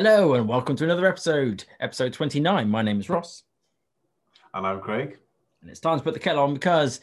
Hello 0.00 0.34
and 0.34 0.48
welcome 0.48 0.76
to 0.76 0.84
another 0.84 1.08
episode, 1.08 1.64
episode 1.80 2.12
29. 2.12 2.70
My 2.70 2.82
name 2.82 3.00
is 3.00 3.10
Ross, 3.10 3.42
And 4.54 4.64
I'm 4.64 4.78
Craig. 4.80 5.18
and 5.60 5.68
it's 5.68 5.80
time 5.80 5.98
to 5.98 6.04
put 6.04 6.14
the 6.14 6.20
kettle 6.20 6.44
on 6.44 6.54
because 6.54 7.00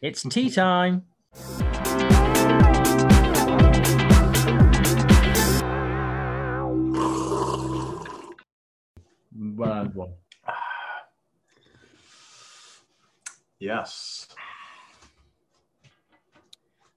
it's 0.00 0.22
tea 0.30 0.48
time. 0.48 1.04
Well. 9.34 10.18
Yes. 13.58 14.26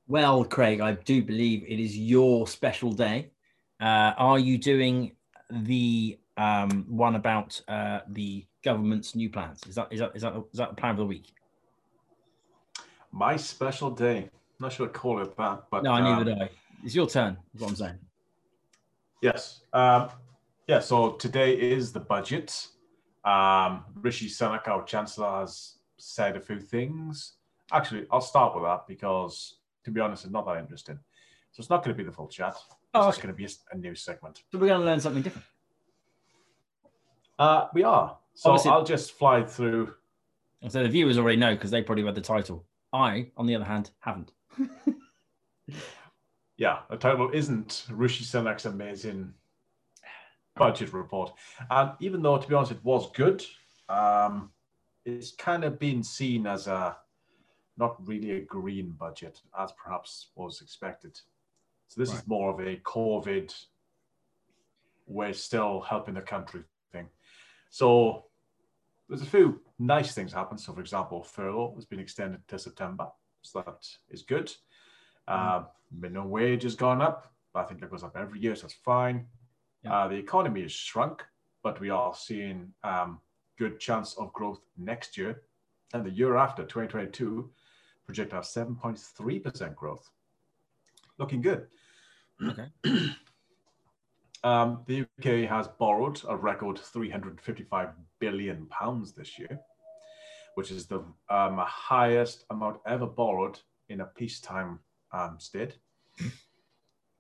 Well, 0.08 0.46
Craig, 0.46 0.80
I 0.80 0.94
do 0.94 1.22
believe 1.22 1.64
it 1.68 1.80
is 1.80 1.98
your 1.98 2.48
special 2.48 2.94
day. 2.94 3.32
Uh, 3.82 4.14
are 4.18 4.40
you 4.40 4.58
doing 4.58 5.12
the 5.64 6.20
um, 6.38 6.86
one 6.88 7.16
about 7.16 7.62
uh, 7.68 8.00
the 8.10 8.46
government's 8.64 9.16
new 9.16 9.30
plans? 9.30 9.62
Is 9.68 9.76
that 9.76 9.88
is 9.92 10.00
that 10.00 10.12
is 10.16 10.22
that 10.22 10.34
is 10.52 10.58
that 10.58 10.70
the 10.70 10.76
plan 10.76 10.92
of 10.92 10.98
the 10.98 11.06
week? 11.06 11.34
My 13.12 13.38
special 13.38 13.92
day. 13.92 14.30
Not 14.60 14.72
sure 14.72 14.88
to 14.88 14.94
call 14.94 15.22
it 15.22 15.36
that, 15.36 15.66
but 15.70 15.84
No, 15.84 15.94
um, 15.94 16.04
neither 16.04 16.34
do 16.34 16.42
I. 16.42 16.50
It's 16.84 16.96
your 16.96 17.08
turn. 17.08 17.38
Is 17.54 17.62
what 17.62 17.72
I'm 17.72 17.76
saying. 17.76 18.00
Yes. 19.22 19.62
Um, 19.74 20.10
yeah, 20.68 20.80
so 20.80 21.12
today 21.12 21.54
is 21.54 21.92
the 21.92 22.00
budget. 22.00 22.68
Um, 23.24 23.84
Rishi 23.96 24.28
Sunak, 24.30 24.68
our 24.68 24.84
Chancellor, 24.84 25.42
has 25.42 25.78
said 25.98 26.38
a 26.38 26.40
few 26.40 26.60
things. 26.60 27.34
Actually, 27.72 28.06
I'll 28.12 28.22
start 28.22 28.56
with 28.56 28.64
that 28.64 28.88
because, 28.88 29.58
to 29.84 29.92
be 29.92 30.00
honest, 30.00 30.24
it's 30.26 30.34
not 30.34 30.46
that 30.46 30.58
interesting. 30.58 31.00
So 31.52 31.62
it's 31.62 31.70
not 31.70 31.84
going 31.84 31.96
to 31.96 31.98
be 31.98 32.08
the 32.08 32.12
full 32.12 32.28
chat. 32.28 32.56
It's 32.96 33.04
Oh, 33.04 33.08
just 33.10 33.20
okay. 33.20 33.28
going 33.28 33.36
to 33.36 33.38
be 33.38 33.54
a, 33.74 33.78
new 33.78 33.94
segment. 33.94 34.42
So 34.52 34.58
we're 34.58 34.68
going 34.68 34.80
to 34.80 34.86
learn 34.86 35.02
something 35.02 35.22
different. 35.22 35.46
Uh, 37.38 37.68
we 37.74 37.84
are. 37.84 38.18
So 38.36 38.52
Obviously- 38.52 38.72
I'll 38.72 38.86
just 38.86 39.12
fly 39.12 39.44
through. 39.44 39.94
So 40.70 40.82
the 40.82 40.88
viewers 40.88 41.18
already 41.18 41.36
know 41.38 41.54
because 41.56 41.72
they 41.72 41.82
probably 41.82 42.04
read 42.06 42.16
the 42.16 42.22
title. 42.22 42.66
I, 42.94 43.32
on 43.36 43.48
the 43.48 43.56
other 43.56 43.66
hand, 43.66 43.92
haven't. 44.00 44.32
Yeah, 46.58 46.80
the 46.90 46.96
title 46.96 47.32
isn't 47.34 47.86
Rishi 47.92 48.24
Sunak's 48.24 48.64
amazing 48.66 49.34
budget 50.56 50.94
report. 50.94 51.34
And 51.70 51.92
even 52.00 52.22
though, 52.22 52.38
to 52.38 52.48
be 52.48 52.56
honest, 52.56 52.72
it 52.72 52.82
was 52.82 53.12
good, 53.12 53.44
um, 53.90 54.52
it's 55.04 55.34
kind 55.34 55.66
of 55.66 55.78
been 55.78 56.02
seen 56.02 56.48
as 56.48 56.68
a 56.68 56.96
not 57.78 57.98
really 58.08 58.32
a 58.32 58.40
green 58.40 58.92
budget 58.92 59.42
as 59.60 59.74
perhaps 59.74 60.28
was 60.36 60.62
expected. 60.62 61.20
So 61.88 62.02
this 62.02 62.10
Right. 62.10 62.20
is 62.20 62.28
more 62.28 62.52
of 62.52 62.60
a 62.60 62.78
COVID, 62.78 63.54
we're 65.08 65.34
still 65.34 65.82
helping 65.82 66.16
the 66.16 66.22
country 66.22 66.64
thing. 66.92 67.10
So 67.70 68.26
there's 69.08 69.22
a 69.22 69.26
few 69.26 69.62
nice 69.78 70.14
things 70.16 70.34
happen. 70.34 70.58
So, 70.58 70.74
for 70.74 70.82
example, 70.82 71.24
furlough 71.24 71.76
has 71.76 71.86
been 71.86 72.00
extended 72.00 72.48
to 72.48 72.58
September, 72.58 73.12
so 73.42 73.62
that 73.62 73.88
is 74.10 74.24
good. 74.24 74.52
Uh, 75.28 75.66
minimum 75.92 76.30
wage 76.30 76.64
has 76.64 76.76
gone 76.76 77.02
up. 77.02 77.32
I 77.54 77.64
think 77.64 77.80
that 77.80 77.90
goes 77.92 78.04
up 78.04 78.18
every 78.18 78.40
year, 78.40 78.56
so 78.56 78.64
that's 78.64 78.74
fine. 78.74 79.28
Yeah. 79.84 79.94
Uh, 79.94 80.08
the 80.08 80.16
economy 80.16 80.62
has 80.64 80.72
shrunk, 80.72 81.24
but 81.64 81.80
we 81.80 81.90
are 81.90 82.14
seeing 82.16 82.74
um, 82.84 83.22
good 83.58 83.80
chance 83.80 84.16
of 84.16 84.34
growth 84.34 84.62
next 84.78 85.18
year. 85.18 85.44
And 85.94 86.06
the 86.06 86.12
year 86.12 86.36
after, 86.36 86.64
2022, 86.64 87.50
project 88.06 88.34
have 88.34 88.44
7.3% 88.44 89.76
growth. 89.76 90.10
Looking 91.18 91.42
good. 91.42 91.68
Okay. 92.42 92.68
Um, 94.46 94.84
the 94.86 95.02
UK 95.02 95.50
has 95.50 95.68
borrowed 95.68 96.22
a 96.30 96.38
record 96.38 96.78
355 96.78 97.90
billion 98.20 98.68
pounds 98.68 99.12
this 99.12 99.40
year, 99.40 99.60
which 100.54 100.70
is 100.70 100.86
the 100.86 101.00
um, 101.32 101.58
highest 101.58 102.46
amount 102.52 102.78
ever 102.86 103.08
borrowed 103.08 103.60
in 103.90 104.02
a 104.02 104.06
peacetime 104.06 104.78
um, 105.12 105.38
state. 105.40 105.80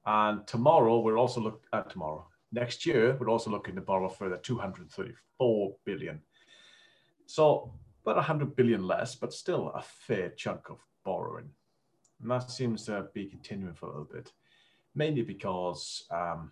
and 0.05 0.45
tomorrow, 0.45 0.99
we're 0.99 1.17
also 1.17 1.41
look 1.41 1.65
at 1.73 1.89
tomorrow. 1.89 2.27
Next 2.51 2.85
year, 2.85 3.17
we're 3.19 3.31
also 3.31 3.49
looking 3.49 3.73
to 3.73 3.81
borrow 3.81 4.07
further 4.07 4.37
234 4.37 5.75
billion. 5.83 6.21
So 7.25 7.73
about 8.03 8.17
100 8.17 8.55
billion 8.55 8.85
less, 8.85 9.15
but 9.15 9.33
still 9.33 9.69
a 9.69 9.81
fair 9.81 10.29
chunk 10.29 10.69
of 10.69 10.77
borrowing. 11.03 11.49
And 12.21 12.31
that 12.31 12.49
seems 12.49 12.85
to 12.85 13.07
be 13.13 13.25
continuing 13.25 13.73
for 13.73 13.87
a 13.87 13.89
little 13.89 14.09
bit, 14.11 14.31
mainly 14.95 15.21
because 15.21 16.05
um, 16.11 16.51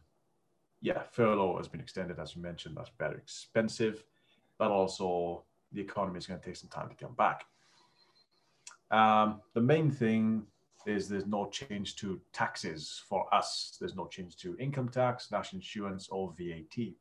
yeah, 0.81 1.01
furlough 1.12 1.57
has 1.57 1.68
been 1.68 1.79
extended, 1.79 2.19
as 2.19 2.35
you 2.35 2.41
mentioned. 2.41 2.75
That's 2.75 2.91
very 3.00 3.18
expensive, 3.18 4.03
but 4.57 4.69
also 4.69 5.44
the 5.72 5.81
economy 5.81 6.18
is 6.18 6.28
going 6.28 6.40
to 6.40 6.46
take 6.46 6.57
some 6.57 6.69
time 6.69 6.90
to 6.90 6.96
come 6.96 7.16
back. 7.16 7.46
Um, 8.91 9.41
the 9.53 9.62
main 9.62 9.90
thing 9.90 10.44
is 10.85 11.07
there's 11.07 11.25
no 11.25 11.47
change 11.50 11.95
to 11.95 12.19
taxes 12.34 13.01
for 13.07 13.34
us. 13.34 13.78
There's 13.80 13.95
no 13.95 14.07
change 14.07 14.35
to 14.38 14.57
income 14.57 14.90
tax, 14.90 15.31
national 15.31 15.59
insurance, 15.59 16.09
or 16.09 16.34
VAT. 16.38 16.94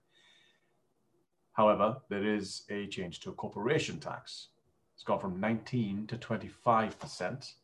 However, 1.53 1.97
there 2.09 2.25
is 2.25 2.63
a 2.71 2.87
change 2.87 3.21
to 3.21 3.33
corporation 3.33 3.99
tax. 3.99 4.49
It's 4.95 5.05
gone 5.05 5.19
from 5.19 5.41
19 5.41 6.07
to 6.07 6.17
25 6.17 6.99
percent, 6.99 7.55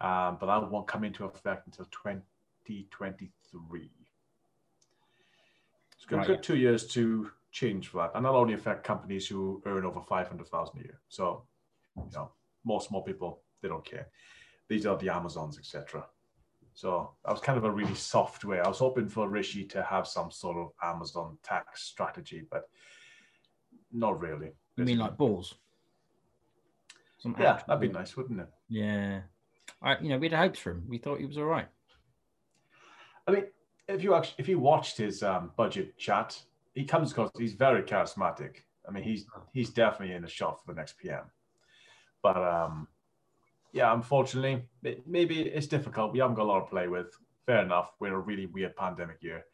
um, 0.00 0.38
but 0.40 0.46
that 0.46 0.70
won't 0.70 0.86
come 0.86 1.04
into 1.04 1.24
effect 1.24 1.66
until 1.66 1.84
2023. 1.86 3.90
It's 5.96 6.04
going 6.06 6.20
Right, 6.20 6.26
to 6.26 6.34
take 6.34 6.42
two 6.42 6.56
years 6.56 6.86
to 6.88 7.30
change 7.52 7.88
for 7.88 7.98
that, 7.98 8.12
and 8.14 8.24
that'll 8.24 8.40
only 8.40 8.54
affect 8.54 8.84
companies 8.84 9.26
who 9.26 9.62
earn 9.66 9.84
over 9.84 10.00
five 10.00 10.28
hundred 10.28 10.48
thousand 10.48 10.80
a 10.80 10.84
year. 10.84 11.00
So, 11.08 11.44
you 11.96 12.08
know, 12.14 12.30
most 12.64 12.88
small 12.88 13.02
people 13.02 13.42
they 13.60 13.68
don't 13.68 13.84
care. 13.84 14.08
These 14.68 14.86
are 14.86 14.96
the 14.96 15.10
Amazons, 15.10 15.58
etc. 15.58 16.06
So 16.72 17.10
that 17.24 17.32
was 17.32 17.40
kind 17.40 17.58
of 17.58 17.64
a 17.64 17.70
really 17.70 17.94
soft 17.94 18.44
way. 18.44 18.60
I 18.60 18.68
was 18.68 18.78
hoping 18.78 19.08
for 19.08 19.28
Rishi 19.28 19.64
to 19.66 19.82
have 19.82 20.06
some 20.06 20.30
sort 20.30 20.56
of 20.56 20.70
Amazon 20.82 21.36
tax 21.42 21.82
strategy, 21.82 22.44
but 22.50 22.68
not 23.92 24.20
really. 24.20 24.52
You 24.76 24.84
mean 24.84 24.98
like 24.98 25.16
balls? 25.16 25.54
Some 27.18 27.36
Yeah, 27.38 27.60
that'd 27.66 27.80
be 27.80 27.88
nice, 27.88 28.16
wouldn't 28.16 28.40
it? 28.40 28.48
Yeah. 28.68 29.20
I, 29.82 29.98
you 29.98 30.10
know, 30.10 30.18
we 30.18 30.28
had 30.28 30.38
hopes 30.38 30.58
for 30.58 30.72
him. 30.72 30.84
We 30.88 30.98
thought 30.98 31.20
he 31.20 31.26
was 31.26 31.38
all 31.38 31.44
right. 31.44 31.68
I 33.26 33.32
mean, 33.32 33.44
if 33.88 34.02
you 34.02 34.14
actually 34.14 34.36
if 34.38 34.48
you 34.48 34.58
watched 34.58 34.96
his 34.96 35.22
um, 35.22 35.52
budget 35.56 35.96
chat, 35.96 36.40
he 36.74 36.84
comes 36.84 37.12
across 37.12 37.30
he's 37.38 37.54
very 37.54 37.82
charismatic. 37.82 38.56
I 38.88 38.92
mean, 38.92 39.04
he's 39.04 39.26
he's 39.52 39.70
definitely 39.70 40.14
in 40.14 40.22
the 40.22 40.28
shot 40.28 40.60
for 40.64 40.72
the 40.72 40.76
next 40.76 40.98
PM. 40.98 41.24
But 42.22 42.36
um, 42.36 42.88
yeah, 43.72 43.92
unfortunately, 43.92 44.64
it, 44.82 45.06
maybe 45.06 45.40
it's 45.40 45.66
difficult. 45.66 46.12
We 46.12 46.18
haven't 46.18 46.36
got 46.36 46.44
a 46.44 46.52
lot 46.52 46.60
to 46.60 46.66
play 46.70 46.88
with. 46.88 47.06
Fair 47.46 47.62
enough. 47.62 47.92
We're 47.98 48.08
in 48.08 48.14
a 48.14 48.18
really 48.18 48.46
weird 48.46 48.76
pandemic 48.76 49.22
year. 49.22 49.44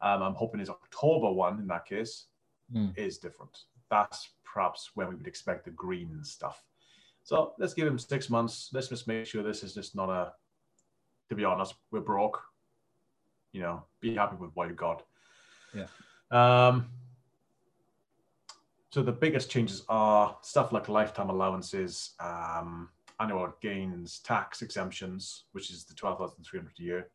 Um, 0.00 0.22
I'm 0.22 0.34
hoping 0.34 0.60
his 0.60 0.68
October 0.70 1.32
one 1.32 1.58
in 1.58 1.66
that 1.68 1.86
case 1.86 2.26
Hmm. 2.72 2.88
is 2.96 3.18
different. 3.18 3.56
That's 3.90 4.30
perhaps 4.44 4.90
when 4.94 5.08
we 5.08 5.14
would 5.14 5.28
expect 5.28 5.64
the 5.64 5.70
green 5.70 6.24
stuff. 6.24 6.64
So 7.26 7.54
let's 7.58 7.74
give 7.74 7.88
him 7.88 7.98
six 7.98 8.30
months. 8.30 8.70
Let's 8.72 8.86
just 8.86 9.08
make 9.08 9.26
sure 9.26 9.42
this 9.42 9.64
is 9.64 9.74
just 9.74 9.96
not 9.96 10.08
a. 10.08 10.32
To 11.28 11.34
be 11.34 11.44
honest, 11.44 11.74
we're 11.90 12.00
broke. 12.00 12.40
You 13.50 13.62
know, 13.62 13.82
be 13.98 14.14
happy 14.14 14.36
with 14.36 14.52
what 14.54 14.68
you 14.68 14.74
got. 14.74 15.02
Yeah. 15.74 15.86
Um. 16.30 16.86
So 18.90 19.02
the 19.02 19.10
biggest 19.10 19.50
changes 19.50 19.84
are 19.88 20.36
stuff 20.42 20.72
like 20.72 20.88
lifetime 20.88 21.28
allowances, 21.28 22.12
um, 22.20 22.90
annual 23.18 23.52
gains 23.60 24.20
tax 24.20 24.62
exemptions, 24.62 25.46
which 25.50 25.72
is 25.72 25.84
the 25.84 25.94
twelve 25.94 26.18
thousand 26.18 26.44
three 26.44 26.60
hundred 26.60 26.78
a 26.78 26.82
year. 26.82 27.08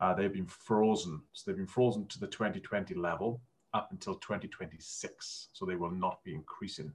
Uh, 0.00 0.14
they've 0.14 0.32
been 0.32 0.46
frozen. 0.46 1.20
So 1.32 1.50
they've 1.50 1.58
been 1.58 1.66
frozen 1.66 2.06
to 2.06 2.20
the 2.20 2.26
2020 2.28 2.94
level 2.94 3.40
up 3.74 3.88
until 3.90 4.14
2026. 4.16 5.48
So 5.52 5.64
they 5.64 5.74
will 5.74 5.90
not 5.90 6.22
be 6.22 6.34
increasing, 6.34 6.92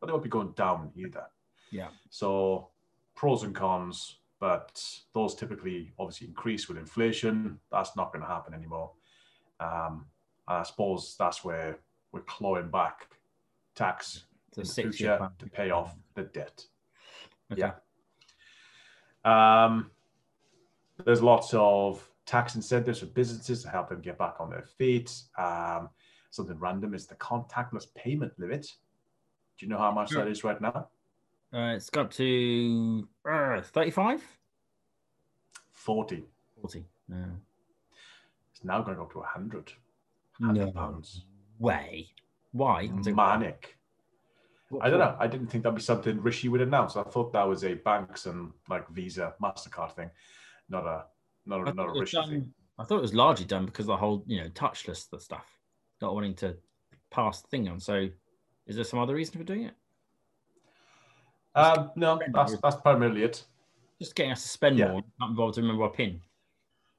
but 0.00 0.06
they 0.06 0.12
won't 0.12 0.22
be 0.22 0.30
going 0.30 0.52
down 0.52 0.90
either. 0.96 1.26
Yeah. 1.72 1.88
So 2.10 2.68
pros 3.16 3.42
and 3.42 3.54
cons, 3.54 4.18
but 4.38 4.84
those 5.14 5.34
typically 5.34 5.92
obviously 5.98 6.28
increase 6.28 6.68
with 6.68 6.78
inflation. 6.78 7.58
That's 7.72 7.96
not 7.96 8.12
going 8.12 8.22
to 8.22 8.28
happen 8.28 8.54
anymore. 8.54 8.92
Um, 9.58 10.06
and 10.46 10.58
I 10.58 10.62
suppose 10.62 11.16
that's 11.18 11.44
where 11.44 11.78
we're 12.12 12.20
clawing 12.20 12.68
back 12.68 13.08
tax 13.74 14.24
in 14.56 14.64
the 14.64 14.68
future 14.68 15.30
to 15.38 15.46
pay 15.46 15.70
off 15.70 15.96
the 16.14 16.24
debt. 16.24 16.64
Okay. 17.50 17.62
Yeah. 17.62 17.72
Um, 19.64 19.90
there's 21.04 21.22
lots 21.22 21.54
of 21.54 22.06
tax 22.26 22.54
incentives 22.54 23.00
for 23.00 23.06
businesses 23.06 23.62
to 23.62 23.70
help 23.70 23.88
them 23.88 24.00
get 24.00 24.18
back 24.18 24.36
on 24.40 24.50
their 24.50 24.62
feet. 24.62 25.12
Um, 25.38 25.88
something 26.30 26.58
random 26.58 26.94
is 26.94 27.06
the 27.06 27.14
contactless 27.16 27.86
payment 27.94 28.32
limit. 28.38 28.72
Do 29.58 29.66
you 29.66 29.70
know 29.70 29.78
how 29.78 29.92
much 29.92 30.10
Sure. 30.10 30.24
that 30.24 30.30
is 30.30 30.44
right 30.44 30.60
now? 30.60 30.88
Uh, 31.54 31.74
it's 31.76 31.90
got 31.90 32.06
up 32.06 32.12
to 32.12 33.06
uh, 33.30 33.60
35? 33.60 34.22
40. 35.72 36.24
40. 36.60 36.84
Yeah. 37.08 37.16
It's 38.52 38.64
now 38.64 38.80
going 38.82 38.98
up 38.98 39.12
to 39.12 39.18
100. 39.18 39.72
No 40.40 40.70
pounds. 40.70 41.24
way. 41.58 42.08
Why? 42.52 42.82
I'm 42.82 43.14
Manic. 43.14 43.76
I 44.80 44.88
don't 44.88 44.98
know. 44.98 45.16
I 45.18 45.26
didn't 45.26 45.48
think 45.48 45.64
that'd 45.64 45.76
be 45.76 45.82
something 45.82 46.20
Rishi 46.22 46.48
would 46.48 46.62
announce. 46.62 46.96
I 46.96 47.02
thought 47.02 47.32
that 47.34 47.46
was 47.46 47.64
a 47.64 47.74
banks 47.74 48.24
and 48.26 48.52
like 48.70 48.88
Visa, 48.88 49.34
Mastercard 49.42 49.94
thing, 49.94 50.10
not 50.70 50.86
a 50.86 51.04
not 51.44 51.68
a 51.68 51.74
not 51.74 51.94
a 51.94 52.00
Rishi 52.00 52.16
done, 52.16 52.28
thing. 52.28 52.54
I 52.78 52.84
thought 52.84 52.98
it 52.98 53.02
was 53.02 53.14
largely 53.14 53.44
done 53.44 53.66
because 53.66 53.84
of 53.84 53.88
the 53.88 53.96
whole, 53.98 54.24
you 54.26 54.40
know, 54.40 54.48
touchless 54.50 55.10
the 55.10 55.20
stuff, 55.20 55.46
not 56.00 56.14
wanting 56.14 56.34
to 56.36 56.56
pass 57.10 57.42
the 57.42 57.48
thing 57.48 57.68
on. 57.68 57.80
So, 57.80 58.08
is 58.66 58.76
there 58.76 58.84
some 58.84 58.98
other 58.98 59.14
reason 59.14 59.36
for 59.36 59.44
doing 59.44 59.64
it? 59.64 59.74
Um, 61.54 61.90
no, 61.96 62.20
that's 62.32 62.56
that's 62.58 62.76
primarily 62.76 63.24
it. 63.24 63.44
Just 63.98 64.14
getting 64.14 64.32
us 64.32 64.42
to 64.42 64.48
spend 64.48 64.78
Yeah. 64.78 64.92
more, 64.92 65.02
not 65.20 65.30
involved 65.30 65.54
to 65.56 65.60
remember 65.60 65.84
our 65.84 65.90
pin. 65.90 66.20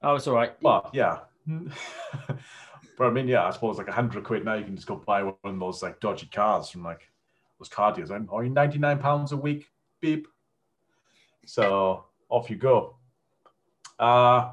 Oh, 0.01 0.15
it's 0.15 0.27
all 0.27 0.35
right. 0.35 0.53
Well, 0.61 0.89
yeah. 0.93 1.19
but 1.47 3.07
I 3.07 3.09
mean, 3.09 3.27
yeah, 3.27 3.45
I 3.45 3.51
suppose 3.51 3.77
like 3.77 3.87
a 3.87 3.91
hundred 3.91 4.23
quid 4.23 4.45
now 4.45 4.53
you 4.53 4.63
can 4.63 4.75
just 4.75 4.87
go 4.87 4.95
buy 4.95 5.23
one 5.23 5.35
of 5.43 5.59
those 5.59 5.81
like 5.81 5.99
dodgy 5.99 6.27
cars 6.27 6.69
from 6.69 6.83
like 6.83 7.09
those 7.59 7.69
car 7.69 7.93
dealers. 7.93 8.11
And 8.11 8.29
are 8.31 8.43
you 8.43 8.49
ninety 8.49 8.77
nine 8.77 8.99
pounds 8.99 9.31
a 9.31 9.37
week? 9.37 9.69
Beep. 10.01 10.27
So 11.45 12.05
off 12.29 12.49
you 12.49 12.55
go. 12.55 12.95
Uh 13.99 14.51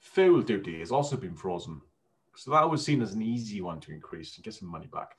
fuel 0.00 0.42
duty 0.42 0.78
has 0.78 0.90
also 0.90 1.16
been 1.16 1.34
frozen. 1.34 1.80
So 2.34 2.50
that 2.52 2.68
was 2.68 2.84
seen 2.84 3.02
as 3.02 3.12
an 3.14 3.22
easy 3.22 3.60
one 3.60 3.80
to 3.80 3.92
increase 3.92 4.36
and 4.36 4.44
get 4.44 4.54
some 4.54 4.68
money 4.68 4.86
back. 4.86 5.16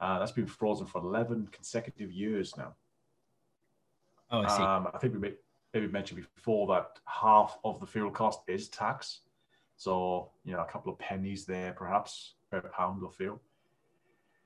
Uh, 0.00 0.18
that's 0.18 0.32
been 0.32 0.46
frozen 0.46 0.86
for 0.86 1.00
11 1.00 1.48
consecutive 1.52 2.10
years 2.10 2.56
now. 2.56 2.74
Oh, 4.30 4.42
I 4.42 4.48
see. 4.56 4.62
Um, 4.62 4.88
I 4.92 4.98
think 4.98 5.14
we 5.14 5.18
may- 5.18 5.36
maybe 5.74 5.88
mentioned 5.88 6.26
before 6.34 6.66
that 6.68 6.98
half 7.06 7.58
of 7.64 7.80
the 7.80 7.86
fuel 7.86 8.10
cost 8.10 8.40
is 8.46 8.68
tax. 8.68 9.20
So, 9.76 10.30
you 10.44 10.52
know, 10.52 10.60
a 10.60 10.66
couple 10.66 10.92
of 10.92 10.98
pennies 10.98 11.46
there 11.46 11.72
perhaps 11.72 12.34
per 12.50 12.60
pound 12.60 13.02
of 13.02 13.14
fuel. 13.14 13.40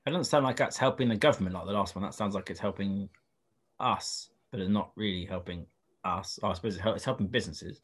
it 0.05 0.11
doesn't 0.11 0.25
sound 0.25 0.45
like 0.45 0.55
that's 0.55 0.77
helping 0.77 1.09
the 1.09 1.15
government 1.17 1.55
like 1.55 1.65
the 1.65 1.73
last 1.73 1.95
one. 1.95 2.03
That 2.03 2.13
sounds 2.13 2.35
like 2.35 2.49
it's 2.49 2.59
helping 2.59 3.09
us, 3.79 4.29
but 4.51 4.59
it's 4.59 4.69
not 4.69 4.91
really 4.95 5.25
helping 5.25 5.65
us. 6.03 6.39
Oh, 6.43 6.49
I 6.49 6.53
suppose 6.53 6.79
it's 6.83 7.03
helping 7.05 7.27
businesses 7.27 7.81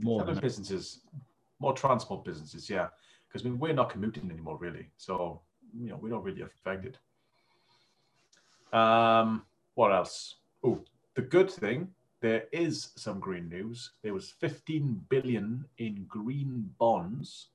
more 0.00 0.24
than 0.24 0.38
businesses, 0.40 1.00
more 1.60 1.72
transport 1.72 2.24
businesses, 2.24 2.68
yeah. 2.68 2.88
Because 3.28 3.46
I 3.46 3.48
mean, 3.48 3.58
we're 3.60 3.72
not 3.72 3.90
commuting 3.90 4.28
anymore, 4.30 4.58
really. 4.58 4.90
So, 4.96 5.40
you 5.72 5.88
know, 5.90 5.96
we're 5.96 6.08
not 6.10 6.24
really 6.24 6.42
affected. 6.42 6.98
Um, 8.72 9.44
what 9.74 9.92
else? 9.92 10.36
Oh, 10.64 10.82
the 11.14 11.22
good 11.22 11.50
thing, 11.50 11.88
there 12.20 12.44
is 12.52 12.92
some 12.96 13.20
green 13.20 13.48
news. 13.50 13.92
There 14.02 14.14
was 14.14 14.30
15 14.40 15.04
billion 15.10 15.66
in 15.76 16.06
green 16.08 16.74
bonds, 16.78 17.50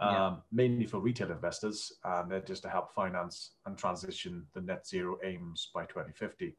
um, 0.00 0.12
Yeah. 0.14 0.36
mainly 0.50 0.86
for 0.86 0.98
retail 0.98 1.30
investors, 1.30 1.92
and 2.04 2.30
they're 2.30 2.40
just 2.40 2.62
to 2.62 2.70
help 2.70 2.94
finance 2.94 3.56
and 3.66 3.76
transition 3.76 4.46
the 4.54 4.62
net 4.62 4.86
zero 4.86 5.18
aims 5.22 5.70
by 5.74 5.84
2050. 5.84 6.56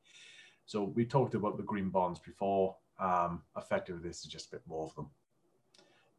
So 0.66 0.84
we 0.84 1.06
talked 1.06 1.34
about 1.34 1.58
the 1.58 1.64
green 1.64 1.90
bonds 1.90 2.20
before. 2.20 2.78
Um, 3.00 3.44
effectively, 3.58 4.08
this 4.08 4.20
is 4.24 4.32
just 4.32 4.50
a 4.50 4.58
bit 4.58 4.68
more 4.68 4.86
of 4.86 4.94
them, 4.94 5.10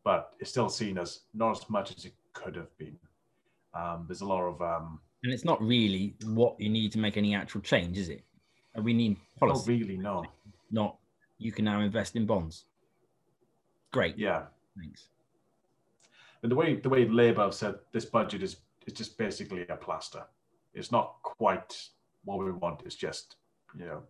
but 0.03 0.35
it's 0.41 0.51
still 0.51 0.69
seen 0.69 0.99
as 0.99 1.21
not 1.33 1.53
as 1.53 1.71
much 1.71 1.97
as 1.97 2.05
it 2.07 2.15
could 2.33 2.57
have 2.57 2.77
been. 2.77 2.99
Um, 3.75 4.07
there's 4.09 4.23
a 4.23 4.27
lot 4.27 4.43
of 4.43 4.61
um, 4.61 5.01
and 5.23 5.33
it's 5.33 5.45
not 5.45 5.63
really 5.63 6.17
what 6.25 6.59
you 6.59 6.71
need 6.71 6.91
to 6.93 6.99
make 6.99 7.17
any 7.17 7.35
actual 7.35 7.61
change, 7.61 7.99
is 7.99 8.09
it? 8.09 8.25
We 8.77 8.93
need 8.93 9.17
not 9.41 9.67
really 9.67 9.97
no. 9.97 10.25
not 10.71 10.97
you 11.39 11.53
can 11.53 11.65
now 11.65 11.81
invest 11.81 12.17
in 12.17 12.27
bonds. 12.27 12.65
Great, 13.93 14.17
Yeah, 14.17 14.45
thanks. 14.79 15.09
and 16.43 16.53
the 16.53 16.57
way 16.57 16.77
the 16.77 16.89
way 16.89 17.07
Labour 17.09 17.51
said 17.51 17.75
this 17.93 18.05
budget 18.05 18.43
is 18.43 18.57
is 18.87 18.93
just 18.93 19.19
basically 19.19 19.67
a 19.69 19.77
plaster. 19.77 20.25
It's 20.75 20.93
not 20.93 21.17
quite 21.23 21.89
what 22.25 22.39
we 22.39 22.53
want. 22.53 22.83
It's 22.85 22.95
just 22.95 23.37
you 23.77 23.87
know 23.87 24.03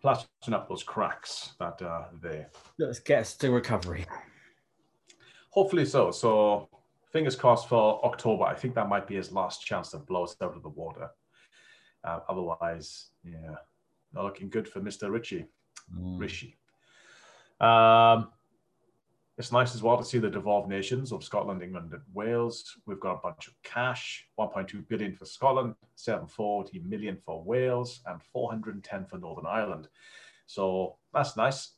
plastering 0.00 0.54
up 0.54 0.68
those 0.68 0.82
cracks 0.84 1.54
that 1.58 1.82
are 1.82 2.08
there. 2.22 2.50
Let's 2.78 3.00
get 3.00 3.20
us 3.20 3.34
to 3.38 3.50
recovery. 3.50 4.06
Hopefully 5.50 5.86
so. 5.86 6.10
So 6.10 6.68
fingers 7.10 7.36
crossed 7.36 7.68
for 7.68 8.04
October. 8.04 8.44
I 8.44 8.54
think 8.54 8.74
that 8.74 8.88
might 8.88 9.06
be 9.06 9.16
his 9.16 9.32
last 9.32 9.64
chance 9.64 9.90
to 9.90 9.98
blow 9.98 10.24
us 10.24 10.36
out 10.42 10.56
of 10.56 10.62
the 10.62 10.68
water. 10.68 11.10
Uh, 12.04 12.20
otherwise, 12.28 13.08
yeah, 13.24 13.56
not 14.12 14.24
looking 14.24 14.50
good 14.50 14.68
for 14.68 14.80
Mr. 14.80 15.10
Ritchie. 15.10 15.46
Mm. 15.92 16.20
Rishi. 16.20 16.56
Um, 17.60 18.28
it's 19.36 19.50
nice 19.50 19.74
as 19.74 19.82
well 19.82 19.98
to 19.98 20.04
see 20.04 20.18
the 20.18 20.30
devolved 20.30 20.68
nations 20.68 21.10
of 21.10 21.24
Scotland, 21.24 21.62
England, 21.62 21.92
and 21.92 22.02
Wales. 22.12 22.76
We've 22.86 23.00
got 23.00 23.14
a 23.14 23.20
bunch 23.22 23.48
of 23.48 23.54
cash: 23.62 24.28
1.2 24.38 24.86
billion 24.88 25.14
for 25.14 25.24
Scotland, 25.24 25.74
740 25.96 26.80
million 26.80 27.16
for 27.24 27.42
Wales, 27.42 28.00
and 28.06 28.22
410 28.22 29.06
for 29.06 29.18
Northern 29.18 29.46
Ireland. 29.46 29.88
So 30.46 30.96
that's 31.12 31.36
nice. 31.36 31.72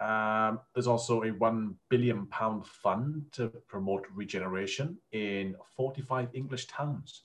Um, 0.00 0.60
there's 0.72 0.86
also 0.86 1.24
a 1.24 1.30
one 1.30 1.74
billion 1.88 2.26
pound 2.26 2.64
fund 2.64 3.24
to 3.32 3.48
promote 3.68 4.06
regeneration 4.14 4.96
in 5.12 5.56
45 5.76 6.28
English 6.32 6.68
towns. 6.68 7.24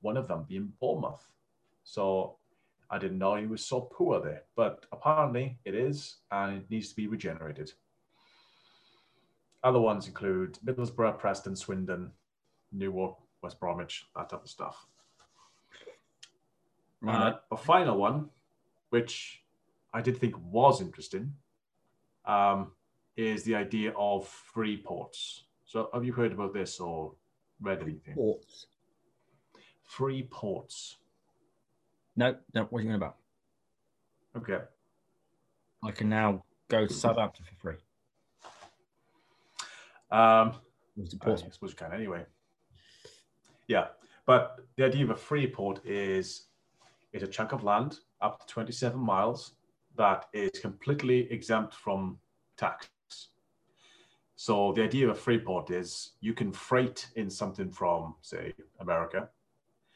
One 0.00 0.16
of 0.16 0.28
them 0.28 0.44
being 0.46 0.72
Bournemouth. 0.80 1.26
So 1.88 2.36
I 2.90 2.98
didn't 2.98 3.18
know 3.18 3.36
he 3.36 3.46
was 3.46 3.64
so 3.64 3.80
poor 3.80 4.20
there, 4.20 4.42
but 4.56 4.84
apparently 4.92 5.58
it 5.64 5.74
is, 5.74 6.18
and 6.30 6.58
it 6.58 6.70
needs 6.70 6.90
to 6.90 6.96
be 6.96 7.06
regenerated. 7.06 7.72
Other 9.64 9.80
ones 9.80 10.06
include 10.06 10.58
Middlesbrough, 10.64 11.18
Preston, 11.18 11.56
Swindon, 11.56 12.10
Newark, 12.72 13.16
West 13.42 13.58
Bromwich, 13.58 14.06
that 14.14 14.28
type 14.28 14.42
of 14.42 14.50
stuff. 14.50 14.86
Right. 17.00 17.32
Uh, 17.32 17.38
a 17.52 17.56
final 17.56 17.96
one, 17.96 18.28
which 18.90 19.42
I 19.94 20.02
did 20.02 20.18
think 20.18 20.34
was 20.38 20.82
interesting, 20.82 21.32
um, 22.26 22.72
is 23.16 23.44
the 23.44 23.54
idea 23.54 23.94
of 23.96 24.28
free 24.28 24.76
ports. 24.76 25.44
So, 25.64 25.88
have 25.94 26.04
you 26.04 26.12
heard 26.12 26.32
about 26.32 26.52
this 26.52 26.80
or 26.80 27.14
read 27.62 27.80
anything? 27.80 28.14
Ports. 28.14 28.66
Free 29.84 30.28
ports. 30.30 30.98
No, 32.18 32.34
no. 32.52 32.64
What 32.64 32.80
are 32.80 32.82
you 32.82 32.88
on 32.90 32.96
about? 32.96 33.16
Okay. 34.36 34.58
I 35.84 35.92
can 35.92 36.08
now 36.08 36.42
go 36.68 36.84
to 36.84 36.92
Southampton 36.92 37.44
for 37.44 37.54
free. 37.54 37.74
Um, 40.10 40.54
I 41.00 41.04
suppose 41.06 41.44
you 41.62 41.68
can 41.76 41.92
anyway. 41.92 42.24
Yeah, 43.68 43.86
but 44.26 44.58
the 44.76 44.84
idea 44.84 45.04
of 45.04 45.10
a 45.10 45.16
free 45.16 45.46
port 45.46 45.80
is 45.86 46.48
it's 47.12 47.22
a 47.22 47.28
chunk 47.28 47.52
of 47.52 47.62
land 47.62 48.00
up 48.20 48.40
to 48.40 48.46
27 48.52 48.98
miles 48.98 49.52
that 49.96 50.26
is 50.32 50.50
completely 50.60 51.30
exempt 51.30 51.72
from 51.72 52.18
tax. 52.56 52.88
So 54.34 54.72
the 54.72 54.82
idea 54.82 55.08
of 55.08 55.16
a 55.16 55.20
free 55.20 55.38
port 55.38 55.70
is 55.70 56.14
you 56.20 56.34
can 56.34 56.50
freight 56.50 57.06
in 57.14 57.30
something 57.30 57.70
from, 57.70 58.16
say, 58.22 58.54
America, 58.80 59.30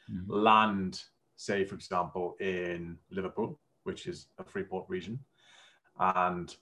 Mhm. 0.09 0.25
land, 0.27 1.03
say, 1.43 1.65
for 1.65 1.75
example, 1.75 2.35
in 2.39 2.97
Liverpool, 3.11 3.59
which 3.83 4.07
is 4.07 4.27
a 4.37 4.43
free 4.43 4.63
port 4.63 4.85
region, 4.87 5.19
and 5.99 6.55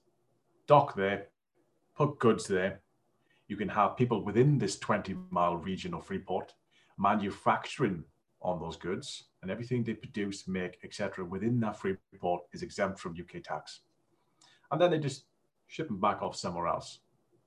dock 0.68 0.96
there, 0.96 1.28
put 1.96 2.18
goods 2.20 2.48
there, 2.48 2.82
you 3.48 3.58
can 3.58 3.70
have 3.70 3.98
people 3.98 4.24
within 4.24 4.58
this 4.58 4.80
20 4.80 5.16
mile 5.30 5.58
region 5.58 5.94
of 5.94 6.06
Freeport 6.06 6.54
manufacturing 6.98 8.04
on 8.42 8.60
those 8.60 8.78
goods 8.78 9.26
and 9.42 9.52
everything 9.52 9.84
they 9.84 9.94
produce, 9.94 10.48
make, 10.48 10.80
etc. 10.84 11.24
within 11.26 11.60
that 11.60 11.78
Freeport 11.78 12.44
is 12.54 12.64
exempt 12.64 13.00
from 13.00 13.16
UK 13.20 13.44
tax. 13.44 13.82
And 14.72 14.80
then 14.80 14.92
they 14.92 15.00
just 15.00 15.26
ship 15.68 15.88
them 15.88 16.00
back 16.00 16.22
off 16.22 16.36
somewhere 16.36 16.68
else. 16.68 17.00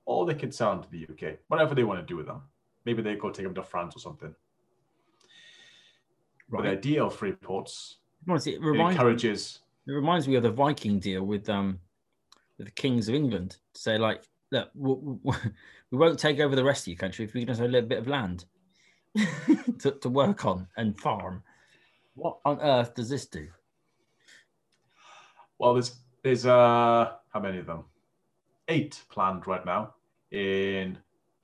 Or 0.05 0.25
they 0.25 0.35
can 0.35 0.51
sell 0.51 0.71
them 0.71 0.83
to 0.83 0.89
the 0.91 1.07
UK, 1.09 1.37
whatever 1.47 1.73
they 1.73 1.83
want 1.83 1.99
to 1.99 2.05
do 2.05 2.17
with 2.17 2.27
them. 2.27 2.43
Maybe 2.85 3.01
they 3.01 3.15
go 3.15 3.31
take 3.31 3.45
them 3.45 3.55
to 3.55 3.63
France 3.63 3.95
or 3.95 3.99
something. 3.99 4.35
But 6.49 6.61
the 6.63 6.69
Right. 6.69 6.77
idea 6.77 7.03
of 7.03 7.15
free 7.15 7.33
ports 7.33 7.97
It 8.27 8.47
it 8.47 8.61
reminds, 8.61 8.93
encourages 8.95 9.59
it 9.87 9.91
reminds 9.91 10.27
me 10.27 10.35
of 10.35 10.43
the 10.43 10.51
Viking 10.51 10.99
deal 10.99 11.23
with 11.23 11.49
um 11.49 11.79
with 12.57 12.67
the 12.67 12.73
kings 12.73 13.09
of 13.09 13.15
England. 13.15 13.57
To 13.73 13.79
say 13.81 13.97
like, 13.97 14.23
look, 14.51 14.71
w- 14.73 15.19
w- 15.23 15.51
we 15.91 15.97
won't 15.97 16.19
take 16.19 16.39
over 16.39 16.55
the 16.55 16.63
rest 16.63 16.83
of 16.83 16.87
your 16.87 16.97
country 16.97 17.25
if 17.25 17.33
we 17.33 17.41
can 17.41 17.47
just 17.47 17.59
have 17.59 17.69
a 17.69 17.71
little 17.71 17.89
bit 17.89 17.99
of 17.99 18.07
land 18.07 18.45
to, 19.79 19.91
to 20.01 20.09
work 20.09 20.45
on 20.45 20.67
and 20.77 20.99
farm. 20.99 21.43
What 22.15 22.39
on 22.45 22.61
earth 22.61 22.95
does 22.95 23.09
this 23.09 23.25
do? 23.27 23.49
Well, 25.59 25.73
there's 25.73 25.95
there's 26.23 26.45
uh 26.45 27.13
how 27.33 27.39
many 27.39 27.57
of 27.59 27.65
them? 27.65 27.85
Eight 28.67 29.03
planned 29.09 29.47
right 29.47 29.65
now 29.65 29.95
in 30.31 30.97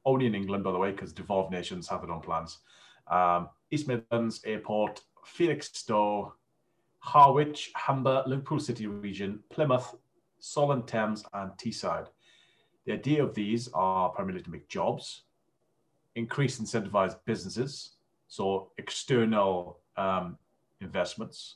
only 0.05 0.25
in 0.25 0.33
England, 0.35 0.63
by 0.63 0.71
the 0.71 0.77
way, 0.79 0.91
because 0.91 1.13
devolved 1.13 1.51
nations 1.51 1.87
have 1.87 2.01
their 2.01 2.11
own 2.11 2.21
plans. 2.21 2.59
Um, 3.07 3.49
East 3.71 3.87
Midlands 3.87 4.41
Airport, 4.45 5.01
Felixstowe, 5.25 6.33
Harwich, 6.99 7.71
Humber, 7.75 8.23
Liverpool 8.27 8.59
City 8.59 8.85
region, 8.85 9.39
Plymouth, 9.49 9.95
Solent 10.39 10.87
Thames, 10.87 11.23
and 11.33 11.51
Teesside. 11.53 12.07
The 12.85 12.93
idea 12.93 13.23
of 13.23 13.33
these 13.33 13.69
are 13.73 14.09
primarily 14.09 14.43
to 14.43 14.51
make 14.51 14.67
jobs, 14.67 15.23
increase 16.15 16.59
incentivized 16.59 17.17
businesses, 17.25 17.91
so 18.27 18.71
external 18.77 19.79
um, 19.97 20.37
investments 20.79 21.55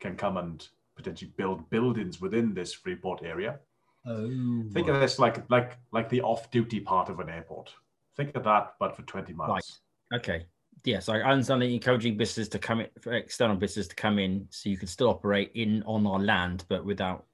can 0.00 0.16
come 0.16 0.36
and 0.36 0.68
potentially 0.96 1.32
build 1.36 1.68
buildings 1.70 2.20
within 2.20 2.54
this 2.54 2.72
Freeport 2.72 3.22
area. 3.22 3.58
Oh. 4.06 4.64
Think 4.72 4.88
of 4.88 5.00
this 5.00 5.18
like 5.18 5.48
like 5.50 5.78
like 5.92 6.08
the 6.10 6.20
off-duty 6.20 6.80
part 6.80 7.08
of 7.08 7.20
an 7.20 7.30
airport. 7.30 7.72
Think 8.16 8.36
of 8.36 8.44
that, 8.44 8.74
but 8.78 8.94
for 8.94 9.02
20 9.02 9.32
miles. 9.32 9.80
Right. 10.12 10.20
Okay. 10.20 10.46
Yes, 10.84 11.08
I 11.08 11.20
understand 11.20 11.62
that 11.62 11.70
encouraging 11.70 12.18
businesses 12.18 12.48
to 12.50 12.58
come 12.58 12.80
in, 12.80 12.88
for 13.00 13.14
external 13.14 13.56
businesses 13.56 13.88
to 13.88 13.94
come 13.94 14.18
in, 14.18 14.46
so 14.50 14.68
you 14.68 14.76
can 14.76 14.86
still 14.86 15.08
operate 15.08 15.50
in 15.54 15.82
on 15.84 16.06
our 16.06 16.18
land, 16.18 16.64
but 16.68 16.84
without 16.84 17.24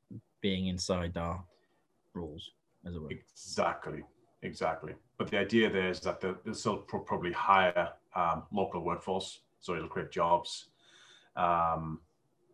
being 0.40 0.68
inside 0.68 1.16
our 1.16 1.42
rules, 2.14 2.52
as 2.86 2.94
it 2.94 3.02
were. 3.02 3.10
Exactly, 3.10 4.04
exactly. 4.42 4.94
But 5.18 5.30
the 5.30 5.38
idea 5.38 5.68
there 5.68 5.90
is 5.90 5.98
that 6.00 6.20
they'll 6.20 6.54
still 6.54 6.78
pro- 6.78 7.00
probably 7.00 7.32
hire 7.32 7.90
um, 8.14 8.44
local 8.52 8.82
workforce, 8.82 9.40
so 9.58 9.74
it'll 9.74 9.88
create 9.88 10.12
jobs. 10.12 10.66
Um, 11.34 12.00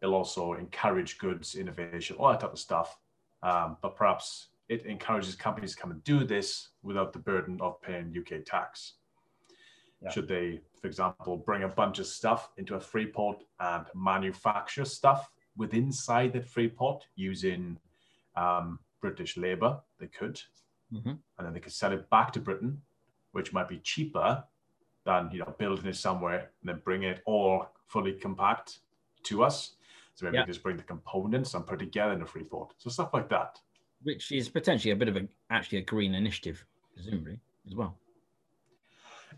it'll 0.03 0.15
also 0.15 0.55
encourage 0.55 1.19
goods, 1.19 1.57
innovation, 1.57 2.17
all 2.19 2.31
that 2.31 2.41
type 2.41 2.55
of 2.55 2.59
stuff. 2.59 2.99
Um, 3.43 3.77
but 3.83 3.97
perhaps 3.97 4.49
it 4.71 4.87
encourages 4.87 5.35
companies 5.35 5.75
to 5.75 5.81
come 5.81 5.91
and 5.91 6.03
do 6.05 6.25
this 6.25 6.69
without 6.83 7.13
the 7.13 7.19
burden 7.19 7.59
of 7.61 7.81
paying 7.83 8.15
UK 8.19 8.45
tax. 8.47 8.95
Yeah. 10.03 10.11
Should 10.11 10.29
they, 10.29 10.61
for 10.81 10.87
example, 10.87 11.37
bring 11.39 11.63
a 11.63 11.69
bunch 11.69 11.99
of 11.99 12.07
stuff 12.07 12.51
into 12.59 12.75
a 12.75 12.81
free 12.81 13.07
port 13.07 13.43
and 13.61 13.87
manufacture 13.95 14.85
stuff 14.85 15.31
with 15.57 15.73
inside 15.75 16.33
that 16.35 16.47
free 16.47 16.69
port 16.69 17.07
using 17.15 17.79
um, 18.37 18.79
British 19.01 19.37
labour, 19.39 19.81
they 19.99 20.07
could, 20.09 20.41
Mhm. 20.93 21.19
and 21.39 21.47
then 21.47 21.53
they 21.55 21.61
could 21.61 21.73
sell 21.73 21.93
it 21.93 22.09
back 22.11 22.33
to 22.35 22.41
Britain, 22.41 22.83
which 23.33 23.53
might 23.53 23.69
be 23.69 23.79
cheaper 23.79 24.45
than 25.05 25.31
you 25.33 25.39
know 25.39 25.55
building 25.59 25.87
it 25.87 25.97
somewhere 25.97 26.51
and 26.61 26.69
then 26.69 26.81
bring 26.85 27.05
it 27.05 27.23
all 27.27 27.67
fully 27.87 28.13
compact 28.13 28.81
to 29.23 29.43
us. 29.43 29.77
So 30.15 30.27
maybe 30.27 30.37
Yeah. 30.39 30.45
just 30.47 30.63
bring 30.63 30.77
the 30.77 30.83
components 30.83 31.55
and 31.55 31.67
put 31.67 31.79
together 31.79 32.13
in 32.13 32.23
a 32.23 32.27
free 32.27 32.45
port. 32.45 32.75
So 32.79 32.91
stuff 32.91 33.15
like 33.15 33.29
that. 33.31 33.61
Which 34.03 34.31
is 34.33 34.49
potentially 34.51 34.93
a 34.93 34.97
bit 34.97 35.09
of 35.09 35.17
a 35.17 35.27
actually 35.49 35.79
a 35.79 35.83
green 35.83 36.15
initiative, 36.15 36.67
presumably 36.93 37.41
as 37.67 37.75
well. 37.75 37.99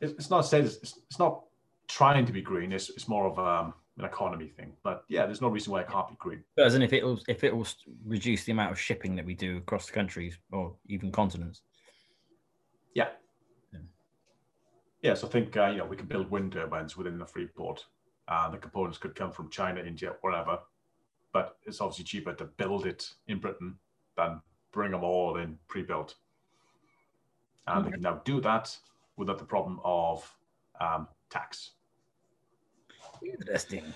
It's, 0.01 0.13
it's 0.13 0.31
not 0.31 0.43
said 0.43 0.65
it's, 0.65 0.77
it's 0.83 1.19
not 1.19 1.43
trying 1.89 2.27
to 2.27 2.33
be 2.33 2.43
green. 2.43 2.73
It's, 2.73 2.91
it's 2.91 3.09
more 3.09 3.27
of 3.27 3.39
um, 3.39 3.75
an 3.99 4.05
economy 4.05 4.49
thing. 4.49 4.73
But 4.83 5.05
yeah, 5.09 5.27
there's 5.27 5.41
no 5.41 5.49
reason 5.49 5.73
why 5.73 5.81
it 5.81 5.89
can't 5.89 6.09
be 6.09 6.17
green. 6.19 6.43
As 6.59 6.75
in 6.75 6.83
if 6.83 6.93
it 6.93 7.05
will 7.05 7.21
if 7.29 7.45
it 7.45 7.55
will 7.55 7.67
reduce 8.05 8.45
the 8.45 8.53
amount 8.53 8.73
of 8.73 8.79
shipping 8.79 9.17
that 9.17 9.25
we 9.25 9.35
do 9.35 9.59
across 9.59 9.87
the 9.87 9.93
countries 9.93 10.39
or 10.53 10.75
even 10.87 11.11
continents. 11.11 11.63
Yeah. 12.95 13.09
Yeah. 13.73 13.81
Yeah. 15.03 15.15
So 15.15 15.27
I 15.27 15.31
think 15.31 15.57
uh, 15.57 15.67
you 15.67 15.79
know 15.79 15.87
we 15.87 15.97
can 15.97 16.07
build 16.07 16.31
wind 16.31 16.53
turbines 16.53 16.97
within 16.97 17.19
the 17.19 17.27
free 17.27 17.47
port. 17.47 17.85
Uh, 18.29 18.51
the 18.51 18.59
components 18.59 18.99
could 18.99 19.15
come 19.15 19.33
from 19.33 19.51
China, 19.51 19.81
India, 19.81 20.15
wherever. 20.21 20.59
But 21.33 21.57
it's 21.67 21.81
obviously 21.81 22.05
cheaper 22.05 22.33
to 22.35 22.45
build 22.45 22.87
it 22.87 23.09
in 23.27 23.39
Britain 23.39 23.77
than 24.17 24.41
bring 24.73 24.93
them 24.93 25.05
all 25.05 25.37
in 25.37 25.59
pre-built. 25.69 26.15
And 27.67 27.85
they 27.85 27.91
can 27.91 28.01
now 28.01 28.21
do 28.25 28.41
that 28.41 28.75
without 29.19 29.39
the 29.39 29.45
problem 29.45 29.81
of 29.85 30.35
um, 30.81 31.09
tax. 31.29 31.73
Interesting. 33.23 33.93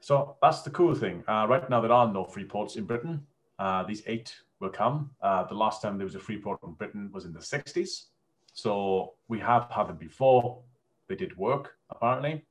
So 0.00 0.36
that's 0.40 0.62
the 0.62 0.70
cool 0.70 0.94
thing. 0.94 1.22
Uh, 1.28 1.46
right 1.48 1.68
now, 1.68 1.80
there 1.80 1.92
are 1.92 2.10
no 2.10 2.24
free 2.24 2.44
ports 2.44 2.76
in 2.76 2.84
Britain. 2.84 3.26
Uh, 3.58 3.82
these 3.82 4.02
eight 4.06 4.34
will 4.60 4.70
come. 4.70 5.10
Uh, 5.20 5.44
the 5.44 5.54
last 5.54 5.82
time 5.82 5.98
there 5.98 6.06
was 6.06 6.14
a 6.14 6.20
free 6.20 6.40
port 6.40 6.60
in 6.64 6.72
Britain 6.72 7.10
was 7.12 7.24
in 7.24 7.32
the 7.32 7.40
60s. 7.40 8.06
So 8.54 9.14
we 9.28 9.38
have 9.40 9.68
had 9.70 9.88
them 9.88 9.96
before. 9.96 10.62
They 11.08 11.16
did 11.16 11.36
work, 11.36 11.76
apparently. 11.90 12.44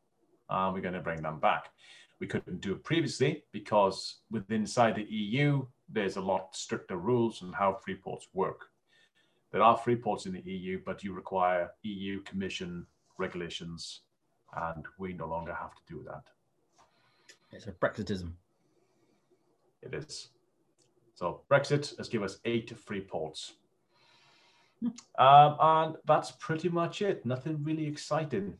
Uh, 0.49 0.71
we're 0.73 0.81
going 0.81 0.93
to 0.93 0.99
bring 0.99 1.21
them 1.21 1.39
back. 1.39 1.69
We 2.19 2.27
couldn't 2.27 2.61
do 2.61 2.73
it 2.73 2.83
previously 2.83 3.43
because 3.51 4.17
within 4.31 4.61
inside 4.61 4.95
the 4.95 5.03
EU, 5.03 5.65
there's 5.89 6.17
a 6.17 6.21
lot 6.21 6.55
stricter 6.55 6.97
rules 6.97 7.41
on 7.43 7.53
how 7.53 7.73
free 7.73 7.95
ports 7.95 8.27
work. 8.33 8.69
There 9.57 9.65
are 9.65 9.75
free 9.75 9.95
ports 9.95 10.27
in 10.27 10.33
the 10.33 10.51
EU, 10.51 10.79
but 10.85 11.03
you 11.03 11.13
require 11.13 11.71
EU 11.81 12.21
Commission 12.21 12.85
regulations, 13.17 14.01
and 14.55 14.85
we 14.99 15.13
no 15.13 15.25
longer 15.25 15.51
have 15.51 15.73
to 15.73 15.81
do 15.87 16.05
that. 16.05 16.21
It's 17.51 17.65
a 17.65 17.71
Brexitism. 17.71 18.33
It 19.81 19.95
is. 19.95 20.27
So 21.15 21.41
Brexit 21.49 21.97
has 21.97 22.07
given 22.07 22.25
us 22.25 22.37
eight 22.45 22.77
free 22.77 23.01
ports. 23.01 23.53
Um, 25.17 25.57
and 25.59 25.95
that's 26.05 26.33
pretty 26.33 26.69
much 26.69 27.01
it. 27.01 27.25
Nothing 27.25 27.63
really 27.63 27.87
exciting. 27.87 28.53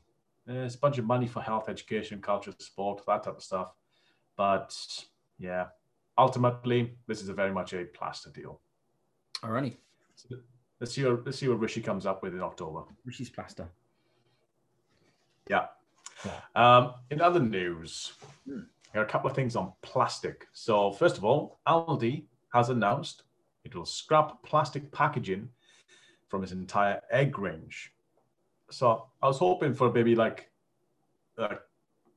There's 0.48 0.74
a 0.74 0.80
bunch 0.80 0.98
of 0.98 1.06
money 1.06 1.28
for 1.28 1.44
health, 1.44 1.70
education, 1.70 2.22
culture, 2.22 2.56
sport, 2.58 3.04
that 3.06 3.22
type 3.22 3.38
of 3.38 3.44
stuff. 3.44 3.72
But 4.36 4.76
yeah, 5.38 5.68
ultimately, 6.18 6.98
this 7.06 7.22
is 7.22 7.30
a 7.30 7.36
very 7.36 7.52
much 7.52 7.74
a 7.74 7.86
plaster 7.86 8.32
deal. 8.32 8.62
Alrighty. 9.44 9.78
So 10.16 10.38
let's 10.80 10.94
see 10.94 11.04
what 11.06 11.26
let's 11.26 11.38
see 11.40 11.48
what 11.48 11.60
Rishi 11.60 11.82
comes 11.82 12.06
up 12.06 12.22
with 12.24 12.34
in 12.34 12.42
October. 12.42 12.84
Rishi's 13.06 13.30
plaster. 13.30 13.68
Yeah. 15.50 15.68
Um, 16.56 16.94
in 17.12 17.22
other 17.22 17.40
news, 17.40 18.14
Hmm. 18.46 18.62
there 18.92 19.02
are 19.02 19.06
a 19.06 19.10
couple 19.10 19.30
of 19.30 19.36
things 19.36 19.56
on 19.56 19.74
plastic. 19.82 20.48
So, 20.54 20.92
first 20.92 21.18
of 21.18 21.24
all, 21.24 21.60
Aldi 21.68 22.26
has 22.54 22.70
announced 22.70 23.24
it 23.64 23.76
will 23.76 23.86
scrap 23.86 24.42
plastic 24.44 24.92
packaging 24.92 25.50
from 26.28 26.44
its 26.44 26.52
entire 26.52 27.02
egg 27.12 27.38
range. 27.40 27.94
So, 28.72 29.08
I 29.22 29.28
was 29.28 29.38
hoping 29.38 29.74
for 29.74 29.92
maybe 29.92 30.16
like 30.16 30.50
uh, 31.38 31.56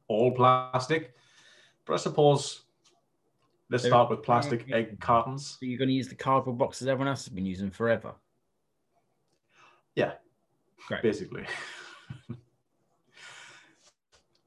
all 0.09 0.33
plastic, 0.33 1.15
but 1.85 1.93
I 1.95 1.97
suppose 1.99 2.63
let's 3.69 3.83
There- 3.85 3.91
start 3.91 4.11
with 4.11 4.23
plastic 4.23 4.71
egg 4.73 4.99
cartons. 5.01 5.59
So 5.61 5.67
you're 5.67 5.79
going 5.79 5.89
to 5.89 5.95
use 5.95 6.09
the 6.09 6.15
cardboard 6.17 6.59
boxes 6.59 6.89
everyone 6.89 7.09
else 7.09 7.25
has 7.27 7.35
been 7.35 7.47
using 7.47 7.71
forever. 7.71 8.15
Yeah, 9.95 10.13
Great. 10.89 11.03
basically. 11.03 11.45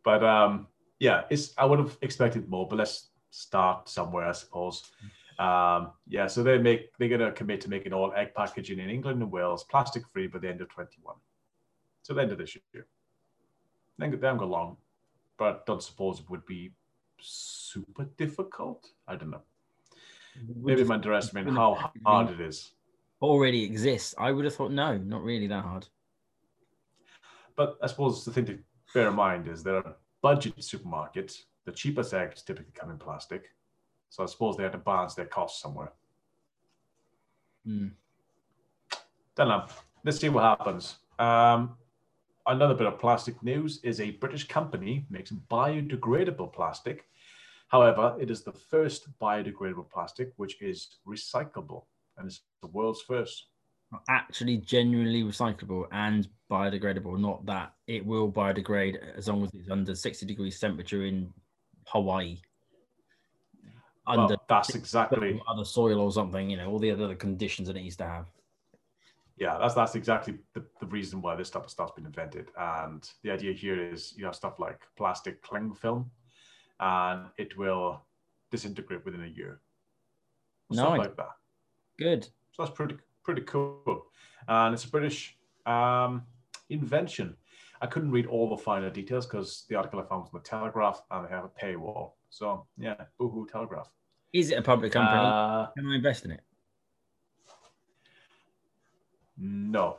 but 0.04 0.24
um, 0.24 0.68
yeah, 1.00 1.24
it's 1.30 1.54
I 1.58 1.66
would 1.66 1.80
have 1.80 1.98
expected 2.02 2.50
more, 2.50 2.68
but 2.68 2.78
let's 2.78 3.10
start 3.30 3.90
somewhere, 3.90 4.28
I 4.28 4.32
suppose. 4.32 4.84
Um, 5.40 5.92
yeah, 6.08 6.28
so 6.28 6.44
they 6.44 6.58
make 6.58 6.96
they're 6.98 7.10
gonna 7.10 7.32
commit 7.32 7.62
to 7.62 7.70
making 7.70 7.94
all 7.94 8.14
egg 8.16 8.34
packaging 8.36 8.80
in 8.80 8.90
England 8.90 9.22
and 9.22 9.32
Wales 9.32 9.64
plastic 9.64 10.08
free 10.08 10.28
by 10.28 10.40
the 10.40 10.50
end 10.50 10.62
of 10.62 10.70
21. 10.70 11.16
So 12.04 12.14
the 12.14 12.22
end 12.22 12.32
of 12.32 12.38
this 12.38 12.56
year. 12.56 12.86
Then 13.98 14.12
they 14.12 14.18
haven't 14.18 14.40
got 14.40 14.50
long, 14.50 14.78
but 15.38 15.66
don't 15.66 15.82
suppose 15.82 16.20
it 16.20 16.30
would 16.30 16.46
be 16.46 16.72
super 17.20 18.06
difficult. 18.18 18.90
I 19.08 19.16
don't 19.16 19.32
know. 19.32 19.42
Maybe 20.62 20.82
I'm 20.82 20.92
underestimating 20.92 21.56
how 21.56 21.92
hard 22.06 22.32
it 22.32 22.42
is. 22.42 22.72
Already 23.24 23.64
exists. 23.64 24.14
I 24.18 24.32
would 24.32 24.46
have 24.46 24.54
thought 24.54 24.72
no, 24.72 24.98
not 24.98 25.24
really 25.24 25.48
that 25.48 25.64
hard. 25.64 25.88
But 27.56 27.78
I 27.82 27.88
suppose 27.88 28.26
the 28.26 28.32
thing 28.32 28.46
to 28.46 28.60
bear 28.94 29.08
in 29.08 29.16
mind 29.16 29.48
is 29.48 29.64
there 29.64 29.78
are 29.78 29.96
budget 30.22 30.58
supermarkets. 30.58 31.44
The 31.66 31.72
cheapest 31.72 32.14
eggs 32.14 32.42
typically 32.42 32.74
come 32.74 32.92
in 32.92 32.98
plastic. 32.98 33.46
So 34.10 34.24
I 34.24 34.26
suppose 34.26 34.58
they 34.58 34.64
have 34.64 34.74
to 34.74 34.78
balance 34.78 35.16
their 35.16 35.26
costs 35.26 35.62
somewhere. 35.62 35.94
Hmm. 37.66 37.88
Don't 39.36 39.48
know. 39.48 39.66
Let's 40.04 40.20
see 40.20 40.30
what 40.30 40.44
happens. 40.44 40.98
Um, 41.18 41.78
another 42.46 42.76
bit 42.76 42.88
of 42.88 43.00
plastic 43.00 43.42
news 43.42 43.80
is 43.84 44.02
a 44.02 44.12
British 44.12 44.48
company 44.48 45.06
makes 45.10 45.32
biodegradable 45.32 46.52
plastic. 46.52 47.06
However, 47.70 48.16
it 48.20 48.30
is 48.30 48.44
the 48.44 48.52
first 48.52 49.08
biodegradable 49.20 49.90
plastic 49.90 50.34
which 50.36 50.62
is 50.62 50.98
recyclable, 51.08 51.86
and 52.18 52.28
it's 52.28 52.42
the 52.62 52.68
world's 52.68 53.02
first. 53.02 53.48
Actually, 54.10 54.58
genuinely 54.58 55.24
recyclable 55.24 55.86
and 55.92 56.28
biodegradable. 56.50 57.20
Not 57.20 57.46
that 57.46 57.74
it 57.88 58.04
will 58.06 58.32
biodegrade 58.32 58.98
as 59.16 59.28
long 59.28 59.44
as 59.44 59.54
it's 59.54 59.70
under 59.70 59.94
60 59.94 60.26
degrees 60.26 60.60
temperature 60.60 61.06
in 61.06 61.32
Hawaii. 61.88 62.40
Well, 64.08 64.20
Under 64.22 64.38
that's 64.50 64.76
exactly 64.76 65.40
other 65.48 65.64
soil 65.64 66.00
or 66.02 66.12
something, 66.12 66.50
you 66.50 66.58
know, 66.58 66.70
all 66.70 66.80
the 66.80 66.92
other 66.92 67.16
conditions 67.16 67.68
that 67.68 67.78
it 67.78 67.84
needs 67.84 67.96
to 67.98 68.06
have. 68.06 68.26
yeah, 69.38 69.58
that's 69.60 69.74
that's 69.76 69.96
exactly 69.96 70.40
the, 70.54 70.66
the 70.80 70.88
reason 70.88 71.22
why 71.22 71.36
this 71.36 71.50
type 71.50 71.64
of 71.64 71.70
stuff's 71.70 71.94
been 71.94 72.06
invented. 72.06 72.48
And 72.58 73.08
the 73.24 73.32
idea 73.32 73.54
here 73.54 73.80
is 73.92 74.14
you 74.18 74.26
have 74.26 74.36
stuff 74.36 74.60
like 74.60 74.82
plastic 74.98 75.42
cling 75.42 75.74
film, 75.74 76.12
and 76.80 77.28
it 77.38 77.58
will 77.58 78.02
disintegrate 78.52 79.06
within 79.06 79.24
a 79.24 79.28
year. 79.28 79.62
Stuff 80.72 80.90
Nice. 80.90 81.00
like 81.00 81.16
that. 81.18 81.30
Good. 81.98 82.26
So 82.54 82.64
that's 82.64 82.72
pretty 82.72 82.98
pretty 83.24 83.42
cool. 83.44 84.06
And 84.48 84.74
it's 84.74 84.86
a 84.86 84.90
British 84.90 85.38
um, 85.66 86.24
invention. 86.70 87.36
I 87.82 87.88
couldn't 87.88 88.12
read 88.12 88.28
all 88.28 88.50
the 88.50 88.58
finer 88.58 88.90
details 88.90 89.26
because 89.26 89.66
the 89.70 89.76
article 89.76 90.00
I 90.00 90.04
found 90.04 90.24
was 90.24 90.30
on 90.34 90.40
the 90.42 90.48
Telegraph 90.48 91.02
and 91.12 91.26
they 91.26 91.30
have 91.30 91.44
a 91.46 91.50
paywall. 91.50 92.14
So 92.30 92.66
yeah, 92.78 92.96
boohoo 93.18 93.48
Telegraph. 93.48 93.90
Is 94.32 94.50
it 94.52 94.58
a 94.58 94.62
public 94.62 94.92
company? 94.92 95.20
Uh, 95.22 95.68
Can 95.78 95.88
I 95.88 95.96
invest 95.96 96.26
in 96.26 96.32
it? 96.32 96.42
no, 99.38 99.98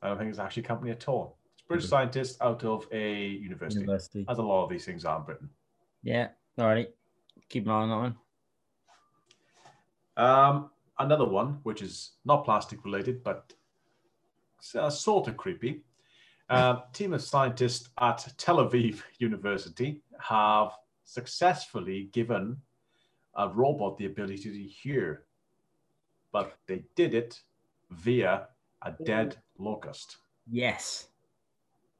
I 0.00 0.08
don't 0.08 0.18
think 0.18 0.30
it's 0.30 0.38
actually 0.38 0.64
a 0.64 0.66
company 0.66 0.90
at 0.90 1.08
all. 1.08 1.38
It's 1.54 1.62
a 1.62 1.66
British 1.68 1.88
scientist 1.88 2.38
out 2.40 2.64
of 2.64 2.86
a 2.90 3.26
university, 3.26 3.80
University. 3.80 4.26
as 4.28 4.38
a 4.38 4.42
lot 4.42 4.64
of 4.64 4.70
these 4.70 4.84
things 4.84 5.04
are 5.04 5.18
in 5.18 5.24
Britain. 5.24 5.50
Yeah. 6.02 6.28
All 6.58 6.66
right. 6.66 6.88
Keep 7.48 7.66
an 7.66 7.70
eye 7.70 7.74
on 7.74 7.88
that 7.88 7.96
one. 7.96 8.16
Um, 10.16 10.70
another 10.98 11.24
one, 11.24 11.58
which 11.62 11.82
is 11.82 12.12
not 12.24 12.44
plastic 12.44 12.84
related, 12.84 13.22
but 13.22 13.52
uh, 14.74 14.90
sort 14.90 15.28
of 15.28 15.36
creepy. 15.36 15.82
Uh, 16.48 16.80
team 16.92 17.12
of 17.12 17.22
scientists 17.22 17.88
at 18.00 18.32
Tel 18.36 18.58
Aviv 18.58 19.02
University 19.18 20.02
have 20.20 20.72
successfully 21.04 22.08
given 22.12 22.56
a 23.36 23.48
robot 23.48 23.96
the 23.96 24.06
ability 24.06 24.50
to 24.50 24.62
hear, 24.62 25.24
but 26.32 26.58
they 26.66 26.84
did 26.94 27.14
it 27.14 27.40
via 27.90 28.46
a 28.82 28.92
dead 29.04 29.36
locust. 29.58 30.18
Yes. 30.50 31.08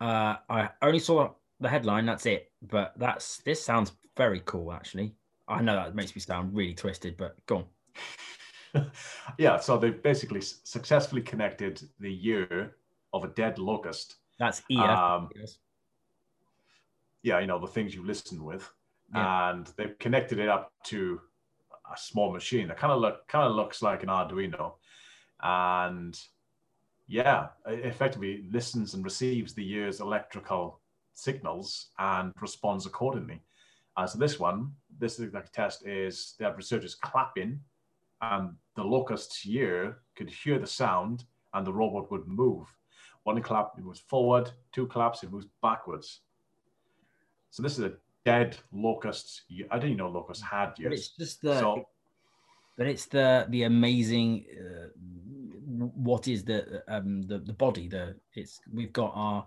Uh, 0.01 0.37
I 0.49 0.69
only 0.83 0.99
saw 0.99 1.31
the 1.61 1.69
headline. 1.69 2.07
That's 2.07 2.27
it. 2.27 2.51
But 2.63 2.93
that's 2.97 3.39
this 3.39 3.63
sounds 3.63 3.93
very 4.17 4.43
cool. 4.45 4.73
Actually, 4.73 5.15
I 5.49 5.63
know 5.63 5.77
that 5.77 5.95
makes 5.95 6.15
me 6.15 6.21
sound 6.21 6.55
really 6.55 6.75
twisted, 6.75 7.17
but 7.17 7.37
go 7.47 7.57
on. 7.59 7.65
yeah, 9.39 9.59
so 9.59 9.79
they've 9.79 10.03
basically 10.03 10.41
successfully 10.41 11.23
connected 11.23 11.83
the 12.01 12.19
ear 12.27 12.77
of 13.13 13.25
a 13.25 13.29
dead 13.29 13.59
locust. 13.59 14.17
That's 14.39 14.63
ear. 14.71 14.81
Um, 14.83 15.29
Yes. 15.37 15.59
yeah, 17.23 17.39
you 17.39 17.47
know, 17.47 17.59
the 17.59 17.67
things 17.67 17.95
you 17.95 18.05
listen 18.05 18.43
with. 18.43 18.69
Yeah. 19.15 19.51
And 19.51 19.67
they've 19.77 19.99
connected 19.99 20.39
it 20.39 20.49
up 20.49 20.73
to 20.85 21.21
a 21.93 21.97
small 21.97 22.33
machine 22.33 22.69
that 22.69 22.79
kind 22.79 22.93
of 22.93 23.01
look 23.01 23.29
kind 23.29 23.47
of 23.47 23.55
looks 23.55 23.83
like 23.83 24.03
an 24.03 24.09
Arduino. 24.09 24.75
And 25.43 26.19
yeah, 27.07 27.49
it 27.67 27.85
effectively 27.85 28.45
listens 28.51 28.95
and 28.95 29.05
receives 29.05 29.53
the 29.53 29.71
ear's 29.75 30.01
electrical 30.01 30.81
signals 31.13 31.89
and 31.99 32.33
responds 32.41 32.87
accordingly. 32.87 33.43
Uh, 33.97 34.07
so 34.07 34.19
this 34.19 34.39
one, 34.41 34.73
this 34.99 35.21
exact 35.21 35.53
test 35.53 35.87
is 35.87 36.35
have 36.41 36.57
researchers 36.57 36.95
clapping 36.95 37.61
and 38.23 38.55
the 38.77 38.83
locust's 38.85 39.45
ear 39.47 39.99
could 40.17 40.31
hear 40.31 40.59
the 40.59 40.67
sound 40.67 41.25
and 41.55 41.67
the 41.67 41.73
robot 41.73 42.11
would 42.11 42.27
move. 42.27 42.67
One 43.25 43.41
clap, 43.43 43.73
it 43.79 43.85
moves 43.85 44.01
forward. 44.01 44.51
Two 44.73 44.87
claps, 44.87 45.23
it 45.23 45.31
moves 45.31 45.47
backwards. 45.63 46.21
So 47.51 47.63
this 47.63 47.79
is 47.79 47.85
a 47.85 47.93
dead 48.25 48.57
locust. 48.73 49.43
I 49.71 49.79
didn't 49.79 49.97
know 49.97 50.09
locusts 50.09 50.43
had 50.43 50.73
But 50.83 50.93
it's 50.93 51.03
ears. 51.03 51.15
just 51.19 51.43
the. 51.43 51.59
So 51.59 51.87
but 52.79 52.87
it's 52.87 53.07
the 53.07 53.47
the 53.51 53.65
amazing. 53.65 54.47
Uh, 54.59 54.89
what 55.95 56.29
is 56.29 56.45
the 56.45 56.83
um 56.89 57.23
the 57.23 57.39
the 57.39 57.53
body? 57.53 57.89
The 57.89 58.17
it's 58.35 58.61
we've 58.73 58.93
got 58.93 59.13
our 59.15 59.47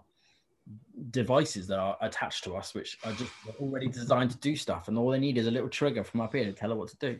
devices 1.12 1.67
that 1.67 1.79
are 1.79 1.98
attached 2.01 2.44
to 2.44 2.55
us, 2.55 2.74
which 2.74 2.98
are 3.03 3.13
just 3.13 3.32
already 3.60 3.88
designed 3.88 4.32
to 4.32 4.38
do 4.38 4.55
stuff, 4.55 4.88
and 4.88 4.98
all 4.98 5.10
they 5.10 5.20
need 5.20 5.38
is 5.38 5.48
a 5.48 5.51
little 5.51 5.70
trigger 5.70 6.03
from 6.03 6.22
up 6.22 6.34
here 6.34 6.46
to 6.46 6.53
tell 6.53 6.72
it 6.72 6.75
what 6.77 6.89
to 6.89 6.98
do. 6.98 7.20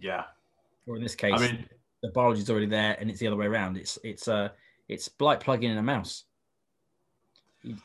Yeah, 0.00 0.24
Or 0.86 0.96
in 0.96 1.02
this 1.02 1.14
case, 1.14 1.34
I 1.34 1.38
mean, 1.38 1.66
the 2.02 2.10
biology's 2.10 2.50
already 2.50 2.66
there, 2.66 2.96
and 3.00 3.10
it's 3.10 3.18
the 3.20 3.26
other 3.26 3.36
way 3.36 3.46
around. 3.46 3.76
It's 3.76 3.98
it's 4.04 4.28
uh 4.28 4.50
it's 4.88 5.10
like 5.20 5.40
plugging 5.40 5.70
in 5.70 5.78
a 5.78 5.82
mouse. 5.82 6.24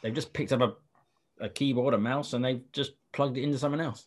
They've 0.04 0.14
just 0.14 0.34
picked 0.34 0.52
up 0.54 0.62
a, 0.62 1.46
a 1.46 1.50
keyboard, 1.50 1.94
a 1.94 1.98
mouse, 1.98 2.34
and 2.34 2.44
they've 2.46 2.62
just 2.72 2.92
plugged 3.14 3.38
it 3.38 3.44
into 3.44 3.58
something 3.58 3.82
else. 3.82 4.06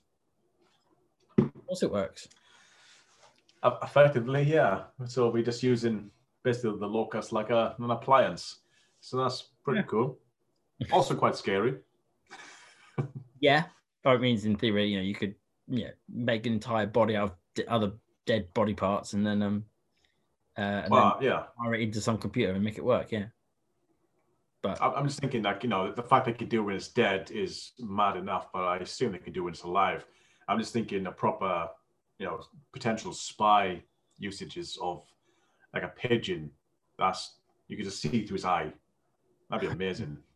Of 1.39 1.67
course, 1.67 1.83
it 1.83 1.91
works. 1.91 2.29
effectively, 3.83 4.43
yeah. 4.43 4.85
So 5.07 5.31
we're 5.31 5.43
just 5.43 5.63
using 5.63 6.11
basically 6.45 6.79
the 6.79 6.87
locust 6.87 7.33
like 7.33 7.51
a, 7.51 7.75
an 7.79 7.91
appliance. 7.91 8.61
So 9.01 9.17
that's 9.17 9.49
pretty 9.65 9.81
Yeah. 9.81 9.87
cool. 9.87 10.19
Also 10.93 11.15
quite 11.17 11.37
scary. 11.37 11.79
Yeah, 13.40 13.64
or 14.05 14.14
it 14.14 14.21
means 14.21 14.45
in 14.45 14.57
theory, 14.57 14.87
you 14.88 14.97
know, 14.97 15.03
you 15.03 15.14
could 15.14 15.35
yeah 15.67 15.90
make 16.09 16.47
an 16.47 16.53
entire 16.53 16.87
body 16.87 17.17
out 17.17 17.31
of 17.31 17.37
d- 17.55 17.64
other 17.67 17.93
dead 18.27 18.53
body 18.55 18.75
parts, 18.75 19.12
and 19.12 19.27
then 19.27 19.43
um 19.43 19.64
uh, 20.57 20.61
and 20.85 20.90
Well, 20.90 21.19
yeah. 21.21 21.31
then 21.31 21.43
wire 21.59 21.75
it 21.75 21.81
into 21.81 22.01
some 22.01 22.19
computer 22.19 22.53
and 22.53 22.62
make 22.62 22.79
it 22.79 22.85
work. 22.85 23.11
Yeah, 23.11 23.27
but 24.62 24.81
I'm 24.81 25.07
just 25.07 25.21
thinking 25.21 25.43
like, 25.43 25.62
you 25.62 25.69
know, 25.69 25.93
the 25.93 26.03
fact 26.03 26.27
they 26.27 26.33
could 26.33 26.49
do 26.49 26.61
it 26.61 26.64
when 26.64 26.77
it's 26.77 26.88
dead 26.88 27.31
is 27.31 27.73
mad 27.79 28.17
enough, 28.17 28.53
but 28.53 28.62
I 28.64 28.77
assume 28.79 29.12
they 29.12 29.19
can 29.19 29.33
do 29.33 29.40
it 29.40 29.45
when 29.45 29.53
it's 29.55 29.62
alive. 29.64 30.07
I'm 30.49 30.59
just 30.59 30.73
thinking 30.73 31.07
a 31.07 31.12
proper, 31.12 31.69
you 32.19 32.27
know, 32.27 32.40
potential 32.73 33.12
spy 33.12 33.83
usages 34.19 34.79
of 34.81 35.03
like 35.73 35.83
a 35.83 35.88
pigeon. 35.88 36.51
That's 36.99 37.37
you 37.69 37.77
could 37.77 37.87
just 37.87 38.01
see 38.01 38.25
through 38.25 38.37
his 38.37 38.45
eye. 38.45 38.73
That'd 39.51 39.69
be 39.69 39.75
amazing. 39.75 40.19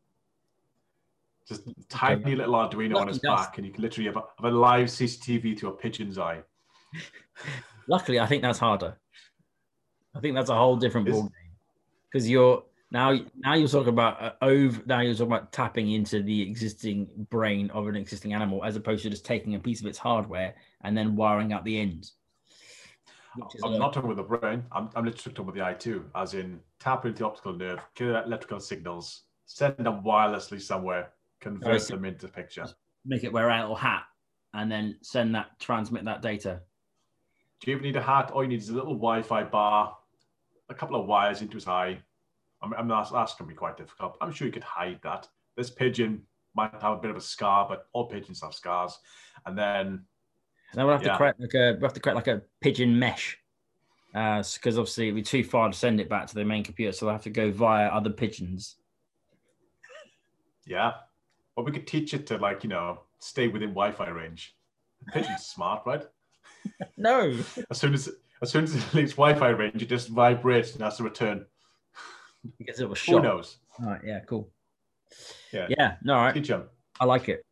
Just 1.48 1.66
a 1.66 1.74
tiny 1.88 2.34
little 2.36 2.52
Arduino 2.52 2.96
on 2.96 3.08
his 3.08 3.20
dust. 3.20 3.44
back, 3.48 3.56
and 3.56 3.66
you 3.66 3.72
can 3.72 3.80
literally 3.80 4.06
have 4.06 4.16
a, 4.18 4.22
have 4.42 4.52
a 4.52 4.54
live 4.54 4.88
CCTV 4.88 5.56
to 5.60 5.68
a 5.68 5.72
pigeon's 5.72 6.18
eye. 6.18 6.42
Luckily, 7.88 8.20
I 8.20 8.26
think 8.26 8.42
that's 8.42 8.58
harder. 8.58 8.96
I 10.14 10.20
think 10.20 10.34
that's 10.34 10.50
a 10.50 10.54
whole 10.54 10.76
different 10.76 11.08
ball 11.08 11.22
game 11.22 11.32
because 12.10 12.28
you're 12.28 12.64
now 12.90 13.18
now 13.36 13.54
you're 13.54 13.68
talking 13.68 13.90
about 13.90 14.22
uh, 14.22 14.32
over 14.42 14.80
now 14.86 15.00
you're 15.00 15.14
talking 15.14 15.26
about 15.26 15.52
tapping 15.52 15.92
into 15.92 16.22
the 16.22 16.42
existing 16.42 17.08
brain 17.30 17.70
of 17.70 17.86
an 17.86 17.96
existing 17.96 18.32
animal 18.32 18.64
as 18.64 18.76
opposed 18.76 19.02
to 19.02 19.10
just 19.10 19.24
taking 19.24 19.54
a 19.54 19.58
piece 19.58 19.80
of 19.80 19.86
its 19.86 19.98
hardware 19.98 20.54
and 20.82 20.96
then 20.96 21.14
wiring 21.14 21.52
up 21.52 21.64
the 21.64 21.78
ends. 21.78 22.14
I'm 23.62 23.74
a- 23.74 23.78
not 23.78 23.92
talking 23.92 24.08
with 24.08 24.16
the 24.16 24.22
brain. 24.24 24.64
I'm, 24.72 24.90
I'm 24.96 25.04
literally 25.04 25.34
talking 25.34 25.46
with 25.46 25.54
the 25.54 25.64
eye 25.64 25.74
too, 25.74 26.06
as 26.14 26.34
in 26.34 26.60
tap 26.80 27.04
into 27.04 27.18
the 27.18 27.26
optical 27.26 27.52
nerve, 27.52 27.80
get 27.94 28.24
electrical 28.24 28.58
signals, 28.58 29.22
send 29.46 29.76
them 29.76 30.02
wirelessly 30.02 30.60
somewhere, 30.60 31.10
convert 31.40 31.86
them 31.86 32.04
into 32.04 32.26
picture. 32.26 32.66
make 33.04 33.24
it 33.24 33.32
wear 33.32 33.48
a 33.48 33.60
little 33.60 33.76
hat 33.76 34.04
and 34.54 34.72
then 34.72 34.96
send 35.02 35.34
that 35.34 35.58
transmit 35.60 36.04
that 36.06 36.22
data. 36.22 36.62
Do 37.60 37.70
you 37.70 37.76
even 37.76 37.82
need 37.86 37.96
a 37.96 38.02
hat? 38.02 38.30
All 38.30 38.42
you 38.42 38.48
need 38.48 38.60
is 38.60 38.68
a 38.68 38.74
little 38.74 38.94
Wi-Fi 38.94 39.44
bar, 39.44 39.96
a 40.68 40.74
couple 40.74 41.00
of 41.00 41.06
wires 41.06 41.42
into 41.42 41.54
his 41.54 41.66
eye. 41.66 41.98
I'm, 42.62 42.72
I'm 42.74 42.88
not, 42.88 43.12
that's 43.12 43.34
going 43.34 43.48
to 43.48 43.54
be 43.54 43.56
quite 43.56 43.76
difficult. 43.76 44.16
I'm 44.20 44.32
sure 44.32 44.46
you 44.46 44.52
could 44.52 44.64
hide 44.64 45.00
that. 45.02 45.28
This 45.56 45.70
pigeon 45.70 46.22
might 46.54 46.72
have 46.80 46.92
a 46.92 47.00
bit 47.00 47.10
of 47.10 47.16
a 47.16 47.20
scar, 47.20 47.66
but 47.68 47.86
all 47.92 48.06
pigeons 48.06 48.40
have 48.42 48.54
scars. 48.54 48.98
And 49.46 49.56
then, 49.58 49.86
And 49.86 50.04
then 50.74 50.86
we'll 50.86 50.96
have 50.96 51.04
Yeah. 51.04 51.12
to 51.12 51.16
create 51.16 51.34
like 51.38 51.54
a 51.54 51.76
we 51.78 51.82
have 51.82 51.92
to 51.94 52.00
create 52.00 52.14
like 52.14 52.26
a 52.28 52.42
pigeon 52.60 52.98
mesh. 52.98 53.36
Uh, 54.14 54.42
because 54.54 54.78
obviously 54.78 55.04
it'd 55.08 55.16
be 55.16 55.22
too 55.22 55.44
far 55.44 55.68
to 55.70 55.76
send 55.76 56.00
it 56.00 56.08
back 56.08 56.26
to 56.26 56.34
the 56.34 56.44
main 56.44 56.64
computer, 56.64 56.92
so 56.92 57.06
they'll 57.06 57.14
have 57.14 57.22
to 57.22 57.30
go 57.30 57.50
via 57.50 57.88
other 57.88 58.10
pigeons. 58.10 58.76
yeah, 60.66 60.92
or 61.56 61.64
we 61.64 61.72
could 61.72 61.86
teach 61.86 62.14
it 62.14 62.26
to 62.26 62.38
like, 62.38 62.62
you 62.62 62.70
know, 62.70 63.00
stay 63.18 63.48
within 63.48 63.70
Wi-Fi 63.70 64.08
range. 64.08 64.56
Pigeon's 65.12 65.44
smart, 65.46 65.82
right? 65.86 66.04
No, 66.96 67.36
As 67.70 67.78
soon 67.78 67.94
as 67.94 68.08
as 68.42 68.50
soon 68.50 68.64
as 68.64 68.74
it 68.74 68.94
leaves 68.94 69.12
Wi-Fi 69.12 69.48
range, 69.50 69.82
it 69.82 69.88
just 69.88 70.08
vibrates 70.08 70.74
and 70.74 70.82
has 70.82 70.96
to 70.98 71.02
return. 71.04 71.44
because 72.58 72.80
it 72.80 72.88
was 72.88 72.98
shot. 72.98 73.16
Who 73.16 73.22
knows? 73.22 73.58
All 73.80 73.90
right, 73.90 74.00
yeah, 74.04 74.20
cool. 74.20 74.50
Yeah. 75.52 75.66
Yeah, 75.70 75.96
no, 76.02 76.14
all 76.14 76.24
right. 76.24 76.34
Teach 76.34 76.48
them. 76.48 76.64
I 77.00 77.04
like 77.04 77.28
it. 77.28 77.44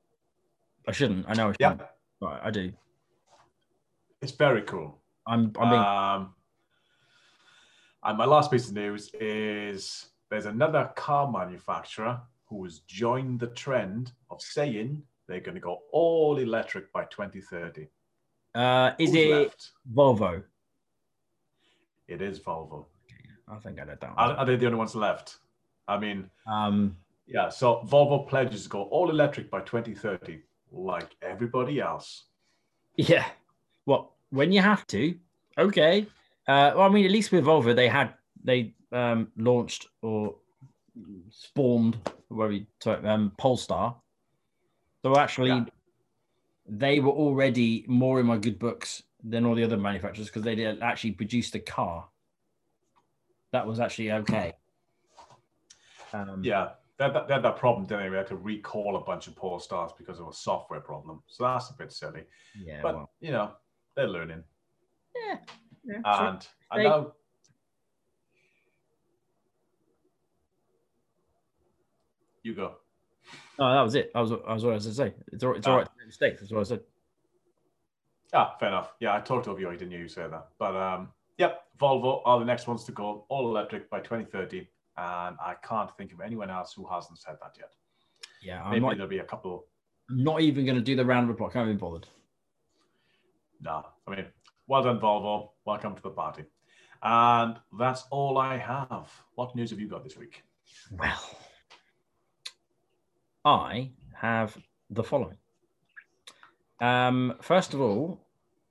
I 0.87 0.93
shouldn't. 0.93 1.27
I 1.29 1.35
know 1.35 1.49
I 1.49 1.55
Yeah, 1.59 1.71
shouldn't. 1.71 1.89
But 2.21 2.41
I 2.45 2.51
do. 2.51 2.73
it's 4.23 4.33
very 4.33 4.63
cool. 4.63 5.01
I'm. 5.27 5.53
I'm 5.59 5.71
being. 5.71 5.83
Um, 5.83 6.35
and 8.05 8.19
my 8.19 8.25
last 8.25 8.51
piece 8.53 8.69
of 8.69 8.75
news 8.75 9.11
is 9.15 10.07
there's 10.31 10.47
another 10.47 10.93
car 10.97 11.31
manufacturer 11.31 12.21
who 12.49 12.63
has 12.65 12.81
joined 12.81 13.41
the 13.41 13.49
trend 13.49 14.13
of 14.31 14.41
saying 14.41 15.03
they're 15.27 15.41
going 15.41 15.57
to 15.57 15.61
go 15.61 15.81
all 15.91 16.39
electric 16.39 16.93
by 16.93 17.05
2030. 17.07 17.89
Uh, 18.57 18.95
is 18.99 19.11
Who's 19.11 19.19
it 19.21 19.31
left? 19.31 19.71
Volvo? 19.95 20.43
It 22.09 22.23
is 22.23 22.39
Volvo. 22.41 22.87
I 23.49 23.57
think 23.57 23.81
I 23.81 23.85
know 23.85 23.97
that 24.01 24.13
Are, 24.17 24.29
one. 24.29 24.37
are 24.37 24.45
they 24.47 24.57
the 24.57 24.67
only 24.67 24.79
ones 24.79 24.95
left? 24.95 25.39
I 25.89 25.99
mean, 25.99 26.31
Um, 26.47 26.97
yeah. 27.27 27.49
So 27.49 27.83
Volvo 27.87 28.29
pledges 28.29 28.65
to 28.65 28.69
go 28.69 28.83
all 28.85 29.11
electric 29.11 29.51
by 29.51 29.61
2030, 29.61 30.41
like 30.73 31.15
everybody 31.23 31.81
else. 31.81 32.25
yeah. 32.97 33.27
Well, 33.87 34.17
when 34.31 34.51
you 34.53 34.61
have 34.63 34.87
to, 34.89 35.17
okay. 35.59 36.07
Uh, 36.49 36.73
well, 36.75 36.83
I 36.83 36.89
mean, 36.89 37.05
at 37.05 37.11
least 37.13 37.31
with 37.33 37.45
Volvo, 37.45 37.75
they 37.75 37.89
had 37.89 38.15
they 38.43 38.75
um, 38.93 39.29
launched 39.37 39.87
or 40.03 40.35
spawned 41.31 41.97
where 42.29 42.49
we 42.49 42.67
talk, 42.81 43.05
um, 43.05 43.33
Polestar. 43.39 43.95
So 45.03 45.17
actually, 45.17 45.51
Yeah 45.51 45.65
they 46.69 47.01
were 47.01 47.13
already 47.13 47.85
more 47.87 48.21
in 48.21 48.27
my 48.27 48.37
good 48.37 48.59
books 48.59 49.03
than 49.23 49.45
all 49.45 49.55
the 49.55 49.65
other 49.65 49.77
manufacturers 49.77 50.29
because 50.29 50.43
they 50.43 50.55
did 50.55 50.83
actually 50.83 51.13
produce 51.13 51.51
the 51.51 51.59
car. 51.59 52.09
That 53.53 53.67
was 53.67 53.81
actually 53.81 54.13
okay. 54.13 54.55
Um, 56.13 56.43
yeah, 56.43 56.71
they 56.99 57.05
had, 57.05 57.15
that, 57.15 57.31
had 57.31 57.43
that 57.43 57.57
problem, 57.57 57.87
didn't 57.87 58.05
they? 58.05 58.11
We 58.11 58.17
had 58.17 58.27
to 58.29 58.37
recall 58.37 58.97
a 58.97 59.01
bunch 59.01 59.27
of 59.27 59.35
Polestars 59.35 59.97
because 59.97 60.21
of 60.21 60.29
a 60.29 60.33
software 60.33 60.81
problem. 60.81 61.23
So 61.27 61.45
that's 61.45 61.71
a 61.71 61.75
bit 61.75 61.93
silly. 61.93 62.25
Yeah, 62.59 62.81
but 62.83 62.95
well. 62.95 63.11
you 63.21 63.33
know 63.33 63.53
they're 63.95 64.09
learning. 64.09 64.43
Yeah, 65.15 65.37
yeah 65.85 66.01
and 66.05 66.43
sure. 66.43 66.51
I 66.71 66.83
know. 66.83 67.13
You 72.43 72.55
go. 72.55 72.77
Oh, 73.59 73.73
that 73.75 73.81
was 73.83 73.95
it. 73.95 74.11
I 74.15 74.21
was, 74.21 74.33
I 74.33 74.53
was 74.55 74.65
what 74.65 74.71
I 74.73 74.75
was 74.75 74.85
going 74.87 74.95
to 74.95 74.95
say. 74.95 75.15
It's 75.33 75.43
all, 75.45 75.55
it's 75.55 75.67
all 75.67 75.75
Ah. 75.75 75.77
right. 75.79 75.87
to 75.87 75.93
make 75.99 76.07
Mistakes. 76.09 76.41
That's 76.41 76.53
what 76.53 76.61
I 76.61 76.65
said. 76.65 76.81
Ah, 78.35 78.57
fair 78.61 78.69
enough. 78.69 78.93
Yeah, 79.01 79.15
I 79.15 79.21
talked 79.21 79.49
over 79.49 79.59
you. 79.61 79.69
I 79.69 79.77
didn't 79.77 79.91
hear 79.93 80.01
you 80.01 80.09
say 80.09 80.27
that. 80.29 80.49
But 80.59 80.77
um, 80.77 81.09
yep, 81.39 81.63
Volvo 81.81 82.21
are 82.25 82.39
the 82.39 82.45
next 82.45 82.67
ones 82.67 82.85
to 82.85 82.93
go 82.93 83.25
all 83.29 83.49
electric 83.49 83.89
by 83.89 84.01
2030. 84.01 84.59
And 84.99 85.37
I 85.41 85.55
can't 85.63 85.91
think 85.97 86.13
of 86.13 86.21
anyone 86.21 86.51
else 86.51 86.73
who 86.75 86.87
hasn't 86.87 87.19
said 87.19 87.37
that 87.43 87.55
yet. 87.59 87.73
Yeah, 88.43 88.63
I'm 88.63 88.71
Maybe 88.73 88.81
not, 88.81 88.97
there'll 88.97 89.09
be 89.09 89.19
a 89.19 89.25
couple. 89.25 89.67
I'm 90.11 90.23
not 90.23 90.41
even 90.41 90.65
going 90.65 90.77
to 90.77 90.83
do 90.83 90.97
the 90.97 91.05
round 91.05 91.29
of 91.29 91.35
applause. 91.35 91.53
Can't 91.53 91.69
be 91.69 91.75
bothered. 91.75 92.07
Nah, 93.61 93.85
I 94.07 94.11
mean, 94.15 94.27
well 94.67 94.83
done, 94.83 95.01
Volvo. 95.01 95.51
Welcome 95.65 95.95
to 95.97 96.03
the 96.03 96.11
party. 96.11 96.45
And 97.03 97.57
that's 97.79 98.05
all 98.11 98.39
I 98.39 98.57
have. 98.59 99.11
What 99.35 99.55
news 99.57 99.71
have 99.71 99.81
you 99.81 99.89
got 99.89 100.05
this 100.05 100.17
week? 100.17 100.43
Well, 100.91 101.21
I 103.47 103.93
have 104.13 104.59
the 104.91 105.05
following. 105.05 105.37
Um, 106.81 107.37
first 107.41 107.75
of 107.75 107.81
all, 107.81 108.21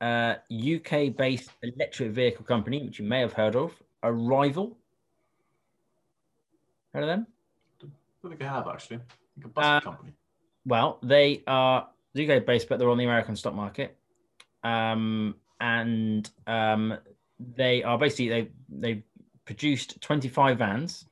uh, 0.02 0.36
UK-based 0.52 1.50
electric 1.64 2.12
vehicle 2.12 2.44
company, 2.44 2.84
which 2.84 3.00
you 3.00 3.06
may 3.06 3.22
have 3.22 3.32
heard 3.34 3.56
of, 3.56 3.72
Arrival. 4.04 4.78
Heard 6.94 7.04
of 7.04 7.08
them? 7.08 7.28
I 7.82 7.88
don't 8.22 8.32
think 8.38 8.44
I 8.44 8.54
have 8.54 8.68
actually. 8.68 8.98
I 8.98 9.46
a 9.46 9.48
bus 9.48 9.66
Uh, 9.66 9.80
company. 9.80 10.14
Well, 10.66 11.00
they 11.02 11.42
are 11.48 11.88
UK-based, 12.20 12.68
but 12.68 12.78
they're 12.78 12.90
on 12.90 12.98
the 12.98 13.06
American 13.06 13.36
stock 13.36 13.54
market, 13.54 13.98
um, 14.64 15.36
and 15.62 16.30
um, 16.48 16.98
they 17.40 17.82
are 17.84 17.98
basically 17.98 18.30
they 18.30 18.52
they 18.70 19.04
produced 19.46 20.02
25 20.02 20.58
vans. 20.58 21.06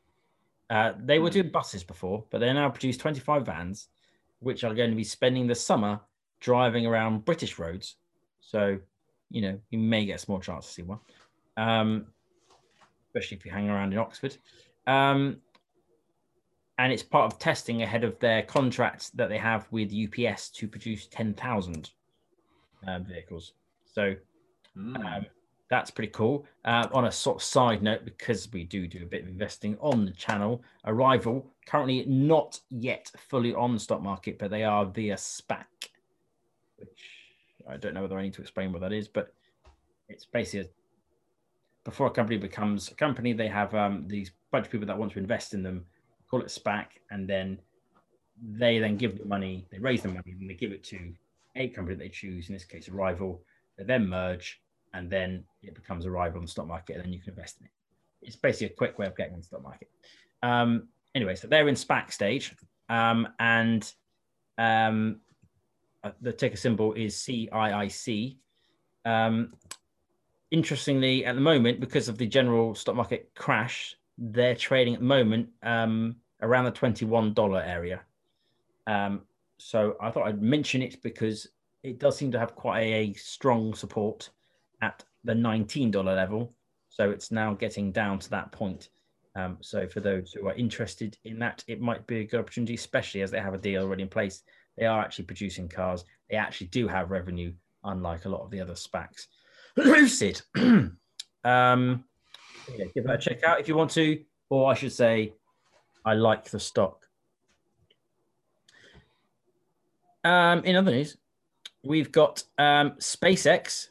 Uh, 0.69 0.93
they 0.97 1.19
were 1.19 1.30
Hmm. 1.30 1.34
doing 1.34 1.49
buses 1.49 1.84
before, 1.84 2.26
but 2.30 2.39
they 2.39 2.52
now 2.52 2.69
produce 2.69 2.97
25 2.97 3.45
vans, 3.45 3.89
which 4.39 4.63
are 4.63 4.73
going 4.73 4.89
to 4.89 4.95
be 4.95 5.04
spending 5.04 5.47
the 5.47 5.56
summer 5.56 6.02
driving 6.39 6.86
around 6.86 7.26
British 7.26 7.60
roads. 7.60 7.95
So, 8.41 8.80
you 9.30 9.41
know, 9.41 9.60
you 9.69 9.80
may 9.80 10.06
get 10.06 10.15
a 10.15 10.19
small 10.19 10.39
chance 10.39 10.67
to 10.67 10.73
see 10.73 10.82
one, 10.82 10.99
um, 11.58 12.08
especially 13.08 13.38
if 13.38 13.45
you 13.45 13.52
hang 13.52 13.69
around 13.69 13.93
in 13.93 13.99
Oxford. 13.99 14.38
Um, 14.88 15.41
and 16.78 16.91
it's 16.91 17.04
part 17.04 17.32
of 17.32 17.39
testing 17.39 17.84
ahead 17.84 18.04
of 18.04 18.19
their 18.19 18.41
contract 18.41 19.15
that 19.15 19.30
they 19.30 19.38
have 19.38 19.67
with 19.71 19.93
UPS 19.93 20.49
to 20.49 20.67
produce 20.67 21.08
10,000 21.08 21.91
um, 22.88 23.06
vehicles. 23.06 23.54
So 23.86 24.15
Hmm. 24.76 24.95
That's 25.73 25.89
pretty 25.89 26.12
cool. 26.12 26.45
Uh, 26.65 26.88
on 26.93 27.05
a 27.05 27.12
sort 27.12 27.38
of 27.38 27.43
side 27.43 27.81
note, 27.81 28.05
because 28.05 28.47
we 28.53 28.63
do 28.63 28.86
do 28.86 29.01
a 29.01 29.07
bit 29.07 29.23
of 29.23 29.27
investing 29.27 29.75
on 29.81 30.05
the 30.05 30.12
channel, 30.12 30.62
Arrival 30.86 31.51
currently 31.65 32.05
not 32.05 32.59
yet 32.69 33.09
fully 33.17 33.55
on 33.55 33.73
the 33.73 33.79
stock 33.79 34.03
market, 34.03 34.38
but 34.38 34.51
they 34.51 34.63
are 34.63 34.86
via 34.86 35.15
SPAC, 35.15 35.65
which 36.77 37.07
I 37.67 37.77
don't 37.77 37.95
know 37.95 38.03
whether 38.03 38.19
I 38.19 38.21
need 38.21 38.36
to 38.36 38.41
explain 38.41 38.71
what 38.71 38.81
that 38.81 38.93
is, 38.93 39.07
but 39.07 39.33
it's 40.09 40.25
basically 40.25 40.69
a, 40.69 40.69
before 41.86 42.05
a 42.05 42.12
company 42.12 42.38
becomes 42.38 42.91
a 42.91 42.95
company, 42.95 43.33
they 43.33 43.47
have 43.47 43.73
um, 43.73 44.07
these 44.07 44.29
bunch 44.51 44.67
of 44.67 44.71
people 44.71 44.86
that 44.86 44.97
want 44.97 45.12
to 45.13 45.19
invest 45.19 45.55
in 45.55 45.63
them, 45.63 45.86
call 46.29 46.41
it 46.41 46.47
SPAC, 46.47 46.86
and 47.09 47.27
then 47.27 47.57
they 48.59 48.77
then 48.77 48.95
give 48.95 49.17
the 49.17 49.25
money, 49.25 49.65
they 49.71 49.79
raise 49.79 50.03
the 50.03 50.09
money, 50.09 50.36
and 50.39 50.47
they 50.47 50.53
give 50.53 50.71
it 50.71 50.83
to 50.83 51.13
a 51.55 51.69
company 51.69 51.95
they 51.95 52.09
choose, 52.09 52.49
in 52.49 52.53
this 52.53 52.63
case, 52.63 52.89
Arrival. 52.89 53.41
They 53.77 53.86
then 53.86 54.07
merge, 54.07 54.62
and 54.93 55.10
then 55.10 55.43
it 55.62 55.75
becomes 55.75 56.06
Arrival 56.06 56.38
on 56.38 56.45
the 56.45 56.51
stock 56.51 56.67
market, 56.67 56.95
and 56.95 57.06
then 57.06 57.13
you 57.13 57.19
can 57.19 57.32
invest 57.32 57.60
in 57.60 57.65
it. 57.65 57.71
It's 58.21 58.36
basically 58.36 58.67
a 58.67 58.77
quick 58.77 58.97
way 58.97 59.08
of 59.08 59.17
getting 59.17 59.34
on 59.34 59.39
the 59.39 59.45
stock 59.45 59.63
market. 59.63 59.89
Um, 60.41 60.88
anyway, 61.15 61.36
so 61.36 61.47
they're 61.47 61.67
in 61.67 61.75
SPAC 61.75 62.12
stage, 62.12 62.56
um, 62.89 63.27
and 63.39 63.91
um, 64.58 65.19
uh, 66.03 66.12
the 66.21 66.34
ticker 66.34 66.58
symbol 66.58 66.93
is 66.93 67.15
CIIC. 67.15 68.38
Um, 69.06 69.53
interestingly, 70.51 71.25
at 71.25 71.36
the 71.36 71.41
moment, 71.41 71.79
because 71.79 72.08
of 72.08 72.17
the 72.17 72.27
general 72.27 72.75
stock 72.75 72.95
market 72.95 73.32
crash, 73.36 73.95
they're 74.17 74.56
trading 74.56 74.93
at 74.93 74.99
the 74.99 75.06
moment 75.06 75.49
um, 75.63 76.15
around 76.41 76.65
the 76.65 76.71
$21 76.71 77.67
area. 77.67 78.01
Um, 78.86 79.21
so 79.58 79.95
I 80.01 80.12
thought 80.12 80.27
I'd 80.27 80.41
mention 80.41 80.82
it 80.82 81.01
because 81.01 81.47
it 81.84 81.99
does 81.99 82.17
seem 82.17 82.32
to 82.32 82.39
have 82.39 82.56
quite 82.56 82.82
a, 82.82 83.13
strong 83.13 83.73
support 83.73 84.29
at 84.84 85.04
the 85.24 85.34
$19 85.34 86.04
level. 86.04 86.54
So 86.89 87.10
it's 87.10 87.32
now 87.32 87.54
getting 87.54 87.91
down 87.91 88.19
to 88.19 88.30
that 88.32 88.52
point. 88.52 88.89
Um, 89.36 89.58
so 89.62 89.88
for 89.88 90.00
those 90.00 90.32
who 90.32 90.48
are 90.48 90.54
interested 90.54 91.17
in 91.24 91.39
that, 91.39 91.63
it 91.67 91.82
might 91.82 92.06
be 92.06 92.19
a 92.19 92.26
good 92.26 92.41
opportunity, 92.41 92.76
especially 92.76 93.22
as 93.22 93.32
they 93.32 93.39
have 93.39 93.54
a 93.54 93.58
deal 93.58 93.82
already 93.82 94.04
in 94.04 94.10
place. 94.10 94.43
They 94.78 94.86
are 94.86 95.02
actually 95.02 95.26
producing 95.26 95.69
cars. 95.69 96.04
They 96.30 96.36
actually 96.36 96.67
do 96.67 96.88
have 96.88 97.10
revenue, 97.10 97.54
unlike 97.84 98.26
a 98.26 98.30
lot 98.30 98.41
of 98.41 98.52
the 98.52 98.62
other 98.62 98.74
SPACs. 98.74 99.28
Lucid. 99.78 100.41
um, 100.56 102.04
yeah, 102.78 102.86
give 102.93 103.06
that 103.06 103.15
a 103.15 103.17
check 103.17 103.43
out 103.43 103.60
if 103.60 103.67
you 103.67 103.76
want 103.76 103.91
to, 103.91 104.22
or 104.50 104.69
I 104.69 104.76
should 104.76 104.93
say, 104.93 105.34
I 106.06 106.13
like 106.13 106.50
the 106.50 106.60
stock. 106.60 107.08
Um, 110.24 110.63
in 110.63 110.76
other 110.76 110.91
news, 110.91 111.17
we've 111.84 112.12
got 112.12 112.43
um, 112.58 112.91
SpaceX, 112.91 113.88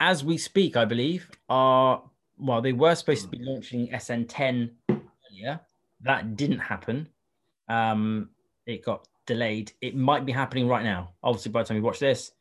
as 0.00 0.24
we 0.24 0.38
speak, 0.38 0.76
I 0.76 0.84
believe, 0.84 1.30
are 1.48 2.02
well, 2.38 2.62
they 2.62 2.72
were 2.72 2.94
supposed 2.94 3.22
to 3.22 3.28
be 3.28 3.38
launching 3.40 3.88
SN10 3.88 4.70
earlier. 4.90 5.60
That 6.02 6.36
didn't 6.36 6.60
happen. 6.60 7.08
Um, 7.68 8.30
it 8.66 8.84
got 8.84 9.08
delayed. 9.26 9.72
It 9.80 9.96
might 9.96 10.24
be 10.24 10.32
happening 10.32 10.68
right 10.68 10.84
now. 10.84 11.10
Obviously, 11.22 11.50
by 11.50 11.62
the 11.62 11.68
time 11.68 11.76
you 11.78 11.82
watch 11.82 11.98
this, 11.98 12.32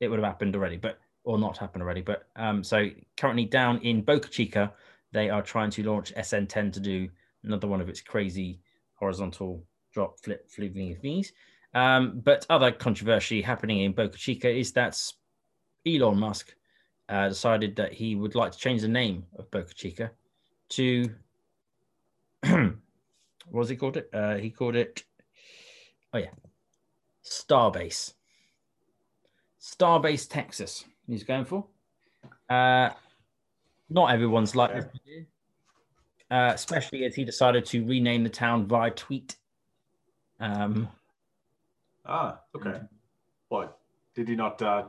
it 0.00 0.08
would 0.08 0.18
have 0.18 0.26
happened 0.26 0.56
already, 0.56 0.76
but 0.76 0.98
or 1.22 1.38
not 1.38 1.56
happened 1.58 1.82
already. 1.82 2.02
But 2.02 2.26
um, 2.36 2.64
so 2.64 2.88
currently 3.16 3.44
down 3.44 3.78
in 3.82 4.02
Boca 4.02 4.28
Chica, 4.28 4.72
they 5.12 5.30
are 5.30 5.42
trying 5.42 5.70
to 5.70 5.82
launch 5.84 6.12
SN10 6.14 6.72
to 6.72 6.80
do 6.80 7.08
another 7.44 7.68
one 7.68 7.80
of 7.80 7.88
its 7.88 8.00
crazy 8.00 8.60
horizontal 8.94 9.64
drop 9.92 10.18
flip 10.20 10.50
flipping 10.50 10.96
things. 10.96 11.32
Um, 11.72 12.20
but 12.24 12.46
other 12.50 12.72
controversy 12.72 13.42
happening 13.42 13.80
in 13.80 13.92
Boca 13.92 14.18
Chica 14.18 14.50
is 14.50 14.72
that 14.72 15.00
Elon 15.86 16.18
Musk 16.18 16.54
uh, 17.08 17.28
decided 17.28 17.76
that 17.76 17.92
he 17.92 18.14
would 18.14 18.34
like 18.34 18.52
to 18.52 18.58
change 18.58 18.82
the 18.82 18.88
name 18.88 19.24
of 19.38 19.50
Boca 19.50 19.74
Chica 19.74 20.10
to 20.70 21.10
what 22.42 22.74
was 23.50 23.68
he 23.68 23.76
called 23.76 23.96
it? 23.96 24.10
Uh, 24.12 24.36
he 24.36 24.50
called 24.50 24.76
it 24.76 25.04
oh 26.12 26.18
yeah, 26.18 26.30
Starbase. 27.24 28.14
Starbase, 29.60 30.28
Texas. 30.28 30.84
He's 31.06 31.24
going 31.24 31.44
for. 31.44 31.66
Uh, 32.48 32.90
not 33.88 34.12
everyone's 34.12 34.54
like 34.54 34.74
this, 34.74 34.84
uh, 36.30 36.52
especially 36.54 37.04
as 37.04 37.14
he 37.14 37.24
decided 37.24 37.64
to 37.66 37.84
rename 37.86 38.24
the 38.24 38.30
town 38.30 38.66
via 38.66 38.90
tweet. 38.90 39.36
Um, 40.40 40.88
Ah, 42.06 42.40
okay. 42.54 42.80
What? 43.48 43.78
Did 44.14 44.28
he 44.28 44.36
not, 44.36 44.60
uh, 44.60 44.84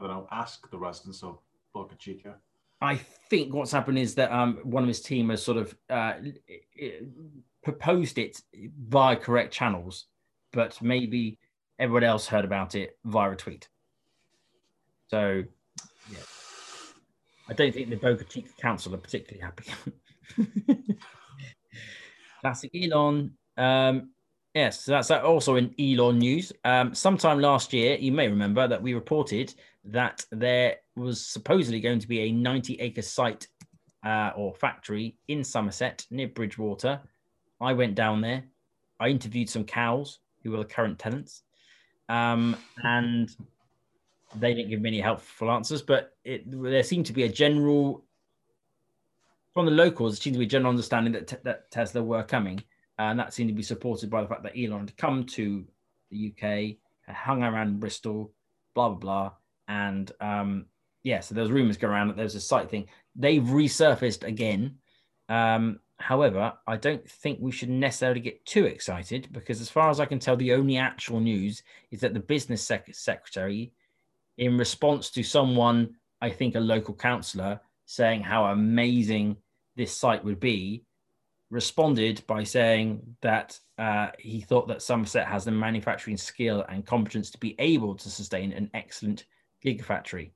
I 0.00 0.06
don't 0.06 0.10
know, 0.10 0.28
ask 0.30 0.68
the 0.70 0.78
residents 0.78 1.22
of 1.22 1.38
Boca 1.74 1.96
Chica? 1.96 2.36
I 2.80 2.96
think 3.28 3.52
what's 3.52 3.72
happened 3.72 3.98
is 3.98 4.14
that 4.14 4.32
um, 4.32 4.58
one 4.62 4.82
of 4.82 4.88
his 4.88 5.02
team 5.02 5.30
has 5.30 5.42
sort 5.42 5.58
of 5.58 5.76
uh, 5.90 6.14
proposed 7.62 8.18
it 8.18 8.40
via 8.88 9.16
correct 9.16 9.52
channels, 9.52 10.06
but 10.52 10.80
maybe 10.80 11.38
everyone 11.78 12.04
else 12.04 12.26
heard 12.26 12.44
about 12.44 12.74
it 12.74 12.96
via 13.04 13.32
a 13.32 13.36
tweet. 13.36 13.68
So, 15.08 15.44
yeah. 16.10 16.18
I 17.48 17.52
don't 17.52 17.74
think 17.74 17.90
the 17.90 17.96
Boca 17.96 18.24
Chica 18.24 18.50
Council 18.58 18.94
are 18.94 18.98
particularly 18.98 19.42
happy. 19.42 20.96
Classic 22.40 22.70
Elon. 22.74 23.32
Um, 23.56 24.10
yes, 24.54 24.80
so 24.80 24.92
that's 24.92 25.10
also 25.10 25.56
in 25.56 25.74
Elon 25.78 26.18
news. 26.18 26.52
Um, 26.64 26.94
sometime 26.94 27.40
last 27.40 27.72
year, 27.72 27.96
you 27.96 28.12
may 28.12 28.28
remember 28.28 28.66
that 28.68 28.82
we 28.82 28.94
reported 28.94 29.54
that 29.84 30.24
there 30.30 30.76
was 30.96 31.24
supposedly 31.24 31.80
going 31.80 31.98
to 31.98 32.08
be 32.08 32.20
a 32.20 32.32
90 32.32 32.80
acre 32.80 33.02
site 33.02 33.48
uh, 34.04 34.32
or 34.36 34.54
factory 34.54 35.16
in 35.28 35.44
Somerset 35.44 36.06
near 36.10 36.28
Bridgwater. 36.28 37.00
I 37.60 37.72
went 37.72 37.94
down 37.94 38.20
there. 38.20 38.44
I 39.00 39.08
interviewed 39.08 39.50
some 39.50 39.64
cows 39.64 40.20
who 40.42 40.50
were 40.50 40.58
the 40.58 40.64
current 40.64 40.98
tenants. 40.98 41.42
Um, 42.08 42.56
and 42.82 43.34
they 44.36 44.54
didn't 44.54 44.70
give 44.70 44.80
me 44.80 44.90
any 44.90 45.00
helpful 45.00 45.50
answers, 45.50 45.82
but 45.82 46.16
it, 46.24 46.42
there 46.46 46.82
seemed 46.82 47.06
to 47.06 47.12
be 47.12 47.24
a 47.24 47.28
general, 47.28 48.04
from 49.52 49.66
the 49.66 49.72
locals, 49.72 50.14
it 50.14 50.22
seemed 50.22 50.34
to 50.34 50.38
be 50.38 50.46
a 50.46 50.48
general 50.48 50.70
understanding 50.70 51.12
that, 51.12 51.42
that 51.44 51.70
Tesla 51.70 52.02
were 52.02 52.22
coming. 52.22 52.62
And 52.98 53.18
that 53.18 53.34
seemed 53.34 53.48
to 53.48 53.54
be 53.54 53.62
supported 53.62 54.10
by 54.10 54.22
the 54.22 54.28
fact 54.28 54.42
that 54.44 54.56
Elon 54.56 54.80
had 54.80 54.96
come 54.96 55.24
to 55.24 55.64
the 56.10 56.32
UK, 56.32 56.76
hung 57.14 57.42
around 57.42 57.80
Bristol, 57.80 58.32
blah, 58.74 58.90
blah, 58.90 58.98
blah. 58.98 59.32
And 59.66 60.10
um, 60.20 60.66
yeah, 61.02 61.20
so 61.20 61.34
there's 61.34 61.50
rumors 61.50 61.76
going 61.76 61.92
around 61.92 62.08
that 62.08 62.16
there's 62.16 62.34
a 62.34 62.40
site 62.40 62.70
thing. 62.70 62.86
They've 63.16 63.42
resurfaced 63.42 64.24
again. 64.24 64.76
Um, 65.28 65.80
However, 65.98 66.52
I 66.66 66.76
don't 66.76 67.08
think 67.08 67.38
we 67.40 67.52
should 67.52 67.70
necessarily 67.70 68.20
get 68.20 68.44
too 68.44 68.66
excited 68.66 69.28
because, 69.32 69.60
as 69.60 69.70
far 69.70 69.90
as 69.90 70.00
I 70.00 70.06
can 70.06 70.18
tell, 70.18 70.36
the 70.36 70.52
only 70.52 70.76
actual 70.76 71.20
news 71.20 71.62
is 71.90 72.00
that 72.00 72.14
the 72.14 72.20
business 72.20 72.66
sec- 72.66 72.94
secretary, 72.94 73.72
in 74.36 74.58
response 74.58 75.10
to 75.10 75.22
someone, 75.22 75.94
I 76.20 76.30
think 76.30 76.56
a 76.56 76.60
local 76.60 76.94
councillor, 76.94 77.60
saying 77.86 78.22
how 78.22 78.46
amazing 78.46 79.36
this 79.76 79.96
site 79.96 80.24
would 80.24 80.40
be, 80.40 80.83
responded 81.54 82.20
by 82.26 82.42
saying 82.42 83.00
that 83.20 83.58
uh, 83.78 84.08
he 84.18 84.40
thought 84.40 84.66
that 84.66 84.82
Somerset 84.82 85.28
has 85.28 85.44
the 85.44 85.52
manufacturing 85.52 86.16
skill 86.16 86.64
and 86.68 86.84
competence 86.84 87.30
to 87.30 87.38
be 87.38 87.54
able 87.60 87.94
to 87.94 88.10
sustain 88.10 88.52
an 88.52 88.68
excellent 88.74 89.24
gigafactory. 89.64 90.32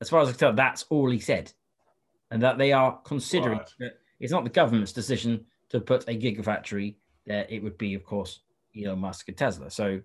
As 0.00 0.10
far 0.10 0.20
as 0.22 0.28
I 0.28 0.32
can 0.32 0.40
tell, 0.40 0.52
that's 0.52 0.84
all 0.90 1.08
he 1.08 1.20
said. 1.20 1.52
And 2.32 2.42
that 2.42 2.58
they 2.58 2.72
are 2.72 2.98
considering 3.04 3.58
Right. 3.58 3.74
that 3.78 3.92
it's 4.18 4.32
not 4.32 4.42
the 4.42 4.50
government's 4.50 4.92
decision 4.92 5.46
to 5.68 5.80
put 5.80 6.08
a 6.08 6.18
gigafactory 6.18 6.96
there. 7.26 7.46
It 7.48 7.62
would 7.62 7.78
be, 7.78 7.94
of 7.94 8.04
course, 8.04 8.40
Elon 8.76 8.98
Musk 8.98 9.28
and 9.28 9.36
Tesla. 9.36 9.70
So 9.70 10.00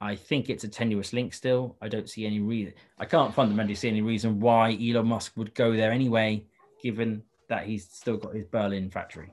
I 0.00 0.16
think 0.16 0.50
it's 0.50 0.64
a 0.64 0.68
tenuous 0.68 1.12
link 1.12 1.34
still. 1.34 1.76
I 1.80 1.88
don't 1.88 2.10
see 2.10 2.26
any 2.26 2.40
reason. 2.40 2.74
I 2.98 3.04
can't 3.04 3.32
fundamentally 3.32 3.76
see 3.76 3.88
any 3.88 4.02
reason 4.02 4.40
why 4.40 4.72
Elon 4.72 5.06
Musk 5.06 5.36
would 5.36 5.54
go 5.54 5.72
there 5.76 5.92
anyway, 5.92 6.44
given 6.82 7.22
that 7.48 7.66
he's 7.66 7.88
still 7.88 8.16
got 8.16 8.34
his 8.34 8.46
Berlin 8.46 8.90
factory. 8.90 9.32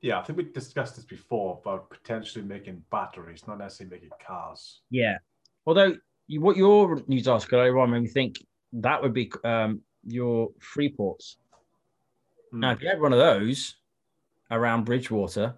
Yeah, 0.00 0.18
I 0.18 0.22
think 0.22 0.36
we 0.36 0.44
discussed 0.44 0.96
this 0.96 1.04
before 1.06 1.60
about 1.62 1.88
potentially 1.88 2.44
making 2.44 2.82
batteries, 2.90 3.46
not 3.46 3.58
necessarily 3.58 3.96
making 3.96 4.10
cars. 4.24 4.80
Yeah. 4.90 5.16
Although 5.66 5.96
you, 6.26 6.42
what 6.42 6.58
your 6.58 7.02
news 7.06 7.26
article 7.26 7.58
earlier 7.58 7.78
on 7.78 7.90
made 7.90 8.02
me 8.02 8.08
think 8.08 8.44
that 8.74 9.02
would 9.02 9.14
be 9.14 9.32
um, 9.44 9.80
your 10.06 10.50
free 10.60 10.90
ports. 10.90 11.38
Now, 12.52 12.72
if 12.72 12.82
you 12.82 12.88
had 12.88 13.00
one 13.00 13.12
of 13.12 13.18
those 13.18 13.76
around 14.50 14.84
Bridgwater, 14.84 15.54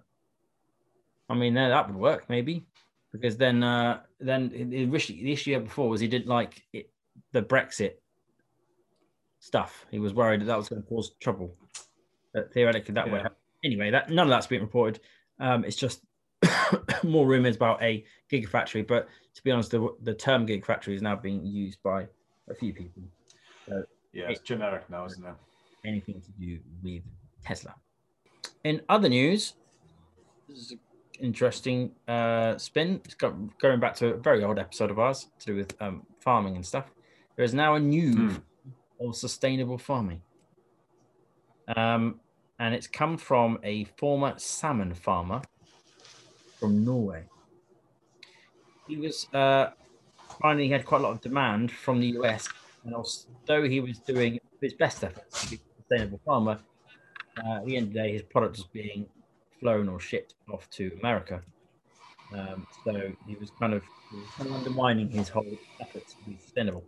I 1.29 1.33
mean, 1.33 1.53
then 1.53 1.69
that 1.69 1.87
would 1.87 1.97
work 1.97 2.29
maybe, 2.29 2.65
because 3.11 3.35
then, 3.35 3.63
uh, 3.63 3.99
then 4.19 4.49
the 4.49 4.95
issue, 4.95 5.13
the 5.13 5.33
issue 5.33 5.59
before 5.59 5.89
was 5.89 5.99
he 5.99 6.07
didn't 6.07 6.27
like 6.27 6.63
it, 6.71 6.89
the 7.33 7.41
Brexit 7.41 7.95
stuff. 9.39 9.85
He 9.91 9.99
was 9.99 10.13
worried 10.13 10.41
that 10.41 10.45
that 10.45 10.57
was 10.57 10.69
going 10.69 10.81
to 10.81 10.87
cause 10.87 11.11
trouble. 11.19 11.55
But 12.33 12.53
theoretically, 12.53 12.93
that 12.95 13.05
would 13.09 13.17
Yeah. 13.17 13.23
happen. 13.23 13.37
Anyway, 13.63 13.89
that 13.91 14.09
none 14.09 14.27
of 14.27 14.29
that's 14.29 14.47
been 14.47 14.61
reported. 14.61 15.01
Um, 15.39 15.63
it's 15.65 15.75
just 15.75 16.03
more 17.03 17.25
rumors 17.25 17.55
about 17.55 17.81
a 17.81 18.05
gigafactory. 18.31 18.85
But 18.87 19.07
to 19.35 19.43
be 19.43 19.51
honest, 19.51 19.71
the, 19.71 19.95
the 20.03 20.13
term 20.13 20.45
gigafactory 20.45 20.95
is 20.95 21.01
now 21.01 21.15
being 21.15 21.45
used 21.45 21.81
by 21.83 22.07
a 22.49 22.53
few 22.55 22.73
people. 22.73 23.01
Yeah, 24.13 24.29
it's 24.29 24.41
generic 24.41 24.89
now, 24.89 25.05
isn't 25.05 25.25
it? 25.25 25.33
anything 25.85 26.19
to 26.21 26.31
do 26.31 26.59
with 26.83 27.03
Tesla. 27.45 27.73
In 28.65 28.81
other 28.89 29.07
news, 29.07 29.53
this 30.49 30.57
is 30.57 30.71
an 30.71 30.79
interesting 31.21 31.91
uh, 32.07 32.57
spin. 32.57 32.99
It's 33.05 33.13
got, 33.13 33.33
going 33.59 33.79
back 33.79 33.95
to 33.97 34.15
a 34.15 34.17
very 34.17 34.43
old 34.43 34.59
episode 34.59 34.91
of 34.91 34.99
ours 34.99 35.27
to 35.39 35.45
do 35.45 35.55
with 35.55 35.75
um, 35.81 36.05
farming 36.19 36.55
and 36.55 36.65
stuff. 36.65 36.91
There 37.37 37.45
is 37.45 37.53
now 37.53 37.75
a 37.75 37.79
new 37.79 38.13
Hmm. 38.29 38.35
Of 38.99 39.15
sustainable 39.15 39.77
farming. 39.77 40.21
Um, 41.75 42.19
and 42.59 42.73
it's 42.73 42.87
come 42.87 43.17
from 43.17 43.59
a 43.63 43.85
former 43.97 44.33
salmon 44.37 44.93
farmer 44.93 45.41
from 46.59 46.83
Norway. 46.83 47.25
He 48.87 48.97
was 48.97 49.27
uh, 49.33 49.71
finding 50.41 50.67
he 50.67 50.71
had 50.71 50.85
quite 50.85 51.01
a 51.01 51.03
lot 51.03 51.11
of 51.11 51.21
demand 51.21 51.71
from 51.71 51.99
the 51.99 52.07
US, 52.19 52.47
and 52.83 52.95
although 52.95 53.67
he 53.67 53.79
was 53.79 53.99
doing 53.99 54.39
his 54.61 54.73
best 54.73 55.03
efforts 55.03 55.43
to 55.43 55.49
be 55.51 55.55
a 55.55 55.81
sustainable 55.81 56.19
farmer, 56.25 56.59
uh, 57.45 57.57
at 57.57 57.65
the 57.65 57.77
end 57.77 57.87
of 57.87 57.93
the 57.93 57.99
day, 57.99 58.13
his 58.13 58.23
product 58.23 58.57
was 58.57 58.67
being 58.67 59.05
flown 59.59 59.89
or 59.89 59.99
shipped 59.99 60.35
off 60.51 60.69
to 60.71 60.91
America. 60.99 61.41
Um, 62.33 62.67
so 62.83 63.11
he 63.27 63.35
was 63.35 63.51
kind 63.59 63.73
of, 63.73 63.83
he 64.11 64.17
was 64.17 64.29
kind 64.37 64.49
of 64.49 64.55
undermining 64.55 65.09
his 65.09 65.29
whole 65.29 65.45
efforts 65.79 66.13
to 66.13 66.29
be 66.29 66.37
sustainable. 66.37 66.83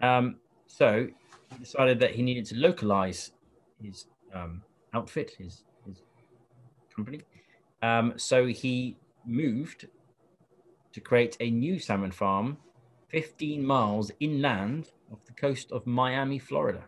Um, 0.00 0.36
so 0.66 1.08
he 1.52 1.58
decided 1.58 2.00
that 2.00 2.12
he 2.12 2.22
needed 2.22 2.46
to 2.46 2.56
localize 2.56 3.32
his 3.82 4.06
um, 4.34 4.62
outfit, 4.94 5.32
his, 5.38 5.64
his 5.86 6.02
company. 6.94 7.22
Um, 7.82 8.14
so 8.16 8.46
he 8.46 8.96
moved 9.24 9.86
to 10.92 11.00
create 11.00 11.36
a 11.40 11.50
new 11.50 11.78
salmon 11.78 12.10
farm 12.10 12.58
15 13.08 13.64
miles 13.64 14.10
inland 14.20 14.90
off 15.12 15.24
the 15.24 15.32
coast 15.32 15.72
of 15.72 15.86
Miami, 15.86 16.38
Florida. 16.38 16.84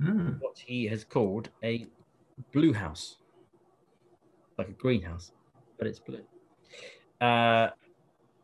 Hmm. 0.00 0.32
What 0.40 0.58
he 0.58 0.86
has 0.86 1.04
called 1.04 1.48
a 1.62 1.86
blue 2.52 2.72
house, 2.72 3.16
like 4.58 4.68
a 4.68 4.72
greenhouse, 4.72 5.32
but 5.78 5.86
it's 5.86 6.00
blue. 6.00 6.24
Uh, 7.20 7.70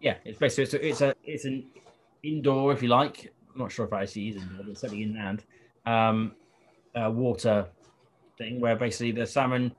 yeah, 0.01 0.15
it's 0.25 0.39
basically 0.39 0.65
it's 0.65 0.75
a, 0.75 0.87
it's 0.87 1.01
a 1.01 1.15
it's 1.25 1.45
an 1.45 1.67
indoor, 2.23 2.73
if 2.73 2.83
you 2.83 2.89
like. 2.89 3.33
Not 3.59 3.73
sure 3.73 3.85
if 3.87 3.92
I 3.92 4.03
actually 4.03 4.29
is 4.29 4.37
indoor, 4.37 4.59
but 4.59 4.68
it's 4.68 4.81
certainly 4.81 5.03
inland 5.03 5.44
um, 5.85 6.33
uh, 6.94 7.11
water 7.11 7.66
thing 8.37 8.61
where 8.61 8.77
basically 8.77 9.12
the 9.12 9.27
salmon 9.27 9.75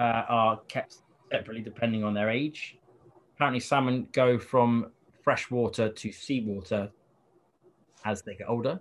uh, 0.00 0.24
are 0.28 0.60
kept 0.68 0.96
separately 1.30 1.62
depending 1.62 2.02
on 2.02 2.12
their 2.14 2.28
age. 2.28 2.76
Apparently, 3.36 3.60
salmon 3.60 4.08
go 4.12 4.38
from 4.38 4.90
freshwater 5.22 5.88
to 5.88 6.12
seawater 6.12 6.90
as 8.04 8.22
they 8.22 8.34
get 8.34 8.48
older. 8.48 8.80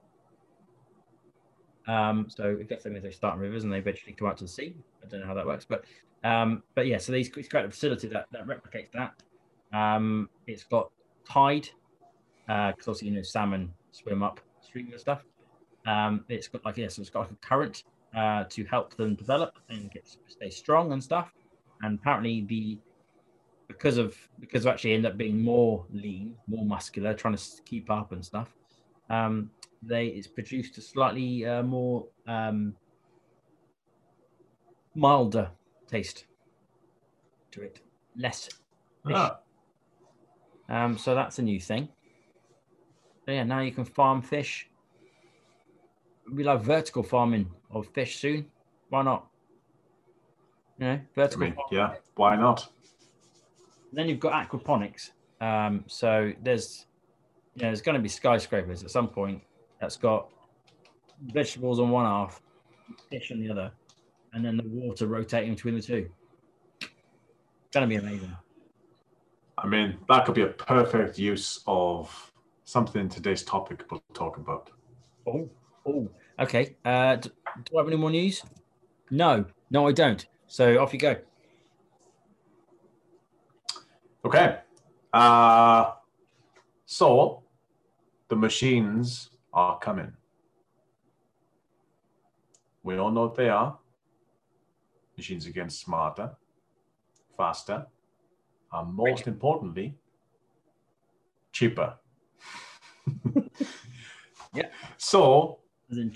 Um, 1.87 2.27
so 2.29 2.57
it 2.59 2.83
them 2.83 2.95
as 2.95 3.03
they 3.03 3.11
start 3.11 3.35
in 3.35 3.41
rivers 3.41 3.63
and 3.63 3.73
they 3.73 3.79
eventually 3.79 4.13
come 4.13 4.27
out 4.27 4.37
to 4.37 4.43
the 4.43 4.49
sea. 4.49 4.75
I 5.03 5.07
don't 5.07 5.21
know 5.21 5.27
how 5.27 5.33
that 5.33 5.45
works, 5.45 5.65
but 5.65 5.85
um, 6.23 6.63
but 6.75 6.85
yeah, 6.85 6.97
so 6.97 7.11
these 7.11 7.33
he's 7.33 7.47
created 7.47 7.69
a 7.69 7.71
facility 7.71 8.07
that, 8.09 8.27
that 8.31 8.45
replicates 8.45 8.91
that. 8.91 9.13
Um, 9.77 10.29
it's 10.47 10.63
got 10.63 10.91
tide 11.27 11.69
because 12.45 12.87
obviously 12.87 13.09
you 13.09 13.15
know 13.15 13.21
salmon 13.21 13.71
swim 13.91 14.23
up 14.23 14.39
stream 14.61 14.89
and 14.91 14.99
stuff. 14.99 15.25
Um, 15.85 16.25
it's 16.29 16.47
got 16.47 16.63
like 16.65 16.77
yes, 16.77 16.97
it's 16.97 17.09
got 17.09 17.21
like 17.21 17.31
a 17.31 17.47
current 17.47 17.83
uh, 18.15 18.45
to 18.49 18.65
help 18.65 18.95
them 18.95 19.15
develop 19.15 19.59
and 19.69 19.91
get 19.91 20.07
stay 20.27 20.49
strong 20.49 20.91
and 20.91 21.03
stuff. 21.03 21.33
And 21.81 21.99
apparently 21.99 22.41
the 22.41 22.79
because 23.67 23.97
of 23.97 24.17
because 24.39 24.65
of 24.65 24.73
actually 24.73 24.93
end 24.93 25.05
up 25.05 25.17
being 25.17 25.41
more 25.41 25.85
lean, 25.91 26.35
more 26.47 26.65
muscular, 26.65 27.13
trying 27.13 27.35
to 27.35 27.43
keep 27.65 27.89
up 27.89 28.11
and 28.11 28.25
stuff. 28.25 28.53
Um, 29.09 29.51
they 29.81 30.07
it's 30.07 30.27
produced 30.27 30.77
a 30.77 30.81
slightly 30.81 31.45
uh, 31.45 31.63
more 31.63 32.07
um, 32.27 32.75
milder 34.95 35.49
taste 35.87 36.25
to 37.51 37.61
it, 37.61 37.79
less. 38.17 38.49
Ah, 39.05 39.39
Um, 40.67 40.97
so 40.97 41.15
that's 41.15 41.39
a 41.39 41.41
new 41.41 41.59
thing. 41.59 41.89
So 43.29 43.33
yeah, 43.33 43.43
now 43.43 43.59
you 43.59 43.71
can 43.71 43.85
farm 43.85 44.23
fish. 44.23 44.67
We 46.33 46.43
like 46.43 46.61
vertical 46.61 47.03
farming 47.03 47.51
of 47.69 47.85
fish 47.89 48.17
soon. 48.17 48.47
Why 48.89 49.03
not? 49.03 49.27
You 50.79 50.85
know, 50.87 50.93
I 50.93 51.01
vertical. 51.13 51.41
mean, 51.41 51.53
farming. 51.53 51.69
yeah, 51.71 51.93
why 52.15 52.35
not? 52.35 52.67
Then 53.93 54.09
you've 54.09 54.19
got 54.19 54.33
aquaponics. 54.33 55.11
Um, 55.39 55.83
so 55.85 56.33
there's, 56.41 56.87
you 57.53 57.61
know, 57.61 57.67
there's 57.67 57.83
going 57.83 57.93
to 57.97 58.01
be 58.01 58.09
skyscrapers 58.09 58.83
at 58.83 58.89
some 58.89 59.07
point 59.07 59.43
that's 59.79 59.95
got 59.95 60.29
vegetables 61.21 61.79
on 61.79 61.91
one 61.91 62.07
half, 62.07 62.41
fish 63.11 63.31
on 63.31 63.41
the 63.41 63.51
other, 63.51 63.71
and 64.33 64.43
then 64.43 64.57
the 64.57 64.63
water 64.65 65.05
rotating 65.05 65.53
between 65.53 65.75
the 65.75 65.83
two. 65.83 66.09
It's 66.81 66.89
Going 67.73 67.87
to 67.87 67.95
be 67.95 68.03
amazing. 68.03 68.35
I 69.59 69.67
mean, 69.67 69.99
that 70.07 70.25
could 70.25 70.33
be 70.33 70.41
a 70.41 70.47
perfect 70.47 71.19
use 71.19 71.61
of 71.67 72.29
something 72.69 73.09
today's 73.09 73.41
topic 73.41 73.83
we'll 73.89 74.03
talk 74.13 74.37
about. 74.37 74.69
Oh, 75.25 75.49
oh, 75.87 76.07
okay. 76.37 76.75
Uh, 76.85 77.15
do, 77.15 77.29
do 77.65 77.77
I 77.77 77.81
have 77.81 77.87
any 77.87 77.97
more 77.97 78.11
news? 78.11 78.43
No, 79.09 79.45
no, 79.71 79.87
I 79.87 79.91
don't. 79.91 80.23
So 80.45 80.79
off 80.79 80.93
you 80.93 80.99
go. 80.99 81.15
Okay. 84.23 84.59
Uh, 85.11 85.93
so 86.85 87.41
the 88.27 88.35
machines 88.35 89.31
are 89.51 89.79
coming. 89.79 90.13
We 92.83 92.97
all 92.97 93.09
know 93.09 93.23
what 93.23 93.35
they 93.35 93.49
are. 93.49 93.79
Machines 95.17 95.47
are 95.47 95.51
getting 95.51 95.71
smarter, 95.71 96.31
faster, 97.35 97.87
and 98.71 98.93
most 98.93 99.27
importantly, 99.27 99.95
cheaper. 101.51 101.95
Yeah. 104.53 104.69
So, 104.97 105.59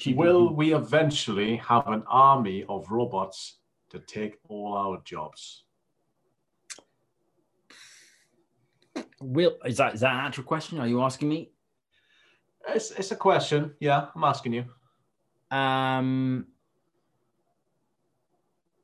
will 0.08 0.54
we 0.54 0.74
eventually 0.74 1.58
have 1.58 1.88
an 1.88 2.04
army 2.08 2.66
of 2.68 2.90
robots 2.90 3.58
to 3.90 4.00
take 4.00 4.38
all 4.48 4.74
our 4.74 5.02
jobs? 5.04 5.64
Will 9.22 9.58
is 9.66 9.78
that 9.78 9.94
is 9.94 10.02
that 10.02 10.14
an 10.14 10.26
actual 10.26 10.44
question? 10.44 10.80
Are 10.80 10.88
you 10.88 11.02
asking 11.02 11.30
me? 11.30 11.52
It's, 12.68 12.92
it's 12.92 13.12
a 13.12 13.16
question. 13.16 13.74
Yeah, 13.80 14.08
I'm 14.16 14.24
asking 14.24 14.54
you. 14.54 14.66
Um, 15.56 16.48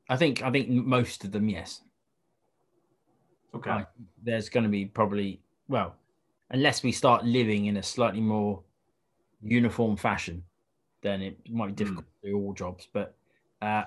I 0.08 0.16
think 0.16 0.42
I 0.42 0.50
think 0.50 0.68
most 0.68 1.24
of 1.24 1.32
them, 1.32 1.48
yes. 1.48 1.82
Okay. 3.54 3.70
Like, 3.70 3.88
there's 4.22 4.48
going 4.48 4.64
to 4.64 4.70
be 4.70 4.86
probably 4.86 5.40
well, 5.68 5.96
unless 6.50 6.82
we 6.82 6.92
start 6.92 7.24
living 7.24 7.66
in 7.66 7.76
a 7.76 7.82
slightly 7.82 8.20
more 8.20 8.62
uniform 9.42 9.96
fashion, 9.96 10.42
then 11.02 11.22
it 11.22 11.38
might 11.48 11.68
be 11.68 11.72
difficult 11.72 12.04
to 12.22 12.30
do 12.30 12.36
all 12.36 12.52
jobs. 12.52 12.88
But 12.92 13.16
uh, 13.62 13.84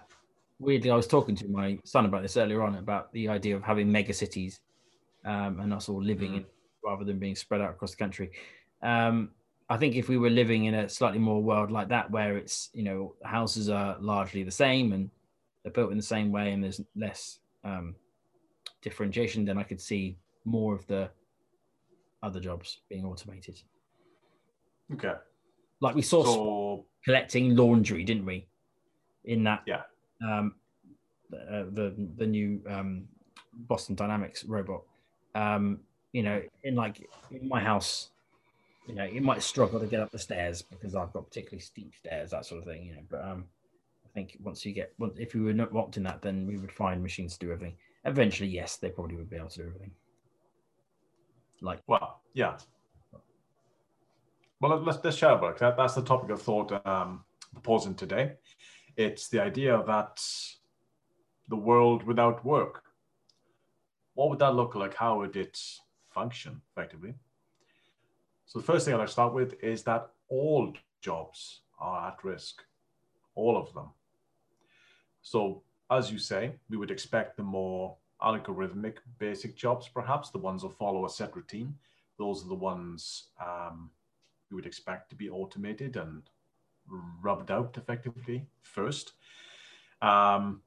weirdly, 0.60 0.90
I 0.90 0.96
was 0.96 1.08
talking 1.08 1.36
to 1.36 1.48
my 1.48 1.78
son 1.84 2.06
about 2.06 2.22
this 2.22 2.38
earlier 2.38 2.64
on 2.64 2.76
about 2.76 3.12
the 3.14 3.28
idea 3.30 3.56
of 3.56 3.64
having 3.64 3.92
mega 3.92 4.14
cities 4.14 4.60
um, 5.26 5.60
and 5.60 5.74
us 5.74 5.90
all 5.90 6.02
living 6.02 6.36
in 6.36 6.46
rather 6.84 7.06
than 7.06 7.20
being 7.20 7.36
spread 7.36 7.62
out 7.62 7.72
across 7.72 7.92
the 7.92 7.98
country. 7.98 8.32
Um, 8.82 9.32
I 9.70 9.78
think 9.78 9.96
if 9.96 10.10
we 10.10 10.18
were 10.18 10.30
living 10.30 10.66
in 10.66 10.74
a 10.74 10.90
slightly 10.90 11.20
more 11.20 11.42
world 11.42 11.72
like 11.72 11.90
that, 11.90 12.12
where 12.12 12.38
it's 12.38 12.70
you 12.74 12.84
know 12.84 13.16
houses 13.24 13.70
are 13.70 13.98
largely 14.00 14.44
the 14.44 14.52
same 14.52 14.92
and 14.92 15.10
they're 15.64 15.72
built 15.72 15.92
in 15.92 15.98
the 15.98 16.04
same 16.04 16.32
way, 16.32 16.52
and 16.52 16.64
there's 16.64 16.82
less 16.96 17.40
um, 17.64 17.96
differentiation, 18.82 19.46
then 19.46 19.58
I 19.58 19.64
could 19.64 19.80
see 19.80 20.18
more 20.46 20.76
of 20.76 20.86
the 20.88 21.10
other 22.24 22.40
jobs 22.40 22.80
being 22.90 23.06
automated. 23.06 23.62
Okay. 24.94 25.14
Like 25.82 25.96
we 25.96 26.02
saw 26.02 26.24
So 26.24 26.86
collecting 27.04 27.56
laundry, 27.56 28.04
didn't 28.04 28.26
we? 28.26 28.48
In 29.26 29.44
that, 29.44 29.64
Yeah. 29.68 29.84
um, 30.26 30.56
uh, 31.32 31.64
the 31.72 31.94
the 32.18 32.26
new 32.26 32.62
um, 32.68 33.08
Boston 33.54 33.96
Dynamics 33.96 34.44
robot. 34.46 34.84
Um, 35.36 35.80
you 36.12 36.24
know, 36.24 36.42
in 36.64 36.76
like 36.76 37.10
in 37.32 37.48
my 37.48 37.60
house, 37.60 38.10
you 38.88 38.96
know, 38.96 39.06
you 39.06 39.22
might 39.22 39.42
struggle 39.42 39.80
to 39.80 39.88
get 39.88 40.00
up 40.00 40.12
the 40.12 40.20
stairs 40.20 40.62
because 40.62 40.96
I've 40.96 41.12
got 41.14 41.28
particularly 41.28 41.62
steep 41.62 41.94
stairs, 41.96 42.32
that 42.32 42.46
sort 42.46 42.62
of 42.62 42.68
thing. 42.68 42.86
You 42.86 42.96
know, 42.96 43.02
but 43.10 43.24
um, 43.24 43.46
I 44.06 44.10
think 44.14 44.38
once 44.44 44.66
you 44.66 44.74
get, 44.74 44.94
once, 45.00 45.18
if 45.18 45.34
we 45.34 45.42
were 45.42 45.54
not 45.54 45.74
locked 45.74 45.98
in 45.98 46.04
that, 46.04 46.22
then 46.22 46.46
we 46.46 46.58
would 46.58 46.72
find 46.72 47.02
machines 47.02 47.34
to 47.38 47.46
do 47.46 47.52
everything. 47.52 47.76
Eventually, 48.06 48.50
yes, 48.50 48.78
they 48.78 48.90
probably 48.90 49.16
would 49.16 49.30
be 49.30 49.38
able 49.38 49.50
to 49.50 49.60
do 49.60 49.68
everything. 49.68 49.92
Like, 51.64 51.82
Well, 51.88 52.22
yeah. 52.34 52.58
Well, 54.60 54.72
let- 54.72 54.84
let's 54.84 55.04
let's 55.04 55.18
chat 55.18 55.32
about. 55.32 55.58
That, 55.60 55.78
that's 55.78 55.96
the 55.96 56.02
topic 56.04 56.30
of 56.30 56.42
thought 56.42 56.86
um, 56.86 57.24
proposing 57.54 57.96
today. 57.96 58.34
It's 58.98 59.30
the 59.30 59.42
idea 59.42 59.82
that 59.88 60.22
the 61.48 61.56
world 61.56 62.04
without 62.04 62.46
work. 62.46 62.84
What 64.14 64.30
would 64.30 64.40
that 64.40 64.56
look 64.56 64.76
like? 64.76 64.94
How 64.94 65.18
would 65.20 65.36
it 65.36 65.58
function 66.12 66.62
effectively? 66.72 67.14
So 68.46 68.60
the 68.60 68.66
first 68.66 68.86
thing 68.86 68.94
I'd 68.94 68.98
like 68.98 69.08
to 69.08 69.14
start 69.14 69.34
with 69.34 69.56
is 69.64 69.84
that 69.84 70.10
all 70.30 70.74
jobs 71.02 71.62
are 71.80 72.10
at 72.10 72.24
risk, 72.24 72.62
all 73.36 73.58
of 73.58 73.74
them. 73.74 73.90
So 75.22 75.64
as 75.90 76.12
you 76.12 76.20
say, 76.20 76.54
we 76.70 76.78
would 76.78 76.92
expect 76.92 77.38
the 77.38 77.44
more 77.44 77.96
algorithmic 78.24 78.98
basic 79.20 79.56
jobs, 79.56 79.88
perhaps 79.88 80.30
the 80.30 80.38
ones 80.38 80.62
that 80.62 80.74
follow 80.74 81.06
a 81.06 81.10
set 81.10 81.36
routine. 81.36 81.76
Those 82.18 82.46
are 82.46 82.50
the 82.50 82.56
ones 82.56 83.28
um, 83.44 83.90
we 84.50 84.56
would 84.56 84.66
expect 84.66 85.10
to 85.10 85.16
be 85.16 85.30
automated 85.30 85.98
and 85.98 86.22
rubbed 87.22 87.52
out 87.52 87.76
effectively 87.78 88.46
first. 88.62 89.14
Um, 90.02 90.62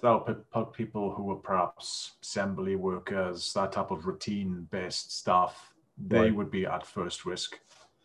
that'll 0.00 0.20
put 0.20 0.72
people 0.72 1.12
who 1.12 1.30
are 1.30 1.36
perhaps 1.36 2.12
assembly 2.22 2.76
workers, 2.76 3.52
that 3.54 3.72
type 3.72 3.90
of 3.90 4.06
routine 4.06 4.66
based 4.70 5.16
stuff, 5.16 5.72
they 5.98 6.20
Right. 6.20 6.34
would 6.34 6.50
be 6.50 6.66
at 6.66 6.86
first 6.86 7.24
risk. 7.24 7.60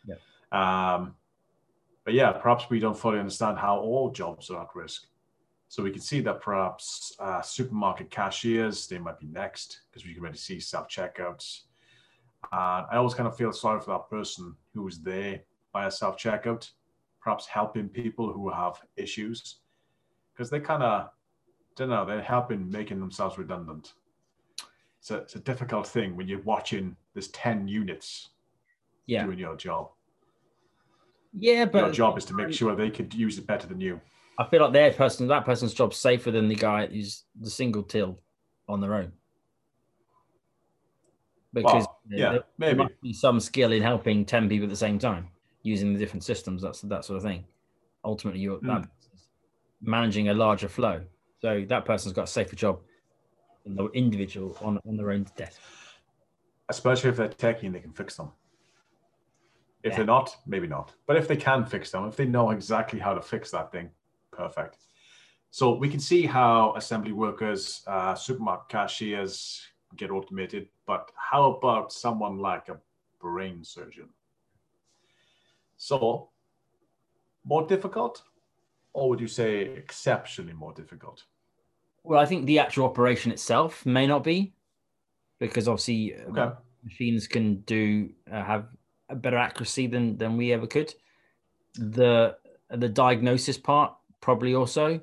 Yeah. 0.06 0.16
Um, 0.52 1.16
but 2.04 2.14
yeah, 2.14 2.32
perhaps 2.34 2.70
we 2.70 2.80
don't 2.80 2.98
fully 2.98 3.20
understand 3.20 3.58
how 3.58 3.80
all 3.80 4.12
jobs 4.12 4.50
are 4.50 4.62
at 4.62 4.76
risk. 4.76 5.08
So 5.70 5.84
we 5.84 5.92
can 5.92 6.02
see 6.02 6.22
that 6.22 6.42
perhaps 6.42 7.14
uh, 7.20 7.42
supermarket 7.42 8.10
cashiers, 8.10 8.88
they 8.88 8.98
might 8.98 9.20
be 9.20 9.28
next 9.28 9.82
because 9.90 10.06
we 10.06 10.14
can 10.14 10.22
already 10.22 10.38
see 10.38 10.60
self 10.60 10.88
checkouts. 10.88 11.62
And 12.52 12.86
I 12.92 12.96
always 12.96 13.14
kind 13.14 13.28
of 13.28 13.36
feel 13.36 13.52
sorry 13.52 13.82
for 13.82 13.92
that 13.92 14.10
person 14.10 14.56
who 14.74 14.88
is 14.88 15.02
there 15.02 15.42
by 15.74 15.88
a 15.88 15.92
self 15.92 16.18
checkout, 16.18 16.70
perhaps 17.22 17.48
helping 17.48 17.90
people 17.90 18.32
who 18.32 18.50
have 18.50 18.82
issues 18.96 19.58
because 20.34 20.50
they 20.50 20.60
kind 20.60 20.84
of, 20.84 21.10
don't 21.76 21.90
know, 21.90 22.06
they're 22.06 22.22
helping 22.22 22.70
making 22.70 23.00
themselves 23.00 23.38
redundant. 23.38 23.94
It's 25.00 25.12
a, 25.12 25.18
it's 25.18 25.36
a 25.36 25.40
difficult 25.40 25.88
thing 25.88 26.16
when 26.16 26.28
you're 26.28 26.42
watching 26.42 26.96
there's 27.14 27.30
10 27.30 27.68
units 27.68 28.30
yeah, 29.08 29.24
doing 29.26 29.40
your 29.40 29.56
job. 29.56 29.90
yeah, 31.34 31.66
but 31.66 31.80
your 31.80 31.92
job 31.92 32.18
is 32.18 32.26
to 32.26 32.34
make 32.34 32.54
sure 32.54 32.76
they 32.76 32.92
could 32.92 33.14
use 33.14 33.38
it 33.38 33.48
better 33.48 33.68
than 33.68 33.82
you. 33.82 34.00
I 34.38 34.46
feel 34.50 34.62
like 34.62 34.74
their 34.74 34.94
person, 34.94 35.28
that 35.28 35.46
person's 35.46 35.74
job's 35.74 35.98
safer 35.98 36.32
than 36.32 36.48
the 36.48 36.56
guy 36.56 36.86
who's 36.88 37.24
the 37.40 37.50
single 37.50 37.84
till 37.84 38.20
on 38.68 38.82
their 38.82 38.94
own. 38.94 39.12
Because 41.54 41.86
Well, 41.86 42.00
yeah, 42.10 42.18
there, 42.18 42.32
there 42.32 42.44
maybe. 42.58 42.78
must 42.84 43.02
be 43.02 43.14
some 43.14 43.40
skill 43.40 43.72
in 43.72 43.82
helping 43.82 44.26
ten 44.26 44.48
people 44.48 44.66
at 44.66 44.70
the 44.70 44.76
same 44.76 45.00
time 45.00 45.30
using 45.64 45.92
the 45.94 46.00
different 46.00 46.24
systems. 46.24 46.62
That's 46.62 46.82
that 46.82 47.04
sort 47.06 47.18
of 47.18 47.24
thing. 47.24 47.46
Ultimately, 48.04 48.42
you're 48.42 48.60
Mm. 48.60 48.88
managing 49.82 50.30
a 50.30 50.34
larger 50.34 50.68
flow. 50.70 51.04
So 51.42 51.66
that 51.68 51.86
person's 51.86 52.14
got 52.14 52.24
a 52.24 52.28
safer 52.28 52.56
job 52.56 52.82
than 53.66 53.76
the 53.76 53.86
individual 53.90 54.58
on 54.62 54.80
on 54.88 54.98
their 54.98 55.12
own 55.12 55.26
desk. 55.36 55.60
especially 56.70 57.10
if 57.10 57.16
they're 57.18 57.30
techie 57.30 57.64
and 57.64 57.74
they 57.76 57.80
can 57.80 57.94
fix 57.94 58.18
them. 58.18 58.32
If 59.84 59.92
Yeah. 59.94 59.98
they're 59.98 60.06
not, 60.06 60.36
maybe 60.46 60.68
not. 60.68 60.94
But 61.06 61.16
if 61.16 61.28
they 61.28 61.38
can 61.38 61.66
fix 61.66 61.92
them, 61.92 62.06
if 62.08 62.16
they 62.18 62.26
know 62.26 62.52
exactly 62.52 63.00
how 63.00 63.14
to 63.14 63.22
fix 63.22 63.52
that 63.52 63.72
thing, 63.72 63.90
perfect. 64.38 64.78
So 65.50 65.76
we 65.76 65.90
can 65.90 66.00
see 66.00 66.26
how 66.26 66.76
assembly 66.76 67.14
workers, 67.14 67.82
uh, 67.88 68.16
supermarket 68.16 68.70
cashiers 68.70 69.62
get 69.96 70.12
automated. 70.12 70.70
But 70.86 71.12
how 71.16 71.54
about 71.54 71.92
someone 71.92 72.38
like 72.38 72.70
a 72.70 72.78
brain 73.20 73.64
surgeon? 73.64 74.10
So, 75.78 76.30
more 77.44 77.68
difficult, 77.68 78.24
or 78.94 79.10
would 79.10 79.22
you 79.22 79.28
say 79.28 79.62
exceptionally 79.62 80.54
more 80.54 80.74
difficult? 80.74 81.24
Well, 82.04 82.20
I 82.20 82.26
think 82.26 82.46
the 82.46 82.60
actual 82.60 82.86
operation 82.86 83.32
itself 83.32 83.86
may 83.86 84.08
not 84.08 84.24
be, 84.24 84.54
because 85.40 85.68
obviously 85.68 86.16
uh, 86.16 86.30
Okay. 86.30 86.56
machines 86.84 87.28
can 87.28 87.62
do 87.62 88.10
uh, 88.32 88.44
have 88.44 88.68
a 89.10 89.16
better 89.16 89.38
accuracy 89.38 89.88
than 89.88 90.18
than 90.18 90.38
we 90.38 90.52
ever 90.54 90.68
could. 90.68 90.94
The 91.76 92.38
the 92.70 92.90
diagnosis 92.90 93.58
part 93.58 93.94
probably 94.28 94.56
also, 94.56 95.00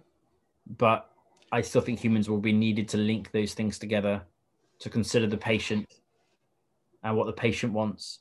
but 0.77 1.11
I 1.51 1.63
still 1.63 1.81
think 1.81 1.99
humans 1.99 2.29
will 2.29 2.43
be 2.43 2.53
needed 2.53 2.87
to 2.91 2.99
link 2.99 3.31
those 3.31 3.55
things 3.55 3.79
together 3.79 4.21
to 4.81 4.91
consider 4.91 5.27
the 5.27 5.39
patient 5.39 5.87
and 7.03 7.17
what 7.17 7.25
the 7.25 7.33
patient 7.33 7.73
wants 7.73 8.19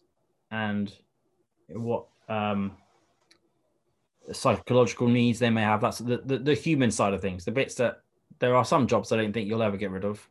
and 0.49 0.93
what 1.67 2.05
um, 2.29 2.77
psychological 4.31 5.09
needs 5.09 5.39
they 5.39 5.49
may 5.49 5.63
have. 5.63 5.81
That's 5.81 5.97
the, 5.97 6.21
the, 6.23 6.37
the 6.37 6.53
human 6.53 6.89
side 6.89 7.13
of 7.13 7.19
things. 7.19 7.43
The 7.43 7.51
bits 7.51 7.75
that 7.75 7.97
there 8.39 8.55
are 8.55 8.63
some 8.63 8.87
jobs 8.87 9.11
I 9.11 9.17
don't 9.17 9.33
think 9.33 9.49
you'll 9.49 9.61
ever 9.61 9.75
get 9.75 9.91
rid 9.91 10.05
of 10.05 10.25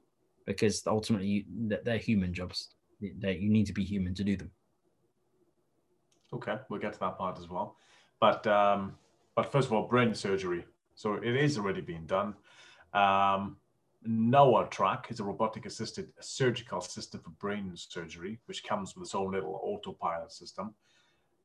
because 0.47 0.87
ultimately 0.87 1.27
you, 1.27 1.45
they're 1.85 1.99
human 1.99 2.33
jobs. 2.33 2.71
They, 2.99 3.37
you 3.37 3.51
need 3.51 3.67
to 3.67 3.75
be 3.75 3.85
human 3.85 4.15
to 4.15 4.25
do 4.25 4.39
them. 4.39 4.51
Okay, 6.33 6.57
we'll 6.71 6.81
get 6.81 6.95
to 6.95 7.01
that 7.01 7.19
part 7.19 7.39
as 7.39 7.51
well. 7.51 7.77
But 8.21 8.47
um, 8.47 8.95
but 9.35 9.51
first 9.51 9.67
of 9.67 9.73
all, 9.73 9.89
brain 9.89 10.15
surgery. 10.15 10.65
So 10.95 11.15
it 11.15 11.37
is 11.37 11.59
already 11.59 11.81
being 11.81 12.07
done. 12.07 12.35
Um, 12.93 13.57
NaoTrac 14.07 15.11
is 15.11 15.21
a 15.21 15.25
robotic 15.25 15.65
assisted 15.67 16.13
surgical 16.21 16.81
system 16.81 17.21
for 17.21 17.31
brain 17.31 17.73
surgery, 17.75 18.39
which 18.47 18.65
comes 18.65 18.95
with 18.95 19.07
its 19.07 19.15
own 19.15 19.33
little 19.33 19.61
autopilot 19.63 20.33
system. 20.33 20.75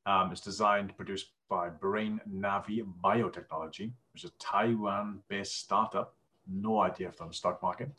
Um, 0.05 0.31
it's 0.31 0.41
designed, 0.41 0.95
produced 0.95 1.27
by 1.49 1.69
Brain 1.69 2.19
Navi 2.29 2.85
Biotechnology, 3.03 3.91
which 4.13 4.23
is 4.23 4.31
a 4.31 4.33
Taiwan 4.39 5.19
based 5.27 5.59
startup. 5.59 6.15
No 6.47 6.79
idea 6.79 7.09
if 7.09 7.17
they're 7.17 7.25
on 7.25 7.29
the 7.31 7.35
stock 7.35 7.61
market. 7.61 7.89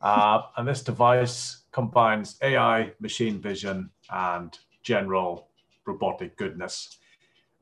Uh, 0.00 0.42
and 0.56 0.68
this 0.68 0.82
device 0.82 1.62
combines 1.72 2.36
AI, 2.42 2.92
machine 3.00 3.40
vision, 3.40 3.90
and 4.10 4.58
general 4.82 5.48
robotic 5.86 6.36
goodness. 6.36 6.98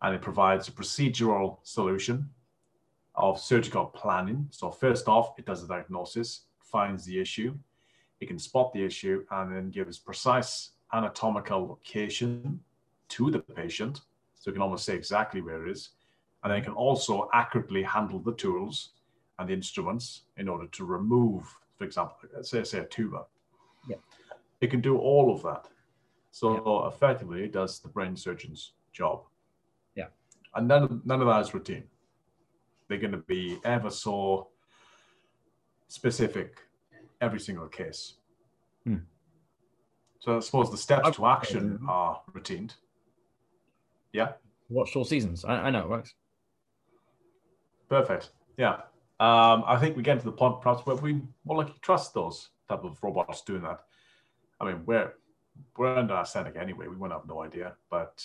And 0.03 0.15
it 0.15 0.21
provides 0.21 0.69
a 0.69 0.73
procedural 0.73 1.59
solution 1.63 2.29
of 3.15 3.41
surgical 3.41 3.87
planning. 3.87 4.49
So, 4.51 4.71
first 4.71 5.09
off, 5.09 5.39
it 5.39 5.47
does 5.47 5.63
a 5.63 5.69
diagnosis, 5.69 6.43
finds 6.61 7.05
the 7.05 7.21
issue, 7.21 7.55
it 8.21 8.27
can 8.27 8.39
spot 8.39 8.73
the 8.73 8.83
issue, 8.85 9.25
and 9.31 9.55
then 9.55 9.71
gives 9.71 9.99
precise 9.99 10.71
anatomical 10.93 11.67
location 11.67 12.61
to 13.09 13.31
the 13.31 13.39
patient. 13.39 14.01
So, 14.35 14.51
it 14.51 14.55
can 14.55 14.63
almost 14.63 14.85
say 14.85 14.95
exactly 14.95 15.41
where 15.41 15.67
it 15.67 15.71
is. 15.71 15.91
And 16.43 16.51
then 16.51 16.59
it 16.59 16.65
can 16.65 16.75
also 16.75 17.29
accurately 17.33 17.83
handle 17.83 18.19
the 18.19 18.33
tools 18.33 18.91
and 19.39 19.49
the 19.49 19.53
instruments 19.53 20.23
in 20.37 20.49
order 20.49 20.67
to 20.67 20.85
remove, 20.85 21.45
for 21.79 21.85
example, 21.85 22.17
say, 22.43 22.65
say 22.65 22.81
a 22.81 22.85
tumor. 22.85 23.23
Yeah. 23.89 23.97
It 24.61 24.71
can 24.71 24.81
do 24.81 24.99
all 24.99 25.33
of 25.33 25.43
that. 25.43 25.69
So 26.33 26.87
effectively, 26.87 27.45
it 27.45 27.53
does 27.53 27.79
the 27.79 27.89
brain 27.89 28.17
surgeon's 28.17 28.73
job. 28.93 29.23
And 30.55 30.69
none 30.69 30.83
of, 30.85 31.07
none 31.07 31.21
of 31.21 31.27
that 31.29 31.41
is 31.41 31.55
routine. 31.55 31.85
They're 32.89 32.99
going 32.99 33.13
to 33.13 33.19
be 33.19 33.59
ever 33.65 33.91
so 33.91 34.49
specific 35.89 36.59
every 37.21 37.41
single 37.41 37.69
case. 37.69 38.15
Hmm. 38.85 38.97
So 40.21 40.37
I 40.37 40.41
suppose 40.41 40.71
the 40.71 40.77
steps 40.77 41.07
I've- 41.09 41.17
to 41.17 41.27
action 41.27 41.81
are 41.89 42.21
routined. 42.33 42.75
Yeah, 44.13 44.33
Watched 44.69 44.95
all 44.97 45.05
seasons. 45.05 45.45
I, 45.45 45.55
I 45.55 45.71
know 45.71 45.81
it 45.81 45.89
works. 45.89 46.15
perfect. 47.89 48.31
Yeah. 48.57 48.75
Um, 49.21 49.65
I 49.67 49.77
think 49.79 49.97
we 49.97 50.03
get 50.03 50.19
to 50.19 50.25
the 50.25 50.33
point 50.33 50.61
perhaps 50.61 50.85
where 50.87 50.97
we 50.97 51.21
more 51.45 51.59
likely 51.59 51.75
trust 51.83 52.13
those 52.15 52.51
type 52.69 52.85
of 52.85 52.99
robots 53.03 53.43
doing 53.43 53.63
that. 53.63 53.81
I 54.61 54.65
mean, 54.67 54.83
we're 54.87 55.13
we're 55.77 55.95
under 55.97 56.15
anaesthetic 56.15 56.57
anyway. 56.57 56.89
We 56.89 56.97
won't 56.97 57.13
have 57.13 57.27
no 57.27 57.43
idea, 57.43 57.75
but 57.91 58.25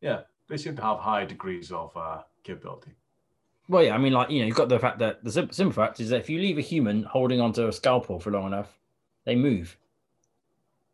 yeah, 0.00 0.20
they 0.48 0.56
seem 0.56 0.76
to 0.76 0.82
have 0.82 0.98
high 0.98 1.24
degrees 1.24 1.72
of 1.72 1.96
uh, 1.96 2.22
capability. 2.44 2.92
Well, 3.68 3.84
yeah, 3.84 3.94
I 3.94 3.98
mean, 3.98 4.12
like 4.12 4.30
you 4.30 4.40
know, 4.40 4.46
you've 4.46 4.56
got 4.56 4.68
the 4.68 4.78
fact 4.78 4.98
that 4.98 5.22
the 5.24 5.30
sim- 5.30 5.52
simple 5.52 5.72
fact 5.72 6.00
is 6.00 6.10
that 6.10 6.18
if 6.20 6.28
you 6.28 6.38
leave 6.38 6.58
a 6.58 6.62
human 6.62 7.04
holding 7.04 7.40
onto 7.40 7.66
a 7.68 7.72
scalpel 7.72 8.18
for 8.18 8.30
long 8.30 8.46
enough, 8.46 8.78
they 9.24 9.34
move. 9.34 9.76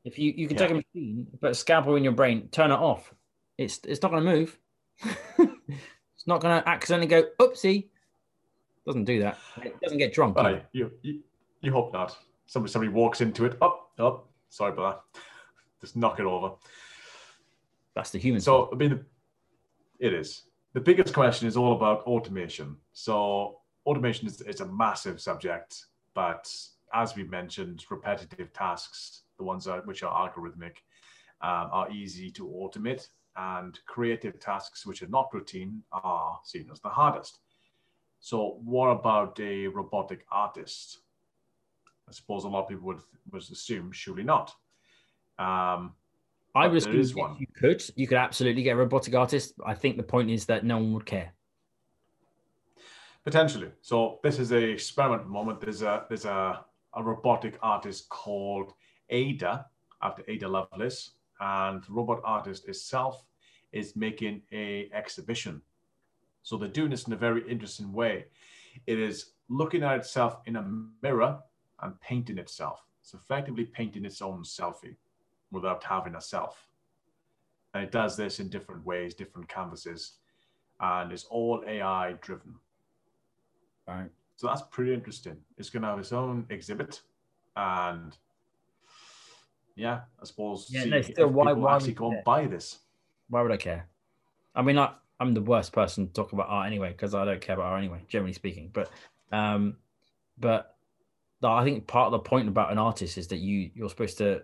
If 0.05 0.19
you 0.19 0.33
you 0.37 0.47
can 0.49 0.57
take 0.57 0.71
a 0.71 0.75
machine, 0.75 1.27
put 1.41 1.51
a 1.51 1.55
scalpel 1.55 1.97
in 1.97 2.05
your 2.05 2.13
brain, 2.13 2.49
turn 2.51 2.71
it 2.71 2.75
off, 2.77 3.13
it's 3.57 3.81
it's 3.85 4.01
not 4.03 4.11
going 4.11 4.25
to 4.25 4.31
move. 4.31 4.59
it's 5.39 6.27
not 6.27 6.41
going 6.41 6.63
to 6.63 6.69
accidentally 6.69 7.09
go 7.09 7.25
oopsie. 7.41 7.89
Doesn't 8.87 9.05
do 9.05 9.21
that. 9.21 9.39
It 9.63 9.79
doesn't 9.81 9.99
get 9.99 10.13
drunk. 10.15 10.37
You, 10.73 10.91
you 11.03 11.21
you 11.61 11.73
hope 11.73 11.93
not. 11.93 12.17
Somebody 12.47 12.73
somebody 12.73 12.93
walks 12.93 13.21
into 13.21 13.45
it. 13.45 13.57
Up, 13.61 13.91
up. 13.99 14.29
Sorry 14.49 14.73
about 14.73 15.05
that. 15.15 15.21
Just 15.81 15.97
knock 15.97 16.21
it 16.21 16.27
over. 16.27 16.55
That's 17.95 18.11
the 18.11 18.19
human. 18.19 18.41
So 18.41 18.71
I 18.73 18.77
mean, 18.77 18.91
the- 18.91 19.05
it 19.99 20.13
is. 20.13 20.43
The 20.75 20.81
biggest 20.81 21.15
question 21.15 21.49
is 21.49 21.57
all 21.57 21.75
about 21.75 22.03
automation. 22.03 22.77
So 22.93 23.59
automation 23.87 24.29
is, 24.29 24.41
is 24.43 24.61
a 24.61 24.67
massive 24.67 25.21
subject, 25.21 25.87
but 26.15 26.53
as 26.95 27.17
we 27.17 27.25
mentioned, 27.25 27.85
repetitive 27.91 28.53
tasks, 28.53 29.23
the 29.39 29.45
ones 29.45 29.65
that, 29.65 29.87
which 29.87 30.03
are 30.03 30.29
algorithmic, 30.29 30.77
um, 31.41 31.69
are 31.73 31.91
easy 31.91 32.31
to 32.33 32.47
automate, 32.47 33.09
and 33.37 33.79
creative 33.87 34.41
tasks 34.41 34.85
which 34.85 35.03
are 35.03 35.09
not 35.09 35.29
routine 35.33 35.83
are 35.93 36.41
seen 36.45 36.69
as 36.73 36.81
the 36.81 36.89
hardest. 36.89 37.39
So 38.21 38.59
what 38.65 38.89
about 38.89 39.39
a 39.41 39.69
robotic 39.69 40.25
artist? 40.33 40.99
I 42.09 42.13
suppose 42.13 42.45
a 42.45 42.49
lot 42.49 42.63
of 42.65 42.69
people 42.69 42.87
would, 42.87 43.01
would 43.31 43.43
assume 43.43 43.93
surely 43.93 44.25
not. 44.25 44.55
Um, 45.39 45.95
I 46.55 46.67
was 46.67 46.85
there 46.85 46.97
is 46.97 47.15
one. 47.15 47.37
You 47.39 47.47
could, 47.47 47.83
you 47.95 48.07
could 48.07 48.19
absolutely 48.19 48.63
get 48.63 48.73
a 48.73 48.77
robotic 48.77 49.15
artist. 49.15 49.55
I 49.65 49.75
think 49.75 49.97
the 49.97 50.03
point 50.03 50.31
is 50.31 50.47
that 50.47 50.65
no 50.65 50.77
one 50.79 50.93
would 50.95 51.07
care. 51.07 51.33
Potentially. 53.25 53.71
So 53.83 54.21
this 54.23 54.39
is 54.39 54.53
a 54.53 54.57
experiment 54.57 55.25
the 55.25 55.31
moment. 55.31 55.61
There's 55.61 55.83
a 55.83 56.05
there's 56.09 56.25
a, 56.25 56.65
a 56.95 57.03
robotic 57.03 57.59
artist 57.63 58.09
called 58.09 58.73
Ada 59.11 59.67
after 60.03 60.25
Ada 60.29 60.49
Lovelace, 60.49 61.13
and 61.41 61.83
the 61.85 61.93
robot 61.93 62.21
artist 62.25 62.69
itself 62.69 63.25
is 63.73 63.95
making 63.97 64.43
a 64.53 64.89
exhibition. 64.93 65.61
So 66.43 66.57
they're 66.57 66.69
doing 66.69 66.91
this 66.91 67.07
in 67.07 67.13
a 67.13 67.17
very 67.17 67.49
interesting 67.49 67.93
way. 67.93 68.27
It 68.87 68.99
is 68.99 69.33
looking 69.51 69.83
at 69.83 69.99
itself 69.99 70.39
in 70.47 70.57
a 70.57 70.65
mirror 71.03 71.39
and 71.83 72.01
painting 72.01 72.39
itself. 72.39 72.87
It's 73.03 73.13
effectively 73.13 73.65
painting 73.65 74.07
its 74.07 74.23
own 74.23 74.43
selfie 74.43 74.97
without 75.51 75.83
having 75.85 76.15
a 76.15 76.21
self. 76.21 76.67
And 77.75 77.85
it 77.85 77.93
does 77.93 78.17
this 78.17 78.41
in 78.41 78.49
different 78.49 78.85
ways, 78.85 79.15
different 79.15 79.49
canvases, 79.49 80.15
and 80.81 81.13
it's 81.13 81.25
all 81.25 81.63
AI 81.67 82.13
driven. 82.21 82.55
Right. 83.87 84.11
So 84.37 84.47
that's 84.47 84.63
pretty 84.71 84.95
interesting. 84.95 85.37
It's 85.57 85.71
going 85.71 85.83
to 85.83 85.89
have 85.89 85.99
its 85.99 86.13
own 86.13 86.47
exhibit, 86.51 87.03
and 87.57 88.17
yeah, 89.75 90.01
I 90.21 90.25
suppose 90.25 90.69
Yeah, 90.71 90.85
no, 90.85 91.03
still, 91.03 91.29
why- 91.29 91.53
why 91.53 91.77
actually 91.77 91.93
go 91.93 92.11
and 92.13 92.25
buy 92.25 92.47
this. 92.47 92.79
Why 93.29 93.43
would 93.43 93.53
I 93.53 93.57
care? 93.57 93.89
I 94.55 94.63
mean, 94.63 94.79
I, 94.79 94.95
I'm 95.21 95.35
the 95.35 95.43
worst 95.43 95.73
person 95.73 96.07
to 96.07 96.13
talk 96.13 96.33
about 96.33 96.49
art 96.49 96.67
anyway 96.67 96.91
because 96.91 97.15
I 97.15 97.25
don't 97.25 97.41
care 97.41 97.55
about 97.55 97.67
art 97.67 97.79
anyway, 97.79 98.05
generally 98.09 98.33
speaking. 98.33 98.71
But, 98.73 98.91
um, 99.33 99.77
but 100.39 100.77
I 101.43 101.63
think 101.65 101.87
part 101.87 102.07
of 102.07 102.13
the 102.13 102.19
point 102.21 102.49
about 102.49 102.73
an 102.73 102.79
artist 102.79 103.19
is 103.19 103.29
that 103.29 103.37
you 103.37 103.71
you're 103.75 103.89
supposed 103.89 104.19
to 104.19 104.43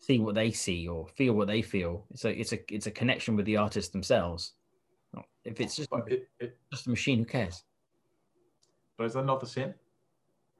see 0.00 0.18
what 0.18 0.34
they 0.34 0.50
see 0.50 0.88
or 0.88 1.06
feel 1.08 1.34
what 1.34 1.46
they 1.46 1.62
feel. 1.62 2.04
It's 2.10 2.24
a 2.24 2.30
it's 2.40 2.52
a 2.52 2.58
it's 2.74 2.86
a 2.86 2.90
connection 2.90 3.36
with 3.36 3.46
the 3.46 3.56
artist 3.56 3.92
themselves. 3.92 4.54
If 5.44 5.60
it's 5.60 5.76
just 5.76 5.88
it, 6.08 6.28
it, 6.38 6.58
just 6.70 6.86
a 6.86 6.90
machine, 6.90 7.18
who 7.20 7.24
cares? 7.24 7.62
but 8.98 9.04
is 9.04 9.14
that 9.14 9.24
not 9.24 9.40
the 9.40 9.46
same? 9.46 9.72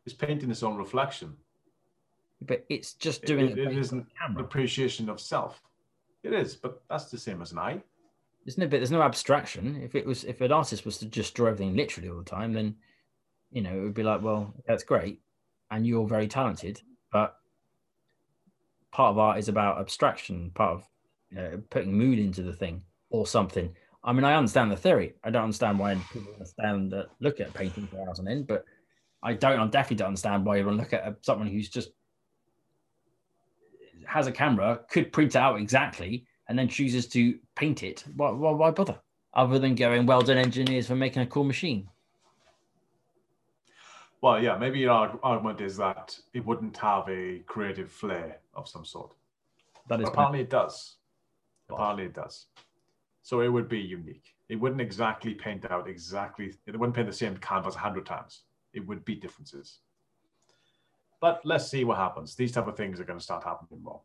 It's 0.07 0.14
painting 0.14 0.51
its 0.51 0.62
own 0.62 0.76
reflection. 0.78 1.36
But 2.41 2.64
it's 2.70 2.95
just 2.95 3.24
doing 3.26 3.51
it- 3.51 3.59
it, 3.59 3.68
it 3.72 3.76
isn't 3.76 4.07
camera, 4.18 4.43
appreciation 4.43 5.11
of 5.11 5.20
self. 5.20 5.61
It 6.22 6.32
is, 6.32 6.57
but 6.57 6.82
that's 6.88 7.11
the 7.11 7.18
same 7.18 7.43
as 7.43 7.53
an 7.53 7.59
eye. 7.59 7.82
there's 8.47 8.57
no 8.57 8.66
bit. 8.66 8.78
There's 8.78 8.91
no 8.91 9.03
abstraction. 9.03 9.82
If 9.82 9.95
it 9.95 10.07
was, 10.07 10.24
if 10.24 10.41
an 10.41 10.51
artist 10.53 10.86
was 10.86 10.97
to 10.99 11.07
just 11.07 11.34
draw 11.34 11.49
everything 11.49 11.76
literally 11.76 12.09
all 12.09 12.18
the 12.18 12.24
time, 12.24 12.55
then 12.55 12.76
you 13.53 13.61
know 13.61 13.76
it 13.76 13.82
would 13.82 13.95
be 13.95 14.03
like, 14.03 14.22
well, 14.22 14.55
that's 14.66 14.82
great, 14.84 15.20
and 15.70 15.86
you're 15.86 16.09
very 16.09 16.26
talented, 16.28 16.80
but 17.12 17.36
part 18.93 19.12
of 19.12 19.18
art 19.18 19.38
is 19.38 19.49
about 19.49 19.78
abstraction. 19.78 20.51
Part 20.55 20.72
of 20.72 20.88
you 21.30 21.36
know, 21.36 21.62
putting 21.70 21.93
mood 21.93 22.18
into 22.18 22.43
the 22.43 22.53
thing 22.53 22.82
or 23.11 23.26
something. 23.26 23.74
I 24.03 24.12
mean, 24.12 24.24
I 24.24 24.34
understand 24.34 24.70
the 24.70 24.76
theory. 24.76 25.14
I 25.22 25.30
don't 25.30 25.45
understand 25.45 25.78
why 25.78 25.95
people 26.12 26.32
understand 26.32 26.91
that 26.93 27.09
look 27.20 27.38
at 27.38 27.53
painting 27.53 27.86
for 27.86 28.07
hours 28.09 28.18
on 28.18 28.28
end, 28.28 28.47
but 28.47 28.64
I 29.22 29.34
don't. 29.34 29.61
I 29.61 29.66
definitely 29.66 29.97
don't 29.97 30.09
understand 30.09 30.45
why 30.45 30.57
you 30.57 30.70
look 30.70 30.93
at 30.93 31.18
someone 31.22 31.49
who's 31.49 31.68
just 31.68 31.91
has 34.07 34.26
a 34.26 34.32
camera, 34.32 34.80
could 34.91 35.12
print 35.12 35.36
out 35.36 35.61
exactly, 35.61 36.26
and 36.49 36.59
then 36.59 36.68
chooses 36.68 37.07
to 37.07 37.38
paint 37.55 37.84
it. 37.84 38.05
Why, 38.16 38.30
why, 38.30 38.51
why 38.51 38.70
bother? 38.72 38.99
Other 39.34 39.61
than 39.61 39.76
going, 39.76 40.05
well 40.05 40.20
done, 40.20 40.36
engineers, 40.36 40.88
for 40.88 40.97
making 40.97 41.22
a 41.22 41.26
cool 41.26 41.45
machine. 41.45 41.88
Well, 44.20 44.43
yeah, 44.43 44.59
maybe 44.59 44.80
your 44.80 45.18
argument 45.22 45.61
is 45.61 45.76
that 45.76 46.18
it 46.34 46.45
wouldn't 46.45 46.76
have 46.78 47.09
a 47.09 47.38
creative 47.47 47.91
flair 47.91 48.39
of 48.55 48.68
some 48.68 48.84
sort. 48.84 49.14
That 49.88 50.01
is 50.01 50.09
Apparently, 50.09 50.40
it 50.40 50.51
does. 50.51 50.96
Apparently, 51.68 52.05
it 52.05 52.14
does. 52.14 52.46
So 53.22 53.40
it 53.40 53.48
would 53.48 53.68
be 53.68 53.78
unique. 53.78 54.34
It 54.48 54.57
wouldn't 54.57 54.80
exactly 54.80 55.34
paint 55.34 55.70
out 55.70 55.88
exactly. 55.88 56.55
It 56.66 56.78
wouldn't 56.78 56.96
paint 56.96 57.07
the 57.07 57.12
same 57.12 57.36
canvas 57.36 57.76
a 57.76 57.78
hundred 57.78 58.07
times. 58.07 58.42
It 58.72 58.86
would 58.86 59.05
be 59.05 59.14
differences. 59.14 59.78
But 61.20 61.40
let's 61.44 61.68
see 61.68 61.84
what 61.84 61.98
happens. 61.98 62.34
These 62.34 62.53
type 62.53 62.66
of 62.66 62.76
things 62.76 62.98
are 62.98 63.05
going 63.05 63.18
to 63.18 63.24
start 63.24 63.44
happening 63.44 63.82
more. 63.82 64.01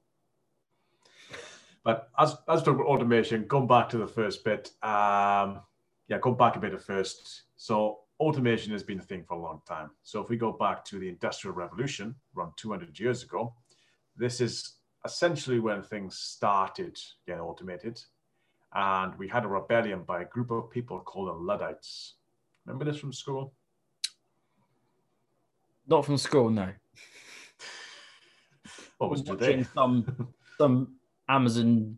But 1.83 2.09
as 2.19 2.35
as 2.47 2.63
for 2.63 2.85
automation, 2.85 3.45
going 3.45 3.67
back 3.67 3.89
to 3.89 3.97
the 3.97 4.07
first 4.07 4.43
bit, 4.43 4.71
um, 4.83 5.61
yeah, 6.07 6.17
go 6.19 6.31
back 6.31 6.55
a 6.55 6.59
bit 6.59 6.73
at 6.73 6.81
first. 6.81 7.43
So 7.55 7.99
automation 8.19 8.71
has 8.73 8.83
been 8.83 8.99
a 8.99 9.03
thing 9.03 9.23
for 9.23 9.35
a 9.35 9.41
long 9.41 9.61
time. 9.67 9.91
So 10.03 10.21
if 10.21 10.29
we 10.29 10.37
go 10.37 10.51
back 10.51 10.83
to 10.85 10.99
the 10.99 11.07
Industrial 11.07 11.55
Revolution, 11.55 12.15
around 12.35 12.53
200 12.57 12.99
years 12.99 13.23
ago, 13.23 13.53
this 14.17 14.41
is 14.41 14.75
essentially 15.05 15.59
when 15.59 15.83
things 15.83 16.17
started 16.17 16.97
getting 17.27 17.41
automated. 17.41 18.01
And 18.73 19.17
we 19.17 19.27
had 19.27 19.45
a 19.45 19.47
rebellion 19.47 20.03
by 20.03 20.21
a 20.21 20.25
group 20.25 20.51
of 20.51 20.69
people 20.69 20.99
called 20.99 21.29
the 21.29 21.33
Luddites. 21.33 22.15
Remember 22.65 22.85
this 22.85 22.97
from 22.97 23.13
school? 23.13 23.53
not 25.87 26.03
from 26.05 26.17
school, 26.17 26.49
no. 26.49 26.69
What 28.97 29.11
was 29.11 29.23
Watching 29.23 29.37
today? 29.37 29.67
some 29.73 30.33
some 30.57 30.95
Amazon 31.27 31.97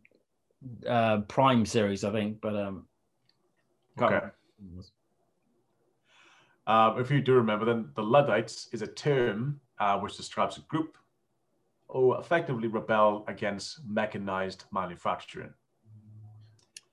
uh, 0.87 1.19
Prime 1.21 1.63
series, 1.65 2.03
I 2.03 2.11
think, 2.11 2.41
but 2.41 2.55
um, 2.55 2.87
Okay. 4.01 4.27
Um, 6.67 6.99
if 6.99 7.09
you 7.09 7.21
do 7.21 7.33
remember, 7.33 7.65
then 7.65 7.89
the 7.95 8.03
Luddites 8.03 8.67
is 8.73 8.81
a 8.81 8.87
term 8.87 9.59
uh, 9.79 9.97
which 9.99 10.17
describes 10.17 10.57
a 10.57 10.61
group 10.61 10.97
who 11.89 12.13
effectively 12.15 12.67
rebel 12.67 13.23
against 13.27 13.79
mechanized 13.87 14.65
manufacturing. 14.71 15.53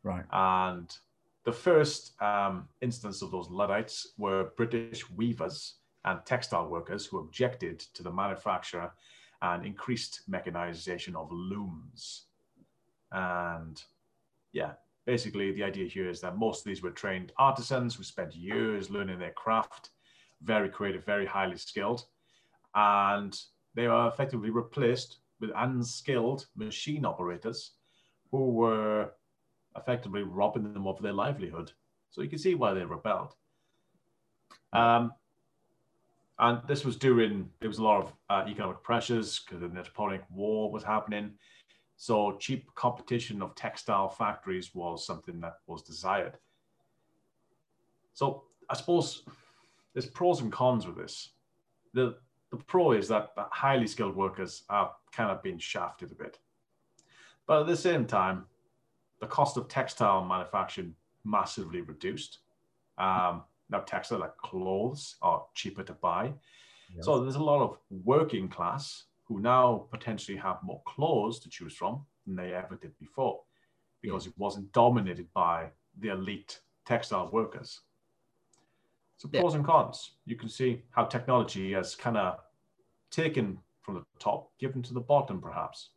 right. 0.02 0.24
And 0.32 0.94
the 1.44 1.52
first 1.52 2.20
um, 2.22 2.68
instance 2.80 3.20
of 3.22 3.30
those 3.30 3.50
Luddites 3.50 4.14
were 4.16 4.52
British 4.56 5.08
weavers 5.10 5.74
and 6.04 6.24
textile 6.24 6.68
workers 6.68 7.06
who 7.06 7.18
objected 7.18 7.80
to 7.80 8.02
the 8.02 8.12
manufacture 8.12 8.90
and 9.42 9.64
increased 9.66 10.22
mechanization 10.26 11.16
of 11.16 11.28
looms. 11.30 12.26
And 13.12 13.82
yeah, 14.52 14.72
basically 15.06 15.52
the 15.52 15.64
idea 15.64 15.86
here 15.86 16.08
is 16.08 16.20
that 16.20 16.38
most 16.38 16.60
of 16.60 16.64
these 16.64 16.82
were 16.82 16.90
trained 16.90 17.32
artisans 17.38 17.94
who 17.94 18.04
spent 18.04 18.34
years 18.34 18.90
learning 18.90 19.18
their 19.18 19.32
craft, 19.32 19.90
very 20.42 20.68
creative, 20.68 21.04
very 21.04 21.26
highly 21.26 21.56
skilled, 21.56 22.06
and 22.74 23.38
they 23.74 23.88
were 23.88 24.08
effectively 24.08 24.50
replaced 24.50 25.18
with 25.40 25.50
unskilled 25.56 26.46
machine 26.56 27.04
operators 27.04 27.72
who 28.30 28.50
were 28.50 29.10
effectively 29.76 30.22
robbing 30.22 30.72
them 30.72 30.86
of 30.86 31.00
their 31.02 31.12
livelihood. 31.12 31.72
So 32.10 32.22
you 32.22 32.28
can 32.28 32.38
see 32.38 32.54
why 32.54 32.74
they 32.74 32.84
rebelled. 32.84 33.34
Um, 34.72 35.12
and 36.38 36.60
this 36.66 36.84
was 36.84 36.96
during 36.96 37.48
there 37.60 37.68
was 37.68 37.78
a 37.78 37.82
lot 37.82 38.02
of 38.02 38.12
uh, 38.28 38.48
economic 38.48 38.82
pressures 38.82 39.40
because 39.40 39.60
the 39.60 39.68
Napoleonic 39.68 40.24
War 40.30 40.70
was 40.70 40.82
happening. 40.82 41.32
So 41.96 42.36
cheap 42.38 42.74
competition 42.74 43.40
of 43.40 43.54
textile 43.54 44.08
factories 44.08 44.74
was 44.74 45.06
something 45.06 45.40
that 45.40 45.58
was 45.66 45.82
desired. 45.82 46.38
So 48.14 48.44
I 48.68 48.74
suppose 48.74 49.22
there's 49.92 50.06
pros 50.06 50.40
and 50.40 50.52
cons 50.52 50.86
with 50.86 50.96
this. 50.96 51.30
The 51.92 52.16
the 52.58 52.64
pro 52.64 52.92
is 52.92 53.08
that, 53.08 53.34
that 53.36 53.48
highly 53.50 53.86
skilled 53.86 54.16
workers 54.16 54.62
are 54.68 54.92
kind 55.12 55.30
of 55.30 55.42
being 55.42 55.58
shafted 55.58 56.12
a 56.12 56.14
bit. 56.14 56.38
But 57.46 57.60
at 57.60 57.66
the 57.66 57.76
same 57.76 58.06
time, 58.06 58.46
the 59.20 59.26
cost 59.26 59.56
of 59.56 59.68
textile 59.68 60.24
manufacturing 60.24 60.94
massively 61.24 61.80
reduced. 61.80 62.38
Um, 62.98 63.42
now, 63.70 63.80
textile 63.80 64.20
like 64.20 64.36
clothes 64.38 65.16
are 65.22 65.44
cheaper 65.54 65.82
to 65.84 65.92
buy. 65.94 66.32
So 67.00 67.20
there's 67.20 67.34
a 67.34 67.42
lot 67.42 67.60
of 67.60 67.78
working 67.90 68.48
class 68.48 69.04
who 69.24 69.40
now 69.40 69.86
potentially 69.90 70.36
have 70.38 70.62
more 70.62 70.80
clothes 70.86 71.40
to 71.40 71.48
choose 71.48 71.74
from 71.74 72.04
than 72.26 72.36
they 72.36 72.54
ever 72.54 72.76
did 72.76 72.96
before 72.98 73.40
because 74.00 74.26
it 74.26 74.34
wasn't 74.36 74.70
dominated 74.72 75.26
by 75.32 75.70
the 75.98 76.08
elite 76.08 76.60
textile 76.84 77.30
workers. 77.32 77.80
So 79.16 79.28
pros 79.28 79.52
yeah. 79.52 79.58
and 79.58 79.66
cons. 79.66 80.12
You 80.26 80.36
can 80.36 80.48
see 80.48 80.82
how 80.90 81.04
technology 81.04 81.72
has 81.72 81.94
kind 81.94 82.16
of 82.16 82.40
taken 83.10 83.58
from 83.82 83.94
the 83.94 84.04
top, 84.18 84.50
given 84.58 84.82
to 84.82 84.94
the 84.94 85.00
bottom, 85.00 85.40
perhaps. 85.40 85.90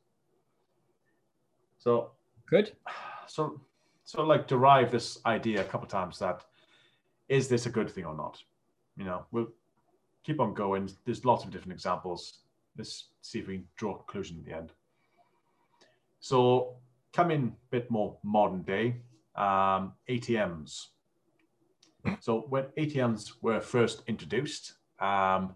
So 1.77 2.11
good. 2.49 2.73
So, 3.27 3.59
so 4.03 4.23
like 4.23 4.47
derive 4.47 4.91
this 4.91 5.19
idea 5.25 5.61
a 5.61 5.63
couple 5.63 5.87
times 5.87 6.17
that 6.19 6.45
is 7.29 7.47
this 7.47 7.65
a 7.65 7.69
good 7.69 7.89
thing 7.89 8.05
or 8.05 8.15
not? 8.15 8.41
You 8.95 9.05
know, 9.05 9.25
we'll 9.31 9.49
keep 10.23 10.39
on 10.39 10.53
going. 10.53 10.89
There's 11.05 11.25
lots 11.25 11.43
of 11.43 11.51
different 11.51 11.73
examples. 11.73 12.39
Let's 12.77 13.09
see 13.21 13.39
if 13.39 13.47
we 13.47 13.55
can 13.55 13.67
draw 13.75 13.95
a 13.95 13.97
conclusion 13.97 14.37
at 14.39 14.45
the 14.45 14.55
end. 14.55 14.71
So, 16.19 16.75
coming 17.13 17.55
a 17.55 17.69
bit 17.69 17.89
more 17.91 18.17
modern 18.23 18.63
day, 18.63 18.95
um, 19.35 19.93
ATMs. 20.09 20.87
So, 22.19 22.41
when 22.49 22.65
ATMs 22.77 23.33
were 23.41 23.59
first 23.59 24.03
introduced, 24.07 24.73
um, 24.99 25.55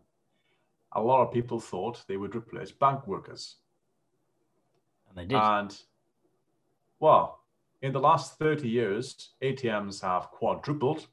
a 0.93 1.01
lot 1.01 1.25
of 1.25 1.33
people 1.33 1.59
thought 1.59 2.03
they 2.07 2.17
would 2.17 2.35
replace 2.35 2.71
bank 2.71 3.07
workers. 3.07 3.57
And 5.09 5.17
they 5.17 5.25
did. 5.25 5.41
And, 5.41 5.75
well, 6.99 7.43
in 7.81 7.93
the 7.93 7.99
last 7.99 8.37
30 8.37 8.67
years, 8.67 9.29
ATMs 9.41 10.01
have 10.01 10.29
quadrupled 10.31 11.07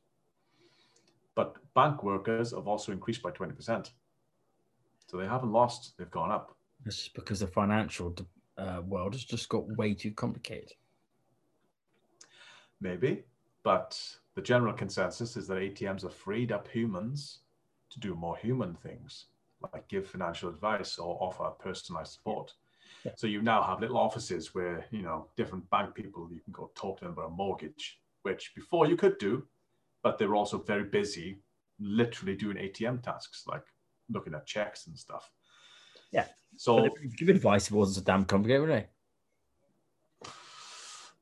but 1.39 1.55
bank 1.73 2.03
workers 2.03 2.51
have 2.51 2.67
also 2.67 2.91
increased 2.91 3.23
by 3.23 3.31
20%. 3.31 3.93
So 5.07 5.17
they 5.17 5.27
haven't 5.27 5.53
lost, 5.53 5.93
they've 5.97 6.11
gone 6.11 6.33
up. 6.33 6.57
It's 6.85 6.97
just 6.97 7.15
because 7.15 7.39
the 7.39 7.47
financial 7.47 8.13
uh, 8.57 8.83
world 8.85 9.15
has 9.15 9.23
just 9.23 9.49
got 9.49 9.65
way 9.77 9.95
too 9.95 10.11
complicated. 10.11 10.73
Maybe, 12.81 13.23
but 13.63 13.97
the 14.39 14.43
general 14.43 14.73
consensus 14.73 15.37
is 15.37 15.49
that 15.49 15.59
ATMs 15.59 16.03
have 16.03 16.15
freed 16.15 16.53
up 16.53 16.69
humans 16.69 17.41
to 17.91 17.99
do 17.99 18.15
more 18.15 18.37
human 18.37 18.73
things, 18.73 19.25
like 19.73 19.89
give 19.89 20.07
financial 20.07 20.49
advice 20.49 20.97
or 20.97 21.19
offer 21.21 21.51
personalized 21.59 22.13
support. 22.13 22.55
Yeah. 23.05 23.11
So 23.17 23.27
you 23.27 23.43
now 23.43 23.65
have 23.65 23.81
little 23.81 23.99
offices 23.99 24.55
where, 24.55 24.87
you 24.93 25.03
know, 25.03 25.27
different 25.37 25.69
bank 25.71 25.93
people, 25.93 26.29
you 26.33 26.39
can 26.39 26.53
go 26.53 26.71
talk 26.77 27.01
to 27.01 27.05
them 27.07 27.15
about 27.15 27.31
a 27.31 27.31
mortgage, 27.31 27.99
which 28.23 28.53
before 28.55 28.87
you 28.87 28.95
could 28.95 29.19
do, 29.19 29.45
but 30.05 30.19
they're 30.19 30.37
also 30.37 30.63
very 30.63 30.85
busy, 30.85 31.41
literally 31.81 32.37
doing 32.37 32.59
ATM 32.59 33.03
tasks 33.03 33.43
like 33.49 33.65
looking 34.09 34.35
at 34.35 34.47
checks 34.47 34.87
and 34.87 34.97
stuff. 34.97 35.33
Yeah. 36.13 36.27
So 36.57 36.89
give 37.17 37.29
advice 37.29 37.67
if 37.67 37.73
it 37.73 37.77
wasn't 37.77 37.97
so 37.97 38.03
damn 38.03 38.25
complicated, 38.25 38.69
would 38.69 38.71
they? 38.71 38.87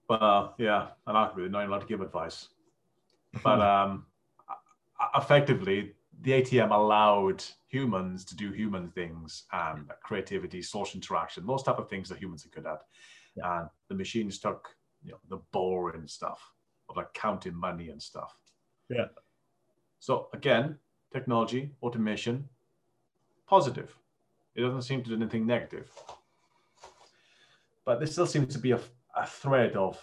But 0.06 0.22
uh, 0.22 0.48
yeah, 0.58 0.88
and 1.06 1.16
I 1.16 1.30
really 1.34 1.48
not 1.48 1.66
allowed 1.66 1.80
to 1.80 1.86
give 1.86 2.02
advice. 2.02 2.48
But 3.42 3.60
um, 3.60 4.06
effectively, 5.14 5.92
the 6.22 6.32
ATM 6.32 6.70
allowed 6.70 7.44
humans 7.68 8.24
to 8.26 8.36
do 8.36 8.52
human 8.52 8.90
things 8.90 9.44
and 9.52 9.90
creativity, 10.02 10.62
social 10.62 10.96
interaction, 10.96 11.46
those 11.46 11.62
type 11.62 11.78
of 11.78 11.88
things 11.88 12.08
that 12.08 12.18
humans 12.18 12.46
are 12.46 12.50
good 12.50 12.66
at. 12.66 12.80
Yeah. 13.36 13.60
And 13.60 13.68
the 13.88 13.94
machines 13.94 14.38
took 14.38 14.68
you 15.04 15.12
know 15.12 15.18
the 15.28 15.42
boring 15.52 16.06
stuff 16.06 16.40
of 16.88 16.96
like 16.96 17.12
counting 17.14 17.54
money 17.54 17.90
and 17.90 18.02
stuff. 18.02 18.36
Yeah. 18.88 19.06
So 19.98 20.28
again, 20.32 20.78
technology, 21.12 21.70
automation, 21.82 22.48
positive. 23.46 23.96
It 24.54 24.62
doesn't 24.62 24.82
seem 24.82 25.02
to 25.02 25.10
do 25.10 25.16
anything 25.16 25.46
negative. 25.46 25.90
But 27.84 27.98
there 27.98 28.06
still 28.06 28.26
seems 28.26 28.52
to 28.54 28.58
be 28.58 28.72
a, 28.72 28.80
a 29.14 29.26
thread 29.26 29.76
of, 29.76 30.00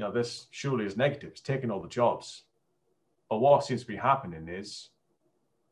you 0.00 0.06
know, 0.06 0.12
this 0.12 0.46
surely 0.50 0.86
is 0.86 0.96
negative. 0.96 1.32
It's 1.32 1.42
taking 1.42 1.70
all 1.70 1.82
the 1.82 1.86
jobs. 1.86 2.44
But 3.28 3.40
what 3.40 3.66
seems 3.66 3.82
to 3.82 3.86
be 3.86 3.96
happening 3.96 4.48
is, 4.48 4.88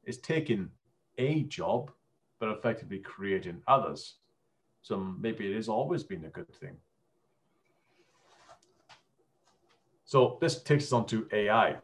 it's 0.04 0.18
taking 0.18 0.68
a 1.16 1.44
job, 1.44 1.90
but 2.38 2.50
effectively 2.50 2.98
creating 2.98 3.62
others. 3.66 4.16
So 4.82 4.98
maybe 4.98 5.50
it 5.50 5.56
has 5.56 5.70
always 5.70 6.04
been 6.04 6.26
a 6.26 6.28
good 6.28 6.54
thing. 6.54 6.76
So 10.04 10.36
this 10.42 10.62
takes 10.62 10.84
us 10.84 10.92
on 10.92 11.06
to 11.06 11.26
AI. 11.32 11.76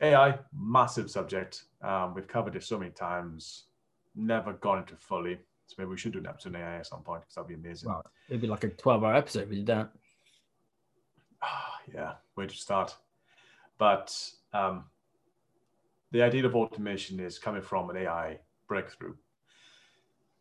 AI, 0.00 0.38
massive 0.58 1.10
subject. 1.10 1.64
Um, 1.82 2.14
we've 2.14 2.26
covered 2.26 2.56
it 2.56 2.64
so 2.64 2.78
many 2.78 2.92
times, 2.92 3.64
never 4.16 4.54
gone 4.54 4.78
into 4.78 4.96
fully. 4.96 5.38
So 5.66 5.74
maybe 5.76 5.90
we 5.90 5.98
should 5.98 6.14
do 6.14 6.18
an 6.20 6.28
episode 6.28 6.56
on 6.56 6.62
AI 6.62 6.78
at 6.78 6.86
some 6.86 7.02
point 7.02 7.20
because 7.24 7.34
that'd 7.34 7.48
be 7.48 7.54
amazing. 7.54 7.90
Well, 7.90 8.06
it'd 8.30 8.40
be 8.40 8.46
like 8.46 8.64
a 8.64 8.70
12 8.70 9.04
hour 9.04 9.14
episode 9.14 9.42
if 9.42 9.48
we 9.50 9.56
did 9.56 9.66
that. 9.66 9.90
Yeah, 11.94 12.14
where 12.34 12.46
to 12.46 12.54
start? 12.54 12.96
But 13.78 14.16
um, 14.52 14.84
the 16.12 16.22
idea 16.22 16.46
of 16.46 16.54
automation 16.54 17.20
is 17.20 17.38
coming 17.38 17.62
from 17.62 17.90
an 17.90 17.96
AI 17.96 18.38
breakthrough. 18.68 19.14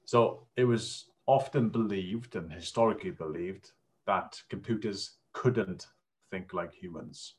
So 0.05 0.47
it 0.55 0.65
was 0.65 1.05
often 1.25 1.69
believed 1.69 2.35
and 2.35 2.51
historically 2.51 3.11
believed 3.11 3.71
that 4.05 4.41
computers 4.49 5.17
couldn't 5.31 5.87
think 6.29 6.53
like 6.53 6.73
humans. 6.73 7.35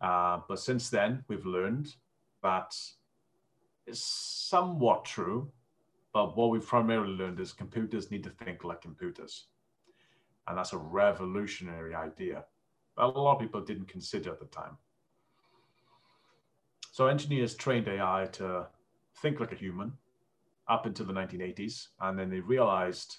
Uh, 0.00 0.40
but 0.48 0.58
since 0.58 0.90
then, 0.90 1.24
we've 1.28 1.46
learned 1.46 1.94
that 2.42 2.74
it's 3.86 4.04
somewhat 4.04 5.04
true. 5.04 5.50
But 6.12 6.36
what 6.36 6.50
we've 6.50 6.66
primarily 6.66 7.12
learned 7.12 7.40
is 7.40 7.52
computers 7.52 8.10
need 8.10 8.24
to 8.24 8.30
think 8.30 8.64
like 8.64 8.80
computers. 8.80 9.46
And 10.46 10.56
that's 10.56 10.72
a 10.72 10.78
revolutionary 10.78 11.94
idea 11.94 12.44
a 12.96 13.06
lot 13.06 13.34
of 13.34 13.40
people 13.40 13.60
didn't 13.60 13.88
consider 13.88 14.30
at 14.30 14.40
the 14.40 14.46
time. 14.46 14.76
So 16.92 17.06
engineers 17.06 17.54
trained 17.54 17.88
AI 17.88 18.28
to 18.32 18.66
think 19.20 19.40
like 19.40 19.52
a 19.52 19.56
human 19.56 19.92
up 20.68 20.86
until 20.86 21.06
the 21.06 21.12
1980s. 21.12 21.88
And 22.00 22.18
then 22.18 22.30
they 22.30 22.40
realized 22.40 23.18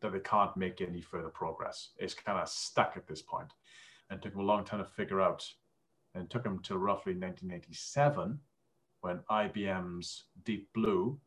that 0.00 0.12
they 0.12 0.20
can't 0.20 0.56
make 0.56 0.80
any 0.80 1.00
further 1.00 1.28
progress. 1.28 1.90
It's 1.98 2.14
kind 2.14 2.38
of 2.38 2.48
stuck 2.48 2.94
at 2.96 3.06
this 3.06 3.22
point 3.22 3.52
and 4.10 4.20
took 4.20 4.32
them 4.32 4.42
a 4.42 4.46
long 4.46 4.64
time 4.64 4.80
to 4.80 4.84
figure 4.84 5.20
out. 5.20 5.48
And 6.14 6.24
it 6.24 6.30
took 6.30 6.42
them 6.42 6.60
to 6.64 6.78
roughly 6.78 7.12
1987 7.12 8.38
when 9.00 9.20
IBM's 9.30 10.24
Deep 10.44 10.68
Blue 10.74 11.18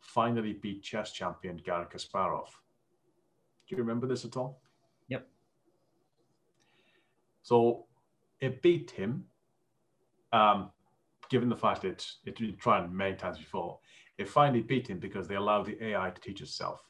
finally 0.00 0.52
beat 0.52 0.82
chess 0.82 1.12
champion 1.12 1.56
Garry 1.56 1.86
Kasparov. 1.86 2.48
Do 3.66 3.74
you 3.74 3.78
remember 3.78 4.06
this 4.06 4.24
at 4.24 4.36
all? 4.36 4.60
So 7.44 7.84
it 8.40 8.62
beat 8.62 8.90
him, 8.90 9.26
um, 10.32 10.70
given 11.28 11.50
the 11.50 11.56
fact 11.56 11.82
that 11.82 12.06
it 12.24 12.38
had 12.38 12.38
been 12.38 12.56
tried 12.56 12.90
many 12.90 13.14
times 13.14 13.38
before. 13.38 13.78
It 14.16 14.28
finally 14.28 14.62
beat 14.62 14.88
him 14.88 14.98
because 14.98 15.28
they 15.28 15.34
allowed 15.34 15.66
the 15.66 15.84
AI 15.84 16.10
to 16.10 16.20
teach 16.20 16.40
itself. 16.40 16.82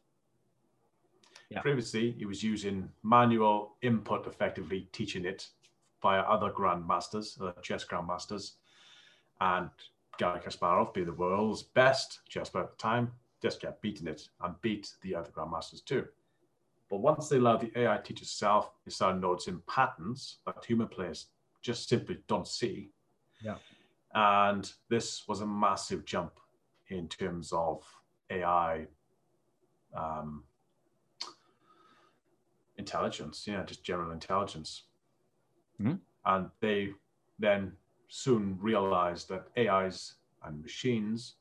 Yeah. 1.50 1.60
Previously, 1.60 2.16
it 2.20 2.26
was 2.26 2.42
using 2.42 2.88
manual 3.02 3.76
input, 3.82 4.28
effectively 4.28 4.88
teaching 4.92 5.24
it 5.24 5.48
via 6.00 6.20
other 6.20 6.50
grandmasters, 6.50 7.40
uh, 7.42 7.60
chess 7.60 7.84
grandmasters, 7.84 8.52
and 9.40 9.70
Garry 10.18 10.38
Kasparov, 10.38 10.94
being 10.94 11.06
the 11.06 11.12
world's 11.12 11.64
best 11.64 12.20
chess 12.28 12.48
player 12.48 12.64
at 12.64 12.70
the 12.70 12.76
time, 12.76 13.10
just 13.42 13.60
kept 13.60 13.82
beating 13.82 14.06
it 14.06 14.28
and 14.40 14.54
beat 14.62 14.92
the 15.02 15.16
other 15.16 15.30
grandmasters 15.32 15.84
too. 15.84 16.06
But 16.90 16.98
once 16.98 17.28
they 17.28 17.36
allowed 17.36 17.60
the 17.60 17.78
AI 17.78 17.98
teach 17.98 18.22
itself, 18.22 18.70
it 18.86 18.92
started 18.92 19.20
noticing 19.20 19.62
patterns 19.66 20.38
that 20.46 20.64
human 20.64 20.88
players 20.88 21.26
just 21.62 21.88
simply 21.88 22.18
don't 22.28 22.46
see. 22.46 22.90
Yeah. 23.42 23.56
And 24.14 24.70
this 24.88 25.26
was 25.26 25.40
a 25.40 25.46
massive 25.46 26.04
jump 26.04 26.38
in 26.88 27.08
terms 27.08 27.52
of 27.52 27.82
AI 28.30 28.86
um, 29.96 30.44
intelligence, 32.76 33.46
yeah, 33.46 33.64
just 33.64 33.82
general 33.84 34.12
intelligence. 34.12 34.84
Mhm. 35.80 36.00
And 36.24 36.50
they 36.60 36.94
then 37.38 37.76
soon 38.08 38.58
realized 38.60 39.28
that 39.28 39.48
AIs 39.56 40.14
and 40.42 40.60
machines 40.62 41.36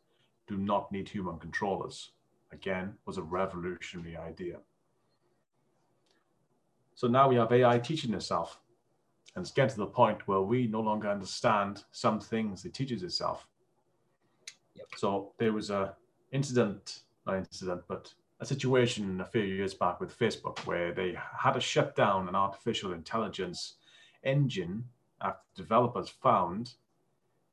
do 0.48 0.58
not 0.58 0.92
need 0.92 1.10
human 1.10 1.38
controllers. 1.40 2.12
Again, 2.52 2.98
was 3.06 3.18
a 3.18 3.24
revolutionary 3.24 4.18
idea. 4.18 4.60
So 6.96 7.08
now 7.08 7.28
we 7.28 7.36
have 7.36 7.52
AI 7.52 7.80
teaching 7.80 8.14
itself. 8.14 8.60
And 9.36 9.44
it's 9.44 9.52
getting 9.52 9.72
to 9.72 9.78
the 9.78 9.88
point 9.88 10.28
where 10.28 10.42
we 10.42 10.68
no 10.68 10.82
longer 10.82 11.10
understand 11.10 11.84
some 11.92 12.20
things 12.20 12.66
it 12.66 12.74
teaches 12.74 13.02
itself. 13.02 13.48
Yep. 14.76 14.86
So 14.98 15.34
there 15.40 15.54
was 15.54 15.70
a 15.72 15.96
incident, 16.32 17.00
not 17.26 17.38
incident, 17.38 17.82
but 17.88 18.14
a 18.40 18.46
situation 18.46 19.22
a 19.22 19.26
few 19.26 19.42
years 19.42 19.74
back 19.74 20.00
with 20.00 20.18
Facebook 20.18 20.60
where 20.66 20.94
they 20.94 21.18
had 21.40 21.54
to 21.54 21.60
shut 21.60 21.96
down 21.96 22.28
an 22.28 22.36
artificial 22.36 22.94
intelligence 22.94 23.76
engine 24.24 24.84
after 25.22 25.42
developers 25.56 26.10
found 26.10 26.74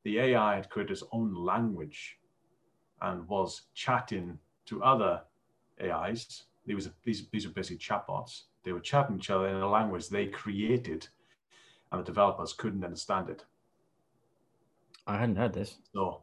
the 0.03 0.19
AI 0.19 0.57
had 0.57 0.69
created 0.69 0.93
its 0.93 1.05
own 1.13 1.35
language 1.35 2.19
and 3.03 3.27
was 3.29 3.63
chatting 3.75 4.39
to 4.67 4.83
other 4.83 5.23
AIs. 5.83 6.45
These, 6.71 6.87
was, 6.87 6.91
these, 7.03 7.27
these 7.33 7.47
were 7.49 7.53
basically 7.53 7.79
chatbots. 7.79 8.43
They 8.63 8.71
were 8.71 8.79
chatting 8.79 9.17
each 9.17 9.29
other 9.29 9.49
in 9.49 9.57
a 9.57 9.69
language 9.69 10.09
they 10.09 10.27
created, 10.27 11.09
and 11.91 12.01
the 12.01 12.05
developers 12.05 12.53
couldn't 12.53 12.85
understand 12.85 13.29
it. 13.29 13.45
I 15.05 15.19
hadn't 15.19 15.35
heard 15.35 15.53
this. 15.53 15.79
So, 15.93 16.21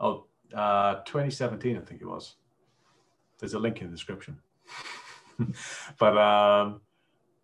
oh, 0.00 0.24
uh, 0.52 0.96
2017, 1.04 1.76
I 1.76 1.80
think 1.80 2.00
it 2.00 2.06
was. 2.06 2.34
There's 3.38 3.54
a 3.54 3.60
link 3.60 3.80
in 3.80 3.86
the 3.86 3.92
description. 3.92 4.38
but 5.98 6.18
um, 6.18 6.80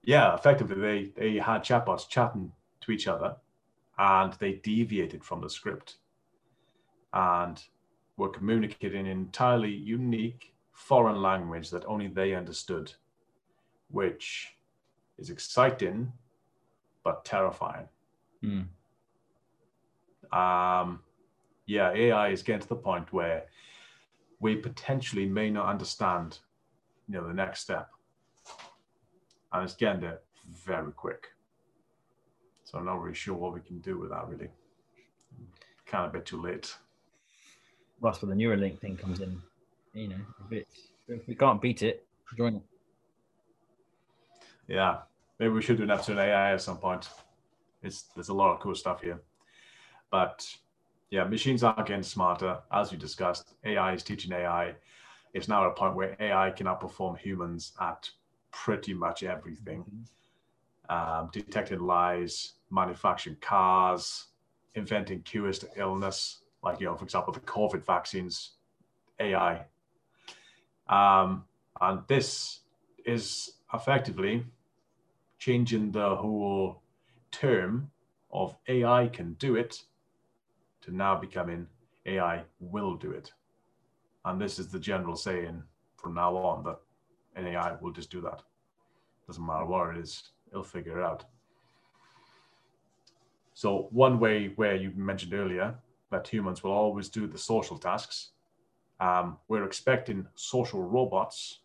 yeah, 0.03 0.35
effectively, 0.35 1.12
they, 1.16 1.33
they 1.33 1.39
had 1.39 1.62
chatbots 1.62 2.09
chatting 2.09 2.51
to 2.81 2.91
each 2.91 3.07
other 3.07 3.37
and 3.97 4.33
they 4.41 4.55
deviated 4.55 5.23
from 5.23 5.41
the 5.41 5.51
script 5.51 5.99
and 7.12 7.62
were 8.16 8.29
communicating 8.29 9.07
in 9.07 9.07
entirely 9.07 9.71
unique 9.71 10.53
foreign 10.79 11.20
language 11.20 11.70
that 11.70 11.85
only 11.87 12.07
they 12.07 12.35
understood, 12.35 12.93
which 13.91 14.55
is 15.18 15.29
exciting 15.29 16.12
but 17.03 17.24
terrifying. 17.24 17.89
Hmm. 18.41 18.62
Um, 20.33 21.01
yeah, 21.66 21.91
AI 21.93 22.29
is 22.29 22.45
getting 22.45 22.62
to 22.62 22.68
the 22.68 22.76
point 22.76 23.12
where 23.12 23.47
we 24.39 24.55
potentially 24.55 25.26
may 25.26 25.51
not 25.51 25.66
understand, 25.66 26.39
you 27.09 27.14
know, 27.14 27.26
the 27.26 27.35
next 27.35 27.61
step, 27.61 27.89
and 29.53 29.64
it's 29.64 29.74
getting 29.74 30.01
there 30.01 30.20
very 30.64 30.93
quick. 30.93 31.26
So 32.62 32.79
I'm 32.79 32.85
not 32.85 33.01
really 33.03 33.16
sure 33.16 33.35
what 33.35 33.53
we 33.53 33.61
can 33.61 33.81
do 33.81 33.99
with 33.99 34.11
that. 34.11 34.29
Really, 34.29 34.49
kind 35.87 36.07
of 36.07 36.14
a 36.14 36.18
bit 36.18 36.26
too 36.26 36.41
late. 36.41 36.72
That's 38.01 38.22
where 38.22 38.33
the 38.33 38.41
Neuralink 38.41 38.79
thing 38.79 38.97
comes 38.97 39.20
in. 39.20 39.43
You 39.99 40.09
know, 40.09 40.16
if, 40.44 40.53
it's, 40.53 40.92
if 41.09 41.26
we 41.26 41.34
can't 41.34 41.61
beat 41.61 41.82
it, 41.82 42.07
join 42.36 42.55
it. 42.55 42.62
Yeah, 44.68 44.99
maybe 45.40 45.53
we 45.53 45.61
should 45.61 45.78
do 45.78 45.82
an 45.82 45.90
episode 45.90 46.18
on 46.18 46.24
AI 46.28 46.53
at 46.53 46.62
some 46.62 46.76
point. 46.76 47.09
It's 47.82 48.03
there's 48.14 48.28
a 48.28 48.34
lot 48.34 48.55
of 48.55 48.61
cool 48.61 48.76
stuff 48.76 49.03
here, 49.03 49.20
but 50.12 50.46
yeah, 51.11 51.24
machines 51.24 51.64
are 51.64 51.74
getting 51.82 52.05
smarter, 52.05 52.59
as 52.70 52.92
we 52.92 52.96
discussed. 52.99 53.55
AI 53.64 53.94
is 53.94 54.05
teaching 54.05 54.32
AI. 54.32 54.74
It's 55.34 55.49
now 55.49 55.64
at 55.64 55.70
a 55.70 55.74
point 55.74 55.96
where 55.96 56.16
AI 56.20 56.53
can 56.53 56.66
outperform 56.66 57.18
humans 57.18 57.72
at 57.80 58.09
pretty 58.53 58.94
much 58.94 59.24
everything. 59.24 59.84
Um, 60.88 61.28
detecting 61.32 61.80
lies, 61.80 62.53
manufacturing 62.70 63.36
cars, 63.40 64.26
inventing 64.76 65.22
cures 65.22 65.59
to 65.59 65.68
illness, 65.74 66.44
like 66.62 66.78
you 66.78 66.86
know, 66.86 66.94
for 66.94 67.05
example, 67.05 67.32
the 67.32 67.40
COVID 67.40 67.84
vaccines, 67.84 68.53
AI. 69.18 69.64
Um, 70.89 71.45
and 71.80 72.01
this 72.09 72.61
is 73.05 73.53
effectively 73.72 74.45
changing 75.39 75.93
the 75.93 76.16
whole 76.16 76.82
term 77.30 77.91
of 78.32 78.57
AI 78.68 79.09
can 79.09 79.34
do 79.34 79.57
it 79.57 79.82
to 80.82 80.95
now 80.95 81.14
becoming 81.14 81.66
AI 82.07 82.43
will 82.61 82.95
do 82.97 83.11
it. 83.11 83.32
And 84.24 84.41
this 84.41 84.59
is 84.59 84.68
the 84.68 84.78
general 84.78 85.16
saying 85.16 85.62
from 85.97 86.14
now 86.14 86.36
on 86.36 86.64
that 86.64 86.78
an 87.36 87.47
AI 87.47 87.76
will 87.80 87.93
just 87.93 88.11
do 88.11 88.20
that. 88.22 88.43
Doesn't 89.26 89.45
matter 89.45 89.64
what 89.64 89.97
it 89.97 90.01
is, 90.01 90.30
it'll 90.51 90.62
figure 90.62 90.99
it 90.99 91.05
out. 91.05 91.24
So 93.55 93.89
one 93.91 94.18
way 94.20 94.53
where 94.57 94.76
you 94.76 94.93
mentioned 94.95 95.34
earlier 95.34 95.74
that 96.11 96.28
humans 96.28 96.62
will 96.62 96.72
always 96.72 97.09
do 97.09 97.26
the 97.26 97.39
social 97.39 97.78
tasks, 97.78 98.30
um, 99.01 99.36
we're 99.49 99.64
expecting 99.64 100.26
social 100.34 100.82
robots 100.82 101.61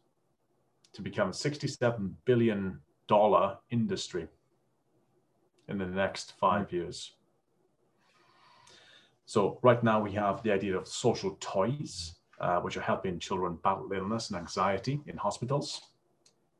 to 0.93 1.01
become 1.01 1.29
a 1.29 1.31
$67 1.31 2.11
billion 2.25 2.79
industry 3.71 4.27
in 5.67 5.77
the 5.77 5.85
next 5.85 6.33
five 6.39 6.71
years. 6.71 7.13
So 9.25 9.59
right 9.63 9.83
now 9.83 10.01
we 10.01 10.11
have 10.13 10.43
the 10.43 10.51
idea 10.51 10.77
of 10.77 10.87
social 10.87 11.37
toys, 11.39 12.15
uh, 12.39 12.59
which 12.59 12.77
are 12.77 12.81
helping 12.81 13.19
children 13.19 13.57
battle 13.63 13.91
illness 13.93 14.29
and 14.29 14.37
anxiety 14.37 15.01
in 15.07 15.17
hospitals. 15.17 15.81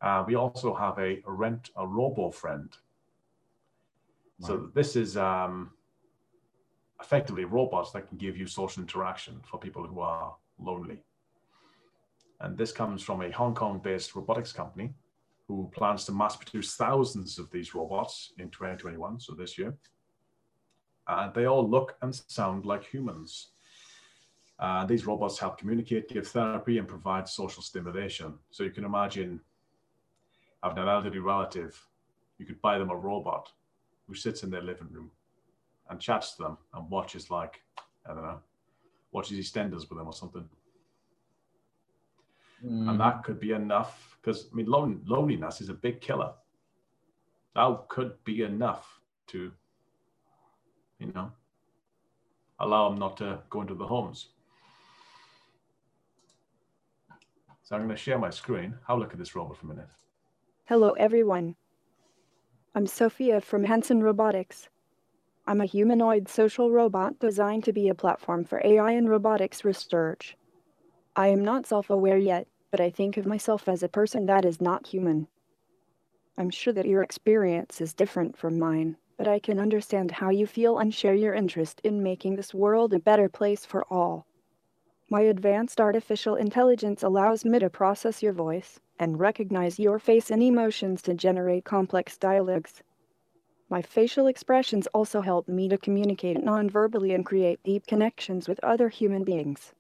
Uh, 0.02 0.24
we 0.26 0.36
also 0.36 0.74
have 0.74 0.98
a 1.00 1.22
rent 1.26 1.70
a 1.78 1.88
robo 1.88 2.32
friend. 2.32 2.76
So 4.42 4.70
this 4.74 4.98
is 4.98 5.16
um, 5.16 5.72
effectively 7.00 7.46
robots 7.46 7.92
that 7.92 8.10
can 8.10 8.18
give 8.18 8.36
you 8.36 8.46
social 8.46 8.82
interaction 8.82 9.40
for 9.50 9.58
people 9.58 9.88
who 9.88 10.02
are 10.02 10.36
lonely. 10.64 11.04
And 12.40 12.58
this 12.58 12.72
comes 12.72 13.02
from 13.02 13.22
a 13.22 13.32
Hong 13.32 13.54
Kong-based 13.54 14.16
robotics 14.16 14.52
company 14.52 14.94
who 15.48 15.70
plans 15.74 16.06
to 16.06 16.12
mass 16.12 16.36
produce 16.36 16.76
thousands 16.76 17.38
of 17.38 17.50
these 17.52 17.76
robots 17.76 18.34
in 18.38 18.50
2021, 18.50 19.20
so 19.20 19.34
this 19.34 19.58
year. 19.58 19.76
And 21.08 21.34
they 21.34 21.46
all 21.46 21.68
look 21.70 21.96
and 22.02 22.14
sound 22.16 22.66
like 22.66 22.86
humans. 22.86 23.50
Uh, 24.60 24.86
these 24.86 25.06
robots 25.06 25.40
help 25.40 25.58
communicate, 25.58 26.08
give 26.08 26.28
therapy, 26.28 26.78
and 26.78 26.88
provide 26.88 27.28
social 27.28 27.62
stimulation. 27.62 28.36
So 28.52 28.64
you 28.64 28.72
can 28.72 28.86
imagine 28.86 29.42
having 30.64 30.84
an 30.84 30.90
elderly 30.90 31.20
relative, 31.20 31.80
you 32.38 32.46
could 32.46 32.62
buy 32.62 32.78
them 32.78 32.90
a 32.90 32.96
robot 32.96 33.52
who 34.08 34.16
sits 34.16 34.44
in 34.44 34.50
their 34.50 34.62
living 34.62 34.88
room 34.92 35.12
and 35.90 36.00
chats 36.00 36.36
to 36.36 36.44
them 36.44 36.58
and 36.74 36.90
watches 36.90 37.30
like, 37.30 37.62
I 38.06 38.14
don't 38.14 38.24
know, 38.24 38.40
watches 39.14 39.38
EastEnders 39.38 39.90
with 39.90 39.98
them 39.98 40.08
or 40.08 40.14
something. 40.14 40.48
Mm. 42.66 42.90
And 42.90 43.00
that 43.00 43.24
could 43.24 43.40
be 43.40 43.52
enough 43.52 44.18
because, 44.22 44.48
I 44.52 44.56
mean, 44.56 44.66
lon- 44.66 45.02
loneliness 45.06 45.62
is 45.62 45.70
a 45.70 45.74
big 45.74 46.02
killer. 46.02 46.34
That 47.56 47.86
could 47.88 48.22
be 48.24 48.42
enough 48.42 49.00
to, 49.28 49.52
you 51.00 51.12
know, 51.14 51.32
allow 52.60 52.90
them 52.90 53.00
not 53.00 53.18
to 53.18 53.40
go 53.50 53.62
into 53.62 53.76
the 53.76 53.86
homes. 53.86 54.30
So 57.64 57.76
I'm 57.76 57.84
going 57.84 57.96
to 57.96 58.02
share 58.02 58.18
my 58.18 58.30
screen. 58.30 58.76
Have 58.88 58.98
a 58.98 59.00
look 59.00 59.14
at 59.14 59.20
this 59.20 59.36
robot 59.36 59.58
for 59.58 59.66
a 59.68 59.70
minute. 59.70 59.88
Hello, 60.66 60.92
everyone. 60.92 61.56
I'm 62.76 62.88
Sophia 62.88 63.40
from 63.40 63.66
Hanson 63.66 64.02
Robotics. 64.02 64.70
I'm 65.46 65.60
a 65.60 65.66
humanoid 65.66 66.30
social 66.30 66.72
robot 66.72 67.20
designed 67.20 67.66
to 67.66 67.74
be 67.74 67.90
a 67.90 67.96
platform 67.96 68.46
for 68.46 68.62
AI 68.64 68.92
and 68.92 69.10
robotics 69.10 69.66
research. 69.66 70.38
I 71.18 71.28
am 71.28 71.44
not 71.44 71.66
self 71.66 71.90
aware 71.90 72.18
yet, 72.18 72.48
but 72.72 72.80
I 72.80 72.90
think 72.90 73.18
of 73.18 73.26
myself 73.26 73.68
as 73.68 73.84
a 73.84 73.90
person 73.90 74.26
that 74.28 74.46
is 74.46 74.62
not 74.62 74.88
human. 74.88 75.28
I'm 76.38 76.50
sure 76.50 76.72
that 76.72 76.88
your 76.88 77.04
experience 77.04 77.82
is 77.82 77.94
different 77.94 78.38
from 78.38 78.58
mine, 78.58 78.96
but 79.18 79.28
I 79.28 79.38
can 79.38 79.60
understand 79.60 80.12
how 80.12 80.30
you 80.30 80.48
feel 80.48 80.80
and 80.80 80.94
share 80.94 81.14
your 81.14 81.34
interest 81.34 81.82
in 81.84 82.02
making 82.02 82.38
this 82.38 82.54
world 82.54 82.94
a 82.94 83.00
better 83.00 83.28
place 83.28 83.66
for 83.66 83.84
all. 83.92 84.26
My 85.10 85.22
advanced 85.22 85.82
artificial 85.82 86.36
intelligence 86.36 87.04
allows 87.04 87.44
me 87.44 87.60
to 87.60 87.70
process 87.70 88.24
your 88.24 88.34
voice 88.34 88.80
and 88.98 89.20
recognize 89.20 89.78
your 89.78 90.00
face 90.00 90.32
and 90.32 90.42
emotions 90.42 91.02
to 91.02 91.14
generate 91.14 91.66
complex 91.66 92.18
dialogues. 92.18 92.82
My 93.74 93.82
facial 93.82 94.28
expressions 94.28 94.86
also 94.94 95.22
help 95.22 95.48
me 95.48 95.68
to 95.68 95.80
communicate 95.80 96.44
non-verbally 96.44 97.12
and 97.12 97.26
create 97.26 97.60
deep 97.64 97.88
connections 97.88 98.48
with 98.48 98.64
other 98.64 98.88
human 98.88 99.24
beings. 99.24 99.74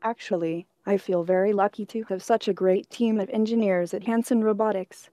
Actually, 0.00 0.68
I 0.86 0.96
feel 0.96 1.24
very 1.24 1.52
lucky 1.52 1.84
to 1.86 2.04
have 2.04 2.22
such 2.22 2.46
a 2.46 2.52
great 2.52 2.88
team 2.88 3.18
of 3.18 3.28
engineers 3.30 3.92
at 3.92 4.04
Hanson 4.04 4.44
Robotics. 4.44 5.10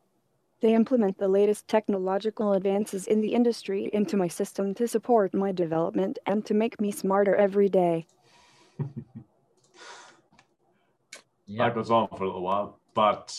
They 0.62 0.76
implement 0.76 1.18
the 1.18 1.28
latest 1.28 1.68
technological 1.68 2.54
advances 2.54 3.08
in 3.08 3.22
the 3.22 3.34
industry 3.34 3.90
into 3.92 4.16
my 4.16 4.28
system 4.28 4.76
to 4.76 4.88
support 4.88 5.34
my 5.34 5.52
development 5.52 6.20
and 6.28 6.46
to 6.46 6.54
make 6.54 6.80
me 6.80 6.92
smarter 6.92 7.36
every 7.36 7.68
day. 7.68 8.06
Yeah. 11.48 11.66
That 11.66 11.74
goes 11.74 11.90
on 11.90 12.10
for 12.10 12.26
a 12.26 12.28
little 12.28 12.44
while, 12.44 12.78
but 12.94 13.36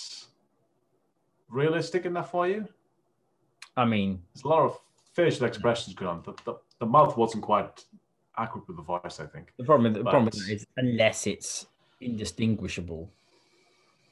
realistic 1.48 2.06
enough 2.06 2.32
for 2.32 2.48
you? 2.48 2.66
I 3.76 3.84
mean, 3.84 4.22
There's 4.34 4.44
a 4.44 4.48
lot 4.48 4.62
of 4.64 4.78
facial 5.14 5.46
expressions 5.46 5.94
going 5.94 6.10
on. 6.10 6.22
The, 6.24 6.32
the, 6.44 6.54
the 6.80 6.86
mouth 6.86 7.16
wasn't 7.16 7.42
quite 7.42 7.84
accurate 8.36 8.66
with 8.68 8.76
the 8.76 8.82
voice, 8.82 9.20
I 9.20 9.26
think. 9.26 9.52
the 9.56 9.64
problem, 9.64 9.92
the 9.92 10.02
But- 10.02 10.12
that 10.32 10.48
is 10.48 10.66
unless 10.76 11.26
it's 11.26 11.66
indistinguishable, 12.00 13.10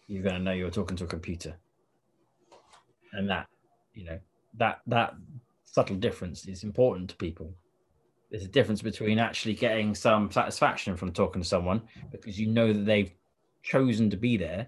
you're 0.08 0.22
going 0.22 0.34
to 0.36 0.40
know 0.42 0.52
you're 0.52 0.70
talking 0.70 0.96
to 0.96 1.04
a 1.04 1.06
computer, 1.06 1.56
and 3.12 3.28
that, 3.30 3.46
you 3.94 4.04
know, 4.04 4.18
that 4.58 4.80
that 4.86 5.14
subtle 5.64 5.96
difference 5.96 6.46
is 6.46 6.64
important 6.64 7.08
to 7.10 7.16
people. 7.16 7.54
There's 8.30 8.44
a 8.44 8.48
difference 8.48 8.82
between 8.82 9.18
actually 9.18 9.54
getting 9.54 9.94
some 9.94 10.30
satisfaction 10.30 10.96
from 10.96 11.12
talking 11.12 11.40
to 11.42 11.48
someone 11.48 11.82
because 12.10 12.38
you 12.38 12.46
know 12.48 12.72
that 12.72 12.84
they've 12.84 13.12
chosen 13.62 14.10
to 14.10 14.16
be 14.16 14.36
there 14.36 14.66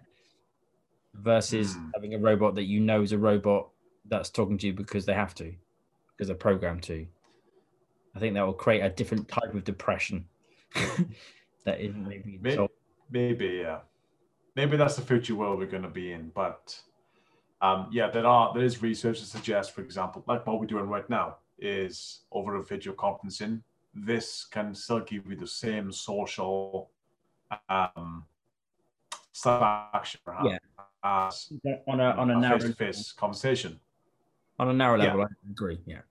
versus 1.14 1.74
Hmm. 1.74 1.90
having 1.94 2.14
a 2.14 2.18
robot 2.18 2.54
that 2.54 2.64
you 2.64 2.80
know 2.80 3.02
is 3.02 3.12
a 3.12 3.18
robot 3.18 3.68
that's 4.06 4.30
talking 4.30 4.58
to 4.58 4.66
you 4.66 4.72
because 4.72 5.06
they 5.06 5.14
have 5.14 5.34
to, 5.36 5.52
because 6.16 6.28
they're 6.28 6.36
programmed 6.36 6.82
to. 6.84 7.06
I 8.14 8.18
think 8.20 8.34
that 8.34 8.46
will 8.46 8.52
create 8.52 8.80
a 8.80 8.90
different 8.90 9.28
type 9.28 9.54
of 9.54 9.64
depression 9.64 10.26
that 11.64 11.80
isn't 11.80 12.06
maybe 12.08 12.38
May- 12.40 12.54
so 12.54 12.70
Maybe, 13.10 13.60
yeah. 13.62 13.80
Maybe 14.56 14.76
that's 14.76 14.96
the 14.96 15.02
future 15.02 15.34
world 15.34 15.58
we're 15.58 15.66
going 15.66 15.82
to 15.82 15.88
be 15.88 16.12
in. 16.12 16.30
But 16.34 16.78
um, 17.60 17.88
yeah, 17.92 18.08
there 18.10 18.26
are 18.26 18.52
there 18.54 18.64
is 18.64 18.82
research 18.82 19.20
that 19.20 19.26
suggests, 19.26 19.72
for 19.72 19.82
example, 19.82 20.24
like 20.26 20.46
what 20.46 20.60
we're 20.60 20.66
doing 20.66 20.88
right 20.88 21.08
now 21.10 21.36
is 21.58 22.20
over 22.32 22.56
a 22.56 22.62
video 22.64 22.92
conferencing. 22.92 23.62
This 23.94 24.44
can 24.44 24.74
still 24.74 25.00
give 25.00 25.26
you 25.28 25.36
the 25.36 25.46
same 25.46 25.92
social 25.92 26.90
um, 27.68 28.24
satisfaction 29.32 30.20
Yeah. 30.44 30.58
as 31.02 31.52
on 31.86 32.00
a 32.00 32.10
on 32.12 32.30
a 32.30 32.40
narrow 32.40 32.58
face-to-face 32.58 33.12
conversation. 33.12 33.78
On 34.58 34.68
a 34.68 34.72
narrow 34.72 34.96
Yeah. 34.96 35.14
level. 35.14 35.22
I 35.22 35.50
agree. 35.50 35.80
Yeah. 35.86 36.02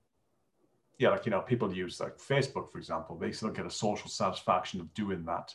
yeah, 0.99 1.09
like 1.09 1.25
you 1.25 1.31
know, 1.31 1.41
people 1.41 1.73
use 1.73 1.99
like 1.99 2.17
Facebook, 2.17 2.71
for 2.71 2.77
example, 2.77 3.17
they 3.17 3.31
still 3.31 3.49
get 3.49 3.65
a 3.65 3.69
social 3.69 4.09
satisfaction 4.09 4.79
of 4.79 4.93
doing 4.93 5.25
that. 5.25 5.53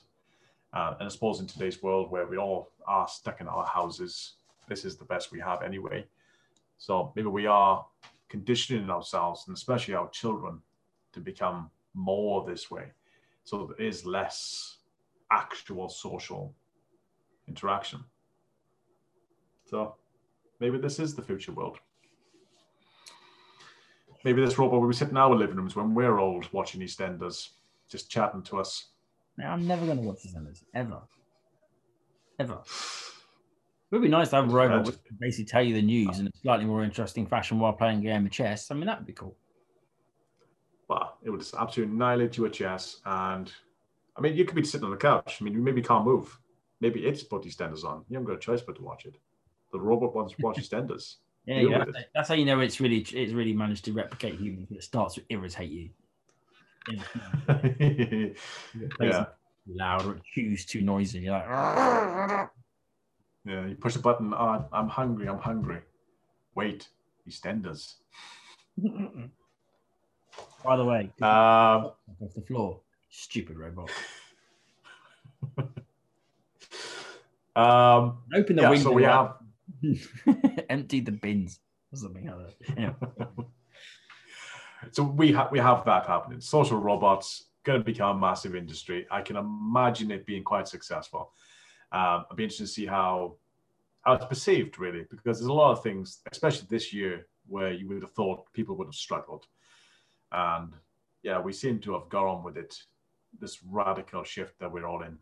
Uh, 0.73 0.95
and 0.99 1.07
I 1.07 1.09
suppose 1.09 1.41
in 1.41 1.47
today's 1.47 1.83
world 1.83 2.11
where 2.11 2.27
we 2.27 2.37
all 2.37 2.73
are 2.87 3.09
stuck 3.09 3.41
in 3.41 3.49
our 3.49 3.65
houses, 3.65 4.35
this 4.69 4.85
is 4.85 4.97
the 4.97 5.05
best 5.07 5.33
we 5.33 5.41
have 5.41 5.63
anyway. 5.63 6.07
So 6.77 7.13
maybe 7.17 7.29
we 7.29 7.47
are 7.47 7.87
conditioning 8.29 8.91
ourselves 8.91 9.45
and 9.47 9.57
especially 9.57 9.95
our 9.95 10.11
children 10.11 10.61
to 11.13 11.21
become 11.21 11.71
more 11.95 12.45
this 12.45 12.71
way. 12.71 12.93
So 13.45 13.67
there 13.67 13.87
is 13.87 14.05
less 14.05 14.79
actual 15.31 15.89
social 15.89 16.55
interaction. 17.47 18.05
So 19.65 19.95
maybe 20.61 20.79
this 20.79 20.99
is 20.99 21.15
the 21.15 21.23
future 21.23 21.53
world. 21.53 21.79
Maybe 24.25 24.45
this 24.45 24.59
robot 24.59 24.81
will 24.81 24.89
be 24.89 24.95
sitting 24.95 25.13
in 25.13 25.19
our 25.19 25.35
living 25.35 25.57
rooms 25.57 25.77
when 25.77 25.95
we're 25.95 26.19
old 26.19 26.53
watching 26.53 26.81
EastEnders, 26.81 27.51
just 27.89 28.11
chatting 28.11 28.43
to 28.45 28.59
us. 28.59 28.89
Now, 29.37 29.53
I'm 29.53 29.67
never 29.67 29.87
going 29.87 29.99
to 29.99 30.03
watch 30.03 30.19
EastEnders 30.27 30.65
ever, 30.75 31.01
ever. 32.39 32.59
It 33.91 33.95
would 33.95 34.03
be 34.03 34.09
nice 34.09 34.31
to 34.31 34.37
have 34.37 34.51
a 34.51 34.53
robot 34.53 34.87
which 34.87 35.03
could 35.05 35.19
basically 35.19 35.47
tell 35.47 35.63
you 35.63 35.75
the 35.75 35.83
news 35.83 36.19
in 36.19 36.27
a 36.27 36.31
slightly 36.43 36.67
more 36.67 36.83
interesting 36.85 37.27
fashion 37.27 37.59
while 37.59 37.73
playing 37.73 38.01
a 38.01 38.03
game 38.03 38.27
of 38.27 38.33
chess. 38.33 38.71
I 38.71 38.75
mean, 38.75 38.87
that 38.87 38.99
would 38.99 39.07
be 39.07 39.15
cool. 39.15 39.37
Well, 40.89 41.19
it 41.23 41.31
would 41.31 41.41
just 41.41 41.55
absolutely 41.55 41.95
annihilate 41.95 42.37
you 42.37 42.45
at 42.47 42.53
chess. 42.53 43.01
And 43.07 43.51
I 44.17 44.21
mean, 44.21 44.35
you 44.35 44.45
could 44.45 44.57
be 44.57 44.65
sitting 44.65 44.85
on 44.85 44.91
the 44.91 44.97
couch. 44.97 45.39
I 45.41 45.45
mean, 45.45 45.55
you 45.55 45.61
maybe 45.61 45.81
can't 45.81 46.05
move. 46.05 46.39
Maybe 46.81 47.07
it's 47.07 47.23
put 47.23 47.45
EastEnders 47.45 47.85
on. 47.85 48.05
You 48.09 48.17
haven't 48.17 48.27
got 48.27 48.37
a 48.37 48.41
choice 48.41 48.61
but 48.61 48.77
to 48.77 48.83
watch 48.83 49.07
it. 49.07 49.17
The 49.73 49.81
robot 49.81 50.15
wants 50.15 50.35
to 50.35 50.43
watch 50.43 50.59
EastEnders. 50.61 51.17
Yeah, 51.49 51.61
yeah 51.61 51.79
that's, 51.79 52.07
that's 52.15 52.29
how 52.29 52.35
you 52.35 52.45
know 52.45 52.61
it's 52.61 52.79
really 52.79 52.99
it's 52.99 53.33
really 53.33 53.55
managed 53.55 53.87
to 53.87 53.93
replicate 53.93 54.35
humans. 54.35 54.69
It 54.71 54.83
starts 54.85 55.15
to 55.15 55.23
irritate 55.31 55.71
you. 55.71 55.91
Yeah. 58.81 58.95
Yeah. 59.01 59.25
loud 59.67 60.07
or 60.07 60.21
chews 60.35 60.65
too 60.67 60.81
noisy. 60.83 61.21
You're 61.21 61.33
like, 61.33 61.47
Yeah. 63.47 63.67
You 63.67 63.77
push 63.81 63.97
a 63.97 63.99
button. 63.99 64.35
Oh, 64.35 64.67
I'm 64.73 64.89
hungry. 64.89 65.27
I'm 65.29 65.39
hungry. 65.39 65.81
Wait, 66.55 66.89
EastEnders. 67.27 67.95
by 70.65 70.77
the 70.77 70.85
way, 70.85 71.11
Um, 71.23 71.93
off 72.21 72.35
the 72.35 72.43
floor, 72.47 72.81
stupid 73.09 73.57
robot. 73.59 73.91
um, 77.57 78.19
Open 78.35 78.57
the 78.57 78.63
yeah, 78.63 78.71
window. 78.71 78.85
so 78.85 78.93
we 78.93 79.03
have. 79.05 79.37
empty 80.71 81.01
the 81.01 81.13
bins 81.13 81.61
or 81.93 81.97
something 81.97 82.27
like 82.27 82.37
that. 82.37 82.77
Anyway, 82.77 83.47
so 84.93 85.03
we 85.03 85.33
have 85.33 85.51
we 85.51 85.59
have 85.59 85.85
that 85.85 86.07
happening. 86.07 86.41
Social 86.41 86.79
robots 86.79 87.45
going 87.65 87.81
to 87.81 87.85
become 87.85 88.17
a 88.17 88.21
massive 88.21 88.55
industry. 88.55 89.07
I 89.11 89.21
can 89.21 89.37
imagine 89.37 90.11
it 90.11 90.27
being 90.27 90.43
quite 90.43 90.69
successful. 90.69 91.33
Um, 91.93 92.25
I'd 92.31 92.37
be 92.37 92.45
interested 92.45 92.67
to 92.67 92.73
see 92.73 92.87
how 92.87 93.37
how 94.03 94.15
it's 94.15 94.25
perceived, 94.25 94.79
really, 94.79 95.05
because 95.11 95.39
there's 95.39 95.41
a 95.41 95.53
lot 95.53 95.73
of 95.73 95.83
things, 95.83 96.21
especially 96.33 96.67
this 96.71 96.93
year, 96.93 97.27
where 97.47 97.73
you 97.73 97.89
would 97.89 98.03
have 98.03 98.13
thought 98.13 98.53
people 98.53 98.77
would 98.77 98.87
have 98.87 98.95
struggled, 98.95 99.47
and 100.33 100.73
yeah, 101.23 101.41
we 101.41 101.53
seem 101.53 101.79
to 101.81 101.93
have 101.95 102.09
gone 102.09 102.27
on 102.27 102.45
with 102.45 102.57
it. 102.57 102.77
This 103.39 103.59
radical 103.63 104.25
shift 104.25 104.59
that 104.59 104.73
we're 104.73 104.87
all 104.87 105.03
in. 105.03 105.19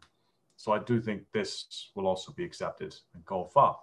So 0.56 0.72
I 0.72 0.78
do 0.78 1.00
think 1.00 1.24
this 1.32 1.90
will 1.94 2.06
also 2.06 2.32
be 2.32 2.44
accepted 2.44 2.94
and 3.14 3.24
go 3.24 3.44
far. 3.44 3.78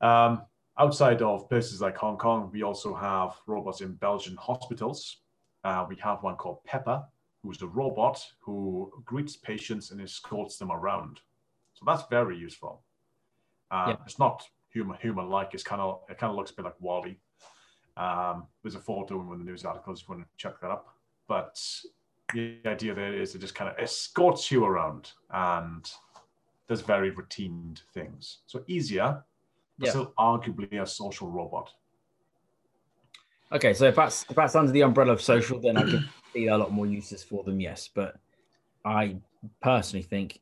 Um, 0.00 0.42
outside 0.78 1.22
of 1.22 1.48
places 1.48 1.80
like 1.80 1.96
Hong 1.96 2.16
Kong, 2.16 2.50
we 2.52 2.62
also 2.62 2.94
have 2.94 3.36
robots 3.46 3.80
in 3.80 3.94
Belgian 3.94 4.36
hospitals. 4.36 5.18
Uh, 5.64 5.84
we 5.88 5.96
have 5.96 6.22
one 6.22 6.36
called 6.36 6.62
Pepper, 6.64 7.04
who's 7.42 7.62
a 7.62 7.66
robot 7.66 8.24
who 8.40 8.90
greets 9.04 9.36
patients 9.36 9.90
and 9.90 10.00
escorts 10.00 10.56
them 10.56 10.70
around. 10.70 11.20
So 11.74 11.84
that's 11.86 12.04
very 12.10 12.36
useful. 12.36 12.82
Uh, 13.70 13.86
Yeah. 13.88 13.96
It's 14.06 14.18
not 14.18 14.48
human 14.70 14.96
human 15.00 15.28
like. 15.28 15.54
It's 15.54 15.62
kind 15.62 15.80
of 15.80 16.02
it 16.08 16.18
kind 16.18 16.30
of 16.30 16.36
looks 16.36 16.50
a 16.50 16.54
bit 16.54 16.64
like 16.64 16.80
WALL-E. 16.80 17.18
Um, 17.96 18.46
there's 18.62 18.76
a 18.76 18.80
photo 18.80 19.20
in 19.20 19.26
one 19.26 19.40
of 19.40 19.44
the 19.44 19.50
news 19.50 19.64
articles 19.64 20.00
if 20.00 20.08
you 20.08 20.14
want 20.14 20.24
to 20.26 20.30
check 20.36 20.60
that 20.60 20.70
up. 20.70 20.94
But 21.26 21.60
the 22.32 22.58
idea 22.66 22.94
there 22.94 23.12
is 23.14 23.34
it 23.34 23.40
just 23.40 23.54
kind 23.54 23.70
of 23.70 23.76
escorts 23.78 24.50
you 24.50 24.64
around 24.64 25.12
and 25.30 25.90
does 26.68 26.80
very 26.82 27.10
routine 27.10 27.76
things. 27.94 28.38
So 28.46 28.62
easier, 28.66 29.24
Yeah. 29.78 29.90
still 29.90 30.12
arguably 30.18 30.82
a 30.82 30.86
social 30.86 31.30
robot. 31.30 31.72
okay, 33.52 33.72
so 33.72 33.86
if 33.86 33.96
that's 33.96 34.24
if 34.28 34.36
that's 34.36 34.54
under 34.56 34.72
the 34.72 34.82
umbrella 34.82 35.12
of 35.12 35.22
social, 35.22 35.60
then 35.60 35.76
I 35.76 35.82
can 35.84 36.08
see 36.32 36.48
a 36.48 36.56
lot 36.56 36.72
more 36.72 36.86
uses 36.86 37.22
for 37.22 37.44
them. 37.44 37.60
Yes, 37.60 37.88
but 37.92 38.16
I 38.84 39.16
personally 39.62 40.02
think 40.02 40.40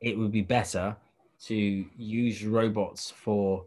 it 0.00 0.16
would 0.18 0.32
be 0.32 0.42
better 0.42 0.96
to 1.46 1.54
use 1.96 2.44
robots 2.44 3.10
for. 3.10 3.64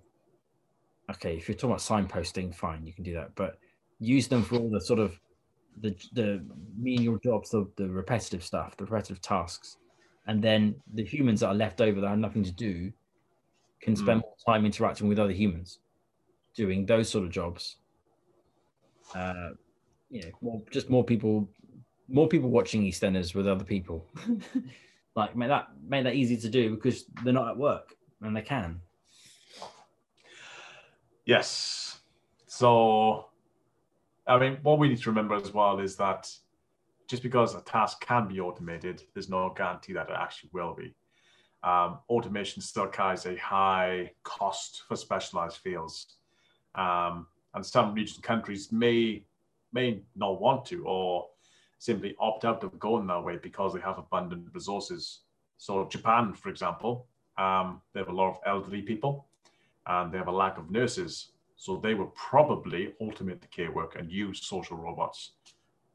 Okay, 1.12 1.36
if 1.36 1.48
you're 1.50 1.56
talking 1.56 1.72
about 1.72 1.82
signposting, 1.82 2.56
fine, 2.56 2.86
you 2.86 2.94
can 2.94 3.04
do 3.04 3.14
that, 3.14 3.36
but 3.36 3.58
use 4.00 4.28
them 4.28 4.44
for 4.44 4.56
all 4.56 4.70
the 4.70 4.80
sort 4.80 5.00
of 5.00 5.20
the 5.82 5.96
the 6.14 6.46
menial 6.78 7.18
jobs, 7.18 7.50
the 7.50 7.68
the 7.78 7.90
repetitive 7.90 8.44
stuff, 8.44 8.78
the 8.78 8.86
repetitive 8.86 9.22
tasks, 9.22 9.78
and 10.28 10.42
then 10.42 10.76
the 10.94 11.04
humans 11.04 11.40
that 11.42 11.48
are 11.48 11.56
left 11.56 11.82
over 11.82 12.00
that 12.00 12.10
have 12.10 12.20
nothing 12.20 12.44
to 12.44 12.52
do 12.52 12.92
can 13.84 13.96
spend 13.96 14.22
more 14.22 14.36
time 14.46 14.66
interacting 14.66 15.08
with 15.08 15.20
other 15.20 15.34
humans, 15.34 15.80
doing 16.56 16.86
those 16.86 17.10
sort 17.10 17.26
of 17.26 17.32
jobs. 17.32 17.78
Uh, 19.14 19.50
you 20.10 20.22
know, 20.22 20.30
more, 20.42 20.62
just 20.72 20.90
more 20.90 21.04
people, 21.04 21.50
more 22.08 22.28
people 22.28 22.50
watching 22.50 22.84
EastEnders 22.84 23.36
with 23.36 23.48
other 23.48 23.64
people. 23.64 24.08
like 25.16 25.36
make 25.36 25.50
that 25.50 25.68
make 25.88 26.04
that 26.04 26.16
easy 26.16 26.38
to 26.38 26.50
do 26.50 26.76
because 26.76 27.06
they're 27.24 27.34
not 27.34 27.50
at 27.50 27.58
work 27.58 27.96
and 28.22 28.36
they 28.36 28.42
can. 28.42 28.80
Yes. 31.26 32.00
So, 32.48 33.28
I 34.28 34.38
mean, 34.38 34.58
what 34.64 34.80
we 34.80 34.90
need 34.90 35.02
to 35.02 35.10
remember 35.10 35.36
as 35.36 35.54
well 35.54 35.80
is 35.80 35.96
that 35.98 36.30
just 37.08 37.24
because 37.24 37.56
a 37.56 37.62
task 37.62 38.06
can 38.06 38.28
be 38.28 38.40
automated, 38.40 39.04
there's 39.14 39.30
no 39.30 39.54
guarantee 39.56 39.94
that 39.94 40.10
it 40.10 40.16
actually 40.18 40.50
will 40.54 40.74
be. 40.74 40.94
Um, 41.64 42.00
automation 42.10 42.62
still 42.62 42.88
carries 42.88 43.26
a 43.26 43.38
high 43.38 44.12
cost 44.24 44.84
for 44.88 44.96
specialized 44.96 45.58
fields. 45.58 46.18
Um, 46.76 47.28
and 47.54 47.66
some 47.66 47.94
regions 47.94 48.18
and 48.18 48.24
countries 48.24 48.72
may 48.72 49.24
may 49.72 50.02
not 50.16 50.40
want 50.40 50.66
to 50.66 50.86
or 50.86 51.28
simply 51.80 52.16
opt 52.20 52.46
out 52.46 52.64
of 52.64 52.78
going 52.80 53.08
that 53.08 53.24
way 53.24 53.38
because 53.42 53.74
they 53.74 53.80
have 53.80 53.98
abundant 53.98 54.48
resources. 54.54 55.22
So 55.58 55.88
Japan, 55.88 56.34
for 56.34 56.50
example, 56.50 57.08
um, 57.38 57.82
they 57.94 58.00
have 58.00 58.10
a 58.10 58.14
lot 58.14 58.30
of 58.30 58.38
elderly 58.46 58.82
people 58.82 59.26
and 59.88 60.12
they 60.12 60.18
have 60.18 60.28
a 60.28 60.32
lack 60.32 60.58
of 60.58 60.70
nurses. 60.70 61.30
So 61.56 61.78
they 61.78 61.94
will 61.94 62.14
probably 62.16 62.94
automate 63.02 63.42
the 63.42 63.48
care 63.48 63.72
work 63.72 63.96
and 63.98 64.12
use 64.12 64.46
social 64.46 64.78
robots. 64.78 65.32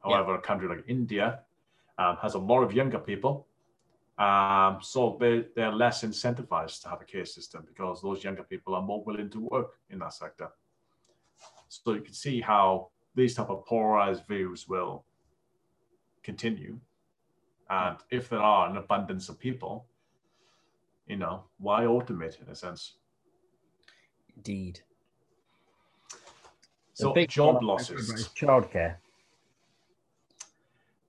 However, 0.03 0.35
a 0.35 0.41
country 0.41 0.67
like 0.67 0.83
India 0.87 1.39
um, 1.97 2.17
has 2.21 2.33
a 2.35 2.39
lot 2.39 2.61
of 2.63 2.73
younger 2.73 2.99
people 2.99 3.47
Um, 4.19 4.79
so 4.81 5.15
they, 5.17 5.45
they're 5.55 5.71
less 5.71 6.03
incentivized 6.03 6.81
to 6.81 6.89
have 6.89 7.01
a 7.01 7.05
care 7.05 7.23
system 7.25 7.63
because 7.65 8.01
those 8.01 8.21
younger 8.21 8.43
people 8.43 8.75
are 8.75 8.81
more 8.81 9.01
willing 9.03 9.29
to 9.29 9.39
work 9.39 9.79
in 9.89 9.99
that 9.99 10.13
sector. 10.13 10.49
So 11.69 11.93
you 11.93 12.01
can 12.01 12.13
see 12.13 12.41
how 12.41 12.89
these 13.15 13.33
type 13.33 13.49
of 13.49 13.65
polarized 13.65 14.23
views 14.27 14.67
will 14.67 15.05
continue. 16.21 16.79
And 17.69 17.97
if 18.11 18.27
there 18.27 18.41
are 18.41 18.69
an 18.69 18.75
abundance 18.75 19.29
of 19.29 19.39
people, 19.39 19.85
you 21.07 21.15
know, 21.15 21.45
why 21.57 21.83
automate 21.83 22.41
in 22.41 22.49
a 22.49 22.55
sense? 22.55 22.95
Indeed. 24.35 24.81
So 26.93 27.13
big 27.13 27.29
job 27.29 27.63
losses. 27.63 28.29
Childcare, 28.35 28.97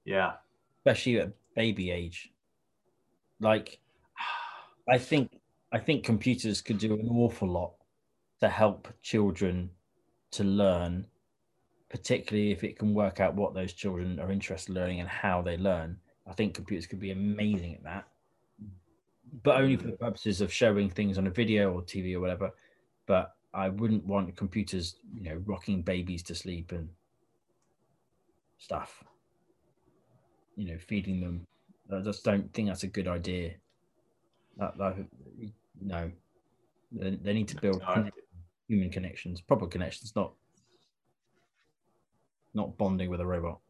Yeah. 0.04 0.34
especially 0.78 1.18
at 1.18 1.32
baby 1.56 1.90
age. 1.90 2.32
Like, 3.40 3.78
I 4.88 4.98
think 4.98 5.40
I 5.72 5.78
think 5.78 6.04
computers 6.04 6.60
could 6.60 6.78
do 6.78 6.94
an 6.94 7.08
awful 7.10 7.48
lot 7.48 7.74
to 8.40 8.48
help 8.48 8.88
children 9.02 9.70
to 10.32 10.44
learn, 10.44 11.06
particularly 11.88 12.50
if 12.50 12.64
it 12.64 12.78
can 12.78 12.94
work 12.94 13.20
out 13.20 13.34
what 13.34 13.54
those 13.54 13.72
children 13.72 14.18
are 14.18 14.32
interested 14.32 14.70
in 14.72 14.80
learning 14.80 15.00
and 15.00 15.08
how 15.08 15.42
they 15.42 15.56
learn. 15.56 15.96
I 16.26 16.32
think 16.32 16.54
computers 16.54 16.86
could 16.86 17.00
be 17.00 17.12
amazing 17.12 17.74
at 17.74 17.84
that, 17.84 18.08
but 19.42 19.60
only 19.60 19.76
for 19.76 19.86
the 19.86 19.96
purposes 19.96 20.40
of 20.40 20.52
showing 20.52 20.90
things 20.90 21.18
on 21.18 21.26
a 21.26 21.30
video 21.30 21.72
or 21.72 21.82
TV 21.82 22.14
or 22.14 22.20
whatever. 22.20 22.50
But 23.06 23.34
I 23.54 23.68
wouldn't 23.68 24.04
want 24.04 24.36
computers, 24.36 24.96
you 25.14 25.22
know, 25.22 25.42
rocking 25.44 25.82
babies 25.82 26.22
to 26.24 26.34
sleep 26.34 26.72
and 26.72 26.88
stuff. 28.58 29.02
You 30.56 30.72
know, 30.72 30.78
feeding 30.78 31.20
them. 31.20 31.46
I 31.92 32.00
just 32.00 32.24
don't 32.24 32.52
think 32.52 32.68
that's 32.68 32.82
a 32.82 32.88
good 32.88 33.08
idea. 33.08 33.54
That, 34.56 34.76
that 34.78 34.96
no, 35.80 36.10
they, 36.92 37.10
they 37.10 37.32
need 37.32 37.48
to 37.48 37.56
build 37.56 37.82
No, 37.96 38.10
human 38.68 38.90
connections, 38.90 39.40
proper 39.40 39.66
connections, 39.66 40.12
not 40.14 40.32
not 42.52 42.76
bonding 42.76 43.10
with 43.10 43.20
a 43.20 43.26
robot. 43.26 43.60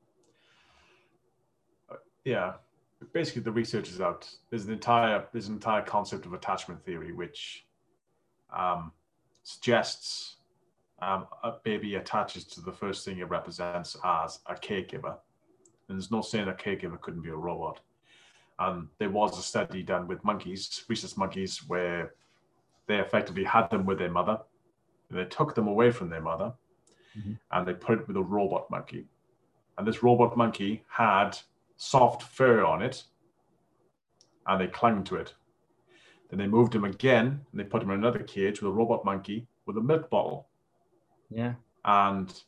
yeah. 2.24 2.54
Basically 3.12 3.42
the 3.42 3.52
research 3.52 3.88
is 3.88 4.00
out. 4.00 4.28
There's 4.50 4.66
an 4.66 4.72
entire 4.72 5.26
there's 5.32 5.48
an 5.48 5.54
entire 5.54 5.82
concept 5.82 6.26
of 6.26 6.34
attachment 6.34 6.84
theory 6.84 7.12
which 7.12 7.66
um, 8.54 8.92
suggests 9.42 10.36
um, 11.00 11.26
a 11.42 11.52
baby 11.64 11.94
attaches 11.94 12.44
to 12.44 12.60
the 12.60 12.72
first 12.72 13.04
thing 13.04 13.18
it 13.18 13.28
represents 13.28 13.96
as 14.04 14.40
a 14.46 14.54
caregiver. 14.54 15.16
And 15.88 15.96
there's 15.98 16.10
no 16.10 16.20
saying 16.20 16.48
a 16.48 16.52
caregiver 16.52 17.00
couldn't 17.00 17.22
be 17.22 17.30
a 17.30 17.36
robot 17.36 17.80
and 18.60 18.88
there 18.98 19.10
was 19.10 19.38
a 19.38 19.42
study 19.42 19.82
done 19.82 20.06
with 20.06 20.22
monkeys 20.24 20.84
rhesus 20.88 21.16
monkeys 21.16 21.58
where 21.68 22.14
they 22.86 22.98
effectively 23.00 23.44
had 23.44 23.68
them 23.70 23.84
with 23.86 23.98
their 23.98 24.10
mother 24.10 24.38
they 25.10 25.24
took 25.24 25.54
them 25.54 25.66
away 25.66 25.90
from 25.90 26.08
their 26.08 26.20
mother 26.20 26.52
Mhm. 27.16 27.38
and 27.50 27.66
they 27.66 27.74
put 27.74 27.98
it 27.98 28.06
with 28.06 28.16
a 28.16 28.22
robot 28.22 28.70
monkey 28.70 29.08
and 29.76 29.86
this 29.86 30.02
robot 30.02 30.36
monkey 30.36 30.84
had 30.88 31.36
soft 31.76 32.22
fur 32.22 32.62
on 32.64 32.82
it 32.82 33.04
and 34.46 34.60
they 34.60 34.66
clung 34.66 35.02
to 35.04 35.16
it. 35.16 35.34
Then 36.28 36.38
they 36.38 36.46
moved 36.46 36.74
him 36.74 36.84
again 36.84 37.44
and 37.50 37.60
they 37.60 37.64
put 37.64 37.82
him 37.82 37.90
in 37.90 37.98
another 37.98 38.22
cage 38.22 38.60
with 38.60 38.70
a 38.70 38.74
robot 38.74 39.04
monkey 39.04 39.46
with 39.66 39.76
a 39.76 39.80
milk 39.80 40.10
bottle. 40.10 40.48
Yeah, 41.30 41.54
And 41.84 42.42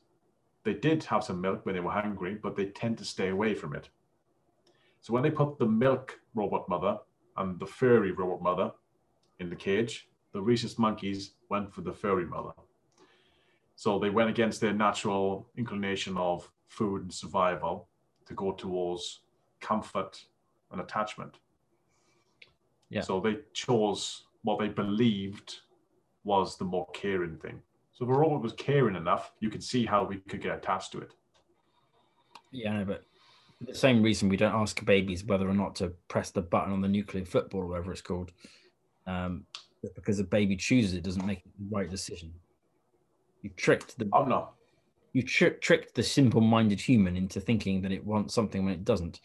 they 0.64 0.74
did 0.74 1.04
have 1.04 1.24
some 1.24 1.40
milk 1.40 1.64
when 1.64 1.74
they 1.74 1.80
were 1.80 1.90
hungry, 1.92 2.34
but 2.34 2.54
they 2.56 2.66
tend 2.66 2.98
to 2.98 3.04
stay 3.04 3.28
away 3.28 3.54
from 3.54 3.74
it. 3.74 3.88
So 5.02 5.12
when 5.12 5.24
they 5.24 5.30
put 5.30 5.58
the 5.58 5.66
milk 5.66 6.18
robot 6.34 6.68
mother 6.68 6.96
and 7.36 7.58
the 7.58 7.66
furry 7.66 8.12
robot 8.12 8.40
mother 8.40 8.72
in 9.40 9.50
the 9.50 9.56
cage, 9.56 10.08
the 10.32 10.40
rhesus 10.40 10.78
monkeys 10.78 11.32
went 11.50 11.72
for 11.74 11.82
the 11.82 11.92
furry 11.92 12.24
mother. 12.24 12.52
So 13.74 13.98
they 13.98 14.10
went 14.10 14.30
against 14.30 14.60
their 14.60 14.72
natural 14.72 15.48
inclination 15.56 16.16
of 16.16 16.48
food 16.68 17.02
and 17.02 17.12
survival 17.12 17.88
to 18.26 18.34
go 18.34 18.52
towards 18.52 19.20
comfort 19.60 20.24
and 20.70 20.80
attachment. 20.80 21.36
Yeah. 22.88 23.00
So 23.00 23.20
they 23.20 23.38
chose 23.52 24.26
what 24.42 24.60
they 24.60 24.68
believed 24.68 25.60
was 26.22 26.56
the 26.56 26.64
more 26.64 26.86
caring 26.94 27.38
thing. 27.38 27.60
So 27.92 28.04
if 28.04 28.10
a 28.10 28.14
robot 28.14 28.42
was 28.42 28.52
caring 28.52 28.94
enough, 28.94 29.32
you 29.40 29.50
could 29.50 29.64
see 29.64 29.84
how 29.84 30.04
we 30.04 30.18
could 30.18 30.40
get 30.40 30.56
attached 30.56 30.92
to 30.92 30.98
it. 31.00 31.12
yeah, 32.52 32.84
but 32.84 33.04
the 33.66 33.74
same 33.74 34.02
reason 34.02 34.28
we 34.28 34.36
don't 34.36 34.54
ask 34.54 34.84
babies 34.84 35.24
whether 35.24 35.48
or 35.48 35.54
not 35.54 35.76
to 35.76 35.92
press 36.08 36.30
the 36.30 36.42
button 36.42 36.72
on 36.72 36.80
the 36.80 36.88
nuclear 36.88 37.24
football 37.24 37.62
or 37.62 37.66
whatever 37.68 37.92
it's 37.92 38.00
called. 38.02 38.32
Um, 39.06 39.46
because 39.96 40.18
a 40.20 40.24
baby 40.24 40.56
chooses 40.56 40.94
it 40.94 41.02
doesn't 41.02 41.26
make 41.26 41.42
the 41.44 41.50
right 41.70 41.90
decision. 41.90 42.32
You 43.42 43.50
tricked 43.56 43.98
the 43.98 44.08
I'm 44.12 44.28
not. 44.28 44.54
you 45.12 45.22
tri- 45.22 45.50
tricked 45.60 45.94
the 45.94 46.02
simple-minded 46.02 46.80
human 46.80 47.16
into 47.16 47.40
thinking 47.40 47.82
that 47.82 47.92
it 47.92 48.04
wants 48.04 48.34
something 48.34 48.64
when 48.64 48.74
it 48.74 48.84
doesn't. 48.84 49.20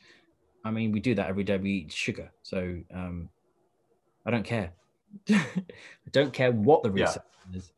I 0.65 0.71
mean, 0.71 0.91
we 0.91 0.99
do 0.99 1.13
that 1.15 1.29
every 1.29 1.43
day. 1.43 1.57
We 1.57 1.71
eat 1.71 1.93
sugar, 1.93 2.31
so 2.41 2.79
um, 2.93 3.29
I 4.25 4.31
don't 4.31 4.43
care. 4.43 4.71
I 5.29 5.45
don't 6.11 6.33
care 6.33 6.51
what 6.51 6.83
the 6.83 6.91
Yeah. 6.93 7.13
is. 7.53 7.71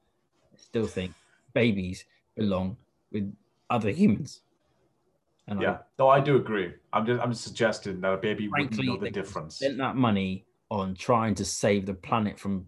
I 0.53 0.57
still 0.57 0.87
think 0.87 1.13
babies 1.53 2.05
belong 2.35 2.77
with 3.11 3.31
other 3.69 3.91
humans. 3.91 4.41
And 5.49 5.59
Yeah. 5.61 5.79
No, 5.97 6.07
I 6.09 6.19
do 6.19 6.37
agree. 6.37 6.73
I'm 6.93 7.05
just 7.05 7.21
I'm 7.21 7.31
just 7.31 7.43
suggesting 7.43 8.01
that 8.01 8.13
a 8.13 8.17
baby 8.17 8.47
Frankly, 8.47 8.87
wouldn't 8.87 9.01
know 9.01 9.05
the 9.05 9.11
difference. 9.11 9.55
spent 9.55 9.77
that 9.79 9.95
money 9.95 10.45
on 10.69 10.93
trying 10.93 11.33
to 11.35 11.45
save 11.45 11.85
the 11.87 11.93
planet 11.95 12.39
from 12.39 12.67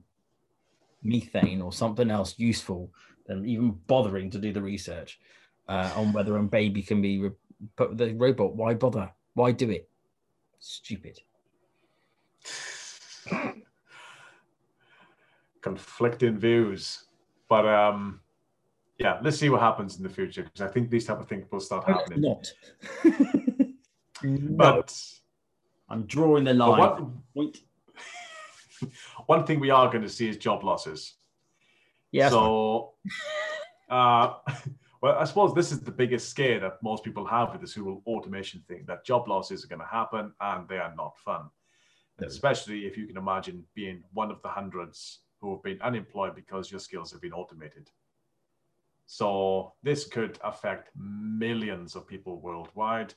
methane 1.04 1.62
or 1.62 1.72
something 1.72 2.10
else 2.10 2.38
useful 2.40 2.92
than 3.28 3.46
even 3.46 3.72
bothering 3.88 4.32
to 4.32 4.40
do 4.40 4.52
the 4.52 4.62
research 4.62 5.20
uh, 5.68 5.92
on 5.96 6.12
whether 6.12 6.36
a 6.38 6.44
baby 6.44 6.82
can 6.82 7.02
be 7.02 7.20
re- 7.20 7.32
put 7.76 7.90
with 7.90 8.00
the 8.00 8.14
robot. 8.16 8.56
Why 8.56 8.74
bother? 8.74 9.12
Why 9.36 9.52
do 9.52 9.70
it? 9.70 9.88
Stupid. 10.60 11.20
Conflicting 15.62 16.40
views. 16.40 17.06
But 17.48 17.68
um 17.68 18.22
yeah, 19.02 19.18
let's 19.24 19.38
see 19.40 19.50
what 19.50 19.62
happens 19.62 19.98
in 19.98 20.04
the 20.04 20.10
future 20.10 20.44
because 20.44 20.62
I 20.62 20.68
think 20.68 20.92
these 20.92 21.06
type 21.06 21.20
of 21.20 21.28
things 21.28 21.48
will 21.52 21.60
start 21.60 21.88
happening. 21.88 22.22
Not. 22.22 22.54
no, 24.24 24.56
But, 24.56 24.96
I'm 25.90 26.04
drawing 26.06 26.44
the 26.44 26.54
line. 26.54 27.22
one, 27.34 27.54
one 29.26 29.46
thing 29.46 29.60
we 29.60 29.72
are 29.72 29.88
going 29.90 30.04
to 30.04 30.10
see 30.10 30.30
is 30.30 30.38
job 30.38 30.64
losses. 30.64 31.16
Yeah. 32.12 32.30
so, 32.30 32.94
uh, 33.90 34.36
well, 35.02 35.18
I 35.18 35.24
suppose 35.24 35.56
this 35.56 35.72
is 35.72 35.80
the 35.80 35.92
biggest 35.92 36.30
scare 36.30 36.60
that 36.60 36.84
most 36.84 37.04
people 37.04 37.26
have 37.26 37.54
with 37.54 37.62
this 37.62 37.74
whole 37.74 38.04
automation 38.06 38.64
thing 38.68 38.86
that 38.88 39.04
job 39.04 39.28
losses 39.28 39.66
are 39.66 39.68
going 39.68 39.82
to 39.82 39.88
happen 39.88 40.32
and 40.42 40.70
they 40.70 40.78
are 40.78 40.94
not 40.96 41.18
fun. 41.18 41.50
No. 42.20 42.28
Especially 42.28 42.86
if 42.86 42.98
you 42.98 43.08
can 43.08 43.18
imagine 43.18 43.64
being 43.74 44.04
one 44.14 44.30
of 44.30 44.44
the 44.44 44.50
hundreds 44.50 45.22
who 45.40 45.56
have 45.56 45.64
been 45.64 45.82
unemployed 45.82 46.36
because 46.36 46.70
your 46.70 46.80
skills 46.80 47.12
have 47.12 47.22
been 47.22 47.34
automated. 47.34 47.90
So, 49.14 49.74
this 49.84 50.06
could 50.06 50.40
affect 50.42 50.90
millions 50.96 51.98
of 51.98 52.08
people 52.08 52.40
worldwide 52.40 53.14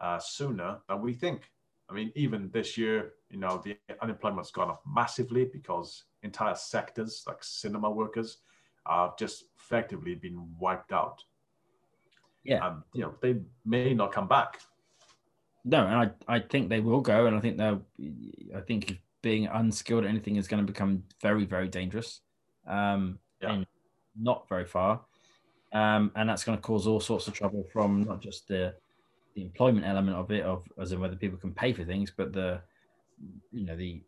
uh, 0.00 0.18
sooner 0.18 0.78
than 0.88 1.02
we 1.02 1.12
think. 1.12 1.52
I 1.90 1.92
mean, 1.92 2.10
even 2.14 2.48
this 2.54 2.78
year, 2.78 3.12
you 3.28 3.36
know, 3.36 3.60
the 3.62 3.76
unemployment's 4.00 4.50
gone 4.50 4.70
up 4.70 4.80
massively 4.86 5.44
because 5.44 6.04
entire 6.22 6.54
sectors 6.54 7.22
like 7.26 7.44
cinema 7.44 7.90
workers 7.90 8.38
have 8.86 9.18
just 9.18 9.44
effectively 9.58 10.14
been 10.14 10.48
wiped 10.58 10.90
out. 10.90 11.22
Yeah. 12.42 12.66
And, 12.66 12.82
you 12.94 13.02
know, 13.02 13.14
they 13.20 13.36
may 13.66 13.92
not 13.92 14.12
come 14.12 14.28
back. 14.28 14.60
No, 15.66 15.86
and 15.86 16.14
I, 16.28 16.36
I 16.36 16.38
think 16.40 16.70
they 16.70 16.80
will 16.80 17.02
go, 17.02 17.26
and 17.26 17.36
I 17.36 17.40
think 17.40 17.58
they'll. 17.58 17.82
I 18.56 18.62
think 18.62 19.02
being 19.20 19.48
unskilled 19.48 20.04
at 20.04 20.08
anything 20.08 20.36
is 20.36 20.48
going 20.48 20.64
to 20.66 20.72
become 20.72 21.02
very, 21.20 21.44
very 21.44 21.68
dangerous, 21.68 22.22
um, 22.66 23.18
Yeah. 23.42 23.52
and 23.52 23.66
not 24.18 24.48
very 24.48 24.64
far, 24.64 25.02
um, 25.76 26.10
and 26.16 26.28
that's 26.28 26.44
going 26.44 26.56
to 26.56 26.62
cause 26.62 26.86
all 26.86 27.00
sorts 27.00 27.28
of 27.28 27.34
trouble 27.34 27.62
from 27.72 27.90
not 28.04 28.20
just 28.22 28.48
the 28.48 28.74
the 29.34 29.42
employment 29.42 29.84
element 29.86 30.16
of 30.16 30.30
it, 30.30 30.42
of 30.42 30.64
as 30.80 30.92
in 30.92 31.00
whether 31.00 31.16
people 31.16 31.38
can 31.38 31.52
pay 31.52 31.70
for 31.74 31.84
things, 31.84 32.10
but 32.16 32.32
the 32.32 32.50
you 33.52 33.66
know 33.66 33.76
the, 33.76 34.02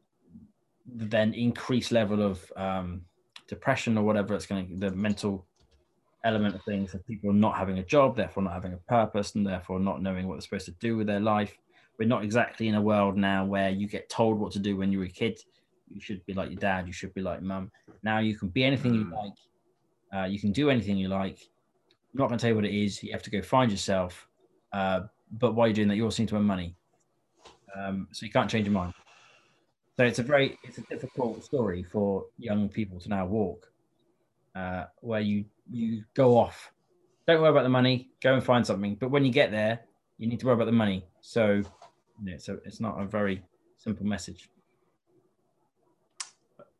the 0.96 1.04
then 1.04 1.34
increased 1.34 1.92
level 1.92 2.22
of 2.22 2.36
um, 2.56 3.02
depression 3.46 3.98
or 3.98 4.04
whatever 4.04 4.34
it's 4.34 4.46
going 4.46 4.66
to 4.68 4.76
the 4.76 4.90
mental 4.96 5.46
element 6.24 6.54
of 6.54 6.62
things 6.64 6.94
of 6.94 7.06
people 7.06 7.32
not 7.32 7.56
having 7.56 7.78
a 7.78 7.84
job, 7.84 8.16
therefore 8.16 8.42
not 8.42 8.54
having 8.54 8.72
a 8.72 8.82
purpose, 8.88 9.34
and 9.34 9.46
therefore 9.46 9.78
not 9.78 10.00
knowing 10.02 10.26
what 10.26 10.34
they're 10.34 10.48
supposed 10.48 10.66
to 10.72 10.76
do 10.86 10.96
with 10.96 11.06
their 11.06 11.20
life. 11.20 11.54
We're 11.98 12.08
not 12.08 12.24
exactly 12.24 12.68
in 12.68 12.74
a 12.76 12.82
world 12.82 13.16
now 13.16 13.44
where 13.44 13.70
you 13.70 13.86
get 13.88 14.08
told 14.08 14.38
what 14.38 14.52
to 14.52 14.58
do 14.58 14.76
when 14.78 14.90
you're 14.92 15.04
a 15.04 15.08
kid. 15.22 15.38
You 15.92 16.00
should 16.00 16.24
be 16.24 16.32
like 16.32 16.50
your 16.50 16.60
dad. 16.60 16.86
You 16.86 16.92
should 16.92 17.12
be 17.12 17.20
like 17.20 17.42
mum. 17.42 17.70
Now 18.02 18.18
you 18.20 18.34
can 18.38 18.48
be 18.48 18.64
anything 18.64 18.94
you 18.94 19.04
Mm. 19.04 19.12
like. 19.22 19.38
Uh, 20.14 20.26
you 20.32 20.40
can 20.40 20.52
do 20.52 20.70
anything 20.70 20.96
you 20.96 21.08
like. 21.08 21.38
I'm 22.12 22.18
not 22.18 22.28
going 22.28 22.38
to 22.38 22.42
tell 22.42 22.50
you 22.50 22.56
what 22.56 22.64
it 22.64 22.74
is. 22.74 23.02
You 23.02 23.12
have 23.12 23.22
to 23.22 23.30
go 23.30 23.42
find 23.42 23.70
yourself. 23.70 24.28
Uh, 24.72 25.00
but 25.32 25.54
while 25.54 25.68
you're 25.68 25.74
doing 25.74 25.88
that, 25.88 25.96
you 25.96 26.04
also 26.04 26.22
need 26.22 26.28
to 26.30 26.36
earn 26.36 26.44
money. 26.44 26.74
Um, 27.76 28.08
so 28.12 28.24
you 28.24 28.32
can't 28.32 28.50
change 28.50 28.66
your 28.66 28.72
mind. 28.72 28.94
So 29.96 30.04
it's 30.04 30.20
a 30.20 30.22
very 30.22 30.58
it's 30.62 30.78
a 30.78 30.82
difficult 30.82 31.42
story 31.42 31.82
for 31.82 32.26
young 32.38 32.68
people 32.68 33.00
to 33.00 33.08
now 33.08 33.26
walk, 33.26 33.70
uh, 34.54 34.84
where 35.00 35.20
you 35.20 35.44
you 35.70 36.04
go 36.14 36.38
off, 36.38 36.72
don't 37.26 37.42
worry 37.42 37.50
about 37.50 37.64
the 37.64 37.68
money, 37.68 38.08
go 38.22 38.34
and 38.34 38.42
find 38.42 38.66
something. 38.66 38.94
But 38.94 39.10
when 39.10 39.24
you 39.24 39.32
get 39.32 39.50
there, 39.50 39.80
you 40.16 40.28
need 40.28 40.40
to 40.40 40.46
worry 40.46 40.54
about 40.54 40.66
the 40.66 40.72
money. 40.72 41.04
So, 41.20 41.56
you 41.56 41.64
know, 42.30 42.38
so 42.38 42.58
it's 42.64 42.80
not 42.80 43.00
a 43.00 43.06
very 43.06 43.42
simple 43.76 44.06
message. 44.06 44.48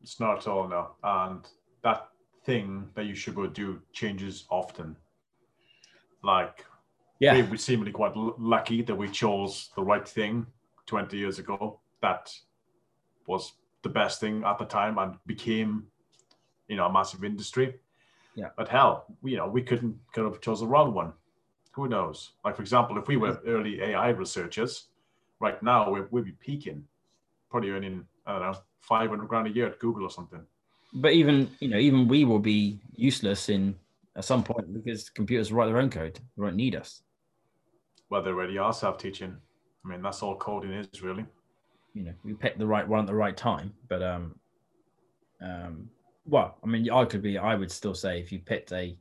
It's 0.01 0.19
not 0.19 0.37
at 0.37 0.47
all 0.47 0.67
no, 0.69 0.91
and 1.03 1.45
that 1.83 2.07
thing 2.45 2.89
that 2.95 3.05
you 3.05 3.15
should 3.15 3.35
go 3.35 3.47
do 3.47 3.81
changes 3.91 4.45
often. 4.49 4.95
Like, 6.23 6.65
Yeah, 7.19 7.35
we 7.35 7.43
were 7.43 7.57
seemingly 7.57 7.91
quite 7.91 8.15
lucky 8.15 8.81
that 8.81 8.95
we 8.95 9.09
chose 9.09 9.69
the 9.75 9.83
right 9.83 10.07
thing 10.07 10.45
20 10.85 11.17
years 11.17 11.39
ago. 11.39 11.79
That 12.01 12.33
was 13.27 13.53
the 13.83 13.89
best 13.89 14.19
thing 14.19 14.43
at 14.43 14.57
the 14.57 14.65
time 14.65 14.97
and 14.97 15.15
became, 15.25 15.87
you 16.67 16.75
know, 16.75 16.85
a 16.85 16.91
massive 16.91 17.23
industry. 17.23 17.75
Yeah. 18.35 18.49
But 18.57 18.69
hell, 18.69 19.05
you 19.23 19.37
know, 19.37 19.47
we 19.47 19.61
couldn't 19.61 19.97
could 20.13 20.23
have 20.25 20.41
chose 20.41 20.61
the 20.61 20.67
wrong 20.67 20.93
one. 20.93 21.13
Who 21.71 21.87
knows? 21.87 22.31
Like 22.43 22.55
for 22.55 22.61
example, 22.61 22.97
if 22.97 23.07
we 23.07 23.17
were 23.17 23.33
mm-hmm. 23.33 23.49
early 23.49 23.81
AI 23.81 24.09
researchers, 24.09 24.87
right 25.39 25.61
now 25.61 25.91
we 25.91 26.01
we'd 26.11 26.25
be 26.25 26.31
peaking, 26.39 26.85
probably 27.49 27.71
earning 27.71 28.05
I 28.25 28.39
don't 28.39 28.51
know 28.51 28.57
500 28.81 29.27
grand 29.27 29.47
a 29.47 29.51
year 29.51 29.67
at 29.67 29.79
Google 29.79 30.03
or 30.03 30.09
something. 30.09 30.41
but 30.93 31.13
even 31.13 31.49
you 31.59 31.67
know 31.67 31.77
even 31.77 32.07
we 32.07 32.25
will 32.25 32.39
be 32.39 32.79
useless 32.95 33.49
in 33.49 33.75
at 34.19 34.25
some 34.25 34.43
point 34.43 34.71
because 34.73 35.09
computers 35.09 35.51
write 35.51 35.65
their 35.67 35.79
own 35.79 35.89
code. 35.89 36.19
They 36.35 36.43
won't 36.43 36.55
need 36.55 36.75
us. 36.75 37.01
Well, 38.11 38.21
they 38.21 38.29
already 38.29 38.57
are 38.59 38.73
self-teaching. 38.73 39.35
I 39.83 39.87
mean, 39.87 40.01
that's 40.03 40.21
all 40.21 40.35
coding 40.35 40.73
is 40.73 41.01
really. 41.01 41.25
you 41.95 42.03
know 42.03 42.13
we 42.23 42.33
picked 42.33 42.59
the 42.59 42.67
right 42.67 42.87
one 42.87 42.99
at 42.99 43.07
the 43.07 43.15
right 43.15 43.35
time 43.35 43.73
but 43.87 44.03
um 44.03 44.35
um 45.41 45.89
well 46.25 46.57
i 46.63 46.67
mean 46.67 46.87
i 46.91 47.03
could 47.03 47.21
be 47.23 47.37
i 47.37 47.55
would 47.55 47.71
still 47.71 47.95
say 47.95 48.19
if 48.19 48.31
you 48.31 48.39
picked 48.39 48.71
a 48.73 48.95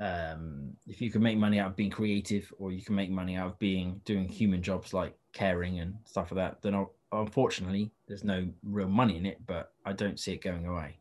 um 0.00 0.76
if 0.86 1.00
you 1.00 1.10
can 1.10 1.22
make 1.22 1.38
money 1.38 1.58
out 1.58 1.70
of 1.70 1.76
being 1.76 1.90
creative 1.90 2.52
or 2.58 2.72
you 2.72 2.82
can 2.82 2.94
make 2.94 3.10
money 3.10 3.36
out 3.36 3.48
of 3.48 3.58
being 3.58 4.00
doing 4.04 4.28
human 4.28 4.62
jobs 4.62 4.92
like 4.92 5.14
caring 5.32 5.80
and 5.80 5.94
stuff 6.04 6.30
like 6.30 6.36
that 6.42 6.62
then 6.62 6.74
I'll, 6.74 6.92
unfortunately 7.12 7.90
there's 8.06 8.24
no 8.24 8.46
real 8.62 8.88
money 8.88 9.16
in 9.16 9.24
it 9.26 9.38
but 9.46 9.72
i 9.86 9.92
don't 9.92 10.20
see 10.20 10.32
it 10.32 10.42
going 10.42 10.66
away 10.66 10.98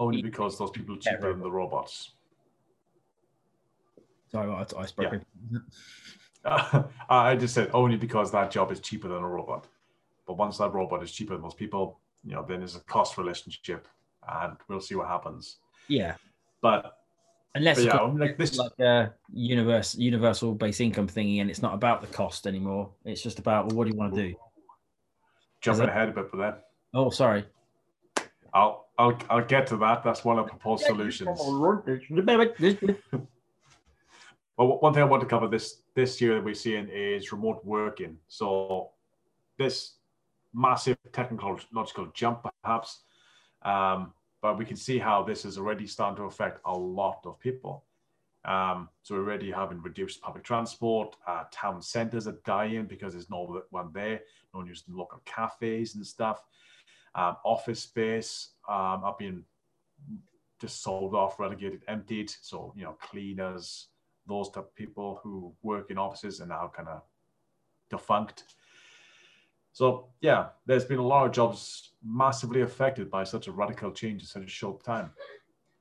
Only 0.00 0.22
because 0.22 0.58
those 0.58 0.70
people 0.70 0.96
are 0.96 0.98
Yeah, 1.02 1.12
cheaper 1.12 1.30
than 1.32 1.42
the 1.42 1.50
robots. 1.50 2.14
so 4.32 4.38
i, 4.40 4.80
I 4.80 4.86
spoke 4.86 5.12
I 7.10 7.36
just 7.36 7.54
said 7.54 7.70
only 7.74 7.96
because 7.96 8.32
that 8.32 8.50
job 8.50 8.72
is 8.72 8.80
cheaper 8.80 9.08
than 9.08 9.22
a 9.22 9.28
robot. 9.28 9.66
But 10.26 10.38
once 10.38 10.56
that 10.56 10.72
robot 10.72 11.02
is 11.02 11.12
cheaper 11.12 11.34
than 11.34 11.42
most 11.42 11.58
people, 11.58 12.00
you 12.24 12.32
know, 12.32 12.42
then 12.48 12.60
there's 12.60 12.76
a 12.76 12.80
cost 12.80 13.18
relationship, 13.18 13.86
and 14.26 14.56
we'll 14.66 14.80
see 14.80 14.94
what 14.94 15.08
happens. 15.08 15.56
yeah 15.88 16.14
But, 16.62 16.96
unless 17.54 17.76
but 17.76 17.84
it's 17.84 17.92
yeah, 17.94 17.98
got 17.98 18.16
like 18.16 18.38
this, 18.38 18.56
like 18.56 18.78
a 18.78 19.12
universe 19.32 19.94
universal 19.96 20.54
base 20.54 20.80
income 20.80 21.08
thingy 21.08 21.40
and 21.42 21.50
it's 21.50 21.60
not 21.60 21.74
about 21.74 22.00
the 22.00 22.06
cost 22.06 22.46
anymore 22.46 22.90
it's 23.04 23.22
just 23.22 23.38
about 23.38 23.66
well, 23.66 23.76
what 23.76 23.84
do 23.86 23.90
you 23.92 23.98
want 23.98 24.14
to 24.14 24.28
do 24.28 24.34
jumping 25.60 25.88
ahead 25.88 26.08
a 26.08 26.12
bit 26.12 26.30
for 26.30 26.36
that. 26.36 26.68
oh 26.94 27.10
sorry 27.10 27.44
I'll 28.54 28.86
I'll 29.00 29.18
I'll 29.30 29.44
get 29.44 29.66
to 29.68 29.76
that. 29.78 30.04
That's 30.04 30.24
one 30.24 30.38
of 30.38 30.44
the 30.44 30.50
proposed 30.50 30.84
solutions. 30.84 31.40
Well, 34.56 34.78
one 34.80 34.92
thing 34.92 35.02
I 35.02 35.06
want 35.06 35.22
to 35.22 35.26
cover 35.26 35.48
this 35.48 35.80
this 35.94 36.20
year 36.20 36.34
that 36.34 36.44
we're 36.44 36.52
seeing 36.52 36.86
is 36.90 37.32
remote 37.32 37.64
working. 37.64 38.18
So 38.28 38.90
this 39.56 39.94
massive 40.52 40.98
technological 41.12 42.08
jump, 42.12 42.46
perhaps, 42.62 43.04
um, 43.62 44.12
but 44.42 44.58
we 44.58 44.66
can 44.66 44.76
see 44.76 44.98
how 44.98 45.22
this 45.22 45.46
is 45.46 45.56
already 45.56 45.86
starting 45.86 46.16
to 46.16 46.24
affect 46.24 46.60
a 46.66 46.76
lot 46.76 47.20
of 47.24 47.40
people. 47.40 47.84
Um, 48.44 48.90
so 49.02 49.14
we're 49.14 49.22
already 49.22 49.50
having 49.50 49.80
reduced 49.80 50.20
public 50.20 50.44
transport. 50.44 51.16
Uh, 51.26 51.44
town 51.50 51.80
centres 51.80 52.28
are 52.28 52.38
dying 52.44 52.84
because 52.84 53.14
there's 53.14 53.30
no 53.30 53.62
one 53.70 53.90
there. 53.94 54.20
No 54.52 54.58
one 54.58 54.66
using 54.66 54.94
local 54.94 55.22
cafes 55.24 55.94
and 55.94 56.06
stuff. 56.06 56.44
Um, 57.14 57.36
office 57.44 57.80
space 57.80 58.50
um, 58.68 59.02
being 59.18 59.44
just 60.60 60.82
sold 60.82 61.14
off, 61.14 61.40
relegated, 61.40 61.82
emptied. 61.88 62.30
So 62.42 62.72
you 62.76 62.84
know, 62.84 62.96
cleaners, 63.00 63.88
those 64.28 64.50
type 64.50 64.64
of 64.64 64.74
people 64.74 65.20
who 65.22 65.52
work 65.62 65.90
in 65.90 65.98
offices 65.98 66.40
are 66.40 66.46
now 66.46 66.70
kind 66.74 66.88
of 66.88 67.02
defunct. 67.90 68.44
So 69.72 70.08
yeah, 70.20 70.48
there's 70.66 70.84
been 70.84 70.98
a 70.98 71.06
lot 71.06 71.26
of 71.26 71.32
jobs 71.32 71.92
massively 72.04 72.62
affected 72.62 73.10
by 73.10 73.24
such 73.24 73.48
a 73.48 73.52
radical 73.52 73.90
change 73.90 74.22
in 74.22 74.28
such 74.28 74.44
a 74.44 74.48
short 74.48 74.84
time. 74.84 75.10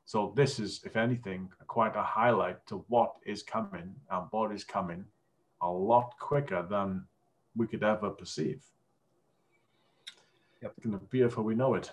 So 0.06 0.34
this 0.36 0.60
is, 0.60 0.82
if 0.86 0.96
anything, 0.96 1.50
quite 1.68 1.96
a 1.96 2.02
highlight 2.02 2.66
to 2.68 2.84
what 2.88 3.14
is 3.26 3.44
coming 3.44 3.94
and 4.10 4.26
what 4.32 4.52
is 4.52 4.64
coming 4.64 5.06
a 5.62 5.70
lot 5.70 6.16
quicker 6.20 6.66
than 6.68 7.06
we 7.56 7.68
could 7.68 7.84
ever 7.84 8.10
perceive. 8.10 8.64
Yep. 10.62 10.74
It's 10.78 10.86
going 10.86 11.00
to 11.00 11.06
be 11.06 11.22
before 11.24 11.44
we 11.44 11.56
know 11.56 11.76
it. 11.76 11.92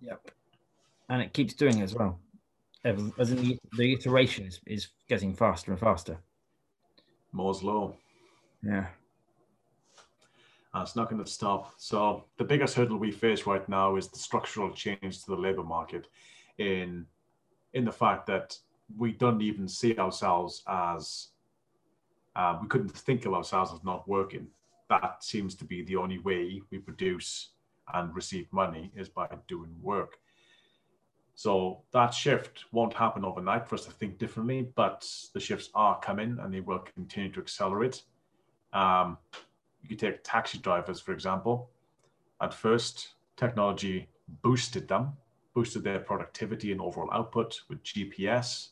Yep. 0.00 0.30
And 1.08 1.22
it 1.22 1.32
keeps 1.32 1.54
doing 1.54 1.78
it 1.78 1.84
as 1.84 1.94
well. 1.94 2.18
As 2.84 3.00
as 3.18 3.30
in 3.30 3.42
the, 3.42 3.58
the 3.76 3.92
iteration 3.92 4.46
is, 4.46 4.60
is 4.66 4.88
getting 5.08 5.34
faster 5.34 5.70
and 5.70 5.80
faster. 5.80 6.18
Moore's 7.32 7.62
law. 7.62 7.94
Yeah. 8.62 8.86
Uh, 10.74 10.80
it's 10.80 10.96
not 10.96 11.10
going 11.10 11.22
to 11.22 11.30
stop. 11.30 11.74
So 11.76 12.24
the 12.38 12.44
biggest 12.44 12.74
hurdle 12.74 12.96
we 12.96 13.10
face 13.10 13.46
right 13.46 13.68
now 13.68 13.96
is 13.96 14.08
the 14.08 14.18
structural 14.18 14.70
change 14.70 15.24
to 15.24 15.30
the 15.30 15.36
labor 15.36 15.62
market, 15.62 16.08
in 16.58 17.06
in 17.74 17.84
the 17.84 17.92
fact 17.92 18.26
that 18.26 18.56
we 18.96 19.12
don't 19.12 19.42
even 19.42 19.68
see 19.68 19.96
ourselves 19.98 20.62
as 20.66 21.28
uh, 22.36 22.58
we 22.60 22.68
couldn't 22.68 22.90
think 22.90 23.26
of 23.26 23.34
ourselves 23.34 23.72
as 23.72 23.84
not 23.84 24.08
working. 24.08 24.46
That 24.92 25.24
seems 25.24 25.54
to 25.54 25.64
be 25.64 25.82
the 25.82 25.96
only 25.96 26.18
way 26.18 26.60
we 26.70 26.76
produce 26.76 27.52
and 27.94 28.14
receive 28.14 28.46
money 28.52 28.92
is 28.94 29.08
by 29.08 29.26
doing 29.48 29.74
work. 29.80 30.18
So 31.34 31.80
that 31.94 32.12
shift 32.12 32.66
won't 32.72 32.92
happen 32.92 33.24
overnight 33.24 33.66
for 33.66 33.76
us 33.76 33.86
to 33.86 33.90
think 33.90 34.18
differently, 34.18 34.68
but 34.74 35.08
the 35.32 35.40
shifts 35.40 35.70
are 35.74 35.98
coming 36.00 36.36
and 36.38 36.52
they 36.52 36.60
will 36.60 36.80
continue 36.80 37.32
to 37.32 37.40
accelerate. 37.40 38.02
Um, 38.74 39.16
you 39.88 39.96
take 39.96 40.22
taxi 40.24 40.58
drivers, 40.58 41.00
for 41.00 41.12
example. 41.12 41.70
At 42.42 42.52
first, 42.52 43.14
technology 43.38 44.10
boosted 44.42 44.88
them, 44.88 45.14
boosted 45.54 45.84
their 45.84 46.00
productivity 46.00 46.70
and 46.70 46.82
overall 46.82 47.08
output 47.14 47.58
with 47.70 47.82
GPS, 47.82 48.68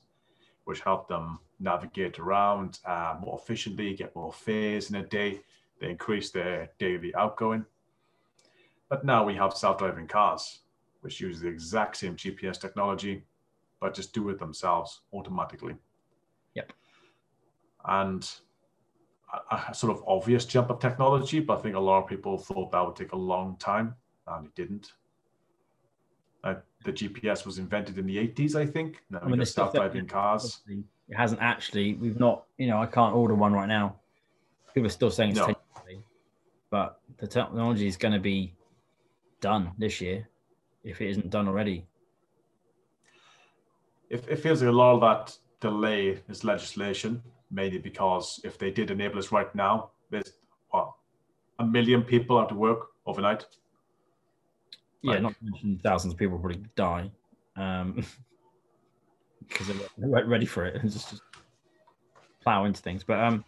which 0.65 0.81
helped 0.81 1.09
them 1.09 1.39
navigate 1.61 2.19
around 2.19 2.79
uh, 2.85 3.15
more 3.23 3.41
efficiently, 3.43 3.95
get 3.95 4.15
more 4.15 4.35
fares 4.35 4.91
in 4.91 4.97
a 4.97 5.07
day. 5.07 5.41
They 5.81 5.91
increased 5.91 6.35
their 6.35 6.71
daily 6.79 7.15
outgoing. 7.15 7.65
But 8.89 9.05
now 9.05 9.25
we 9.25 9.35
have 9.35 9.55
self 9.57 9.79
driving 9.79 10.07
cars, 10.07 10.61
which 11.01 11.21
use 11.21 11.41
the 11.41 11.49
exact 11.49 11.97
same 11.97 12.17
GPS 12.17 12.61
technology, 12.61 13.25
but 13.81 13.95
just 13.95 14.13
do 14.13 14.29
it 14.29 14.39
themselves 14.39 15.01
automatically. 15.13 15.75
Yep. 16.55 16.73
And 17.87 18.31
a, 19.51 19.57
a 19.71 19.75
sort 19.75 19.97
of 19.97 20.05
obvious 20.07 20.45
jump 20.45 20.71
of 20.71 20.81
technology, 20.81 21.41
but 21.41 21.59
I 21.59 21.63
think 21.63 21.77
a 21.77 21.81
lot 21.81 22.03
of 22.03 22.09
people 22.09 22.37
thought 22.37 22.73
that 22.73 22.85
would 22.85 22.97
take 22.97 23.13
a 23.13 23.17
long 23.17 23.57
time, 23.59 23.95
and 24.27 24.47
it 24.47 24.55
didn't. 24.55 24.93
Uh, 26.43 26.55
the 26.85 26.93
GPS 26.93 27.45
was 27.47 27.59
invented 27.59 27.99
in 27.99 28.07
the 28.07 28.17
80s, 28.17 28.55
I 28.55 28.67
think. 28.67 29.03
Now 29.11 29.19
I 29.19 29.25
we 29.25 29.27
mean, 29.27 29.31
got 29.33 29.37
there's 29.39 29.55
self-driving 29.55 30.07
cars. 30.07 30.63
It 30.69 31.17
hasn't 31.17 31.43
actually, 31.43 31.95
we've 31.95 32.19
not, 32.19 32.45
you 32.57 32.67
know, 32.67 32.81
I 32.81 32.87
can't 32.87 33.15
order 33.15 33.35
one 33.35 33.53
right 33.53 33.69
now. 33.69 33.97
People 34.75 34.87
are 34.87 34.91
still 34.91 35.11
saying 35.11 35.31
it's 35.31 35.41
No. 35.41 35.55
10 36.71 36.81
years, 36.81 36.97
but 36.97 37.01
the 37.19 37.27
technology 37.27 37.87
is 37.87 37.97
going 37.97 38.15
to 38.15 38.21
be 38.21 38.55
done 39.41 39.73
this 39.79 40.01
year 40.01 40.29
if 40.85 41.01
it 41.01 41.11
isn't 41.11 41.31
done 41.31 41.49
already. 41.49 41.87
It, 44.11 44.25
it 44.29 44.37
feels 44.37 44.63
like 44.63 44.69
a 44.69 44.77
lot 44.77 44.95
of 44.95 45.01
that 45.01 45.39
delay 45.61 46.19
is 46.29 46.45
legislation, 46.45 47.23
mainly 47.51 47.79
because 47.79 48.41
if 48.45 48.59
they 48.59 48.71
did 48.71 48.91
enable 48.91 49.19
us 49.19 49.33
right 49.33 49.55
now, 49.55 49.91
there's 50.11 50.33
what 50.71 50.93
a 51.59 51.65
million 51.65 52.03
people 52.03 52.39
out 52.39 52.49
to 52.49 52.55
work 52.55 52.89
overnight. 53.07 53.47
Yeah, 55.03 55.13
Like- 55.13 55.23
not 55.23 55.33
to 55.35 55.45
mention 55.45 55.81
thousands 55.83 56.15
of 56.15 56.19
people 56.19 56.39
probably 56.39 56.63
die 56.77 57.11
um, 57.57 57.95
because 59.49 59.67
they 59.69 59.75
weren't- 59.75 59.93
they 59.99 60.07
weren't 60.09 60.29
ready 60.29 60.47
for 60.47 60.65
it 60.67 60.75
and 60.83 60.91
just, 60.91 61.11
just 61.11 61.23
plow 62.43 62.65
into 62.65 62.83
things. 62.83 63.05
But 63.05 63.21
um, 63.21 63.45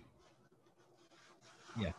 Yeah, 1.77 1.93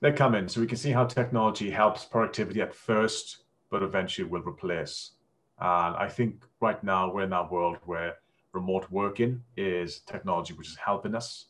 they're 0.00 0.12
coming. 0.12 0.48
So 0.48 0.60
we 0.60 0.66
can 0.66 0.76
see 0.76 0.92
how 0.92 1.06
technology 1.06 1.70
helps 1.70 2.04
productivity 2.04 2.60
at 2.60 2.74
first, 2.74 3.44
but 3.70 3.82
eventually 3.82 4.28
will 4.28 4.42
replace. 4.42 5.12
And 5.58 5.96
I 5.96 6.08
think 6.08 6.44
right 6.60 6.82
now 6.84 7.12
we're 7.12 7.24
in 7.24 7.30
that 7.30 7.50
world 7.50 7.78
where 7.84 8.16
remote 8.52 8.86
working 8.90 9.42
is 9.56 10.00
technology 10.00 10.54
which 10.54 10.68
is 10.68 10.76
helping 10.76 11.14
us. 11.14 11.46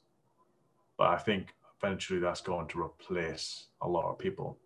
but 0.99 1.11
I 1.11 1.17
think 1.17 1.55
eventually 1.81 2.19
that's 2.19 2.41
going 2.43 2.67
to 2.69 2.83
replace 2.83 3.69
a 3.81 3.89
lot 3.89 4.11
of 4.11 4.19
people. 4.19 4.59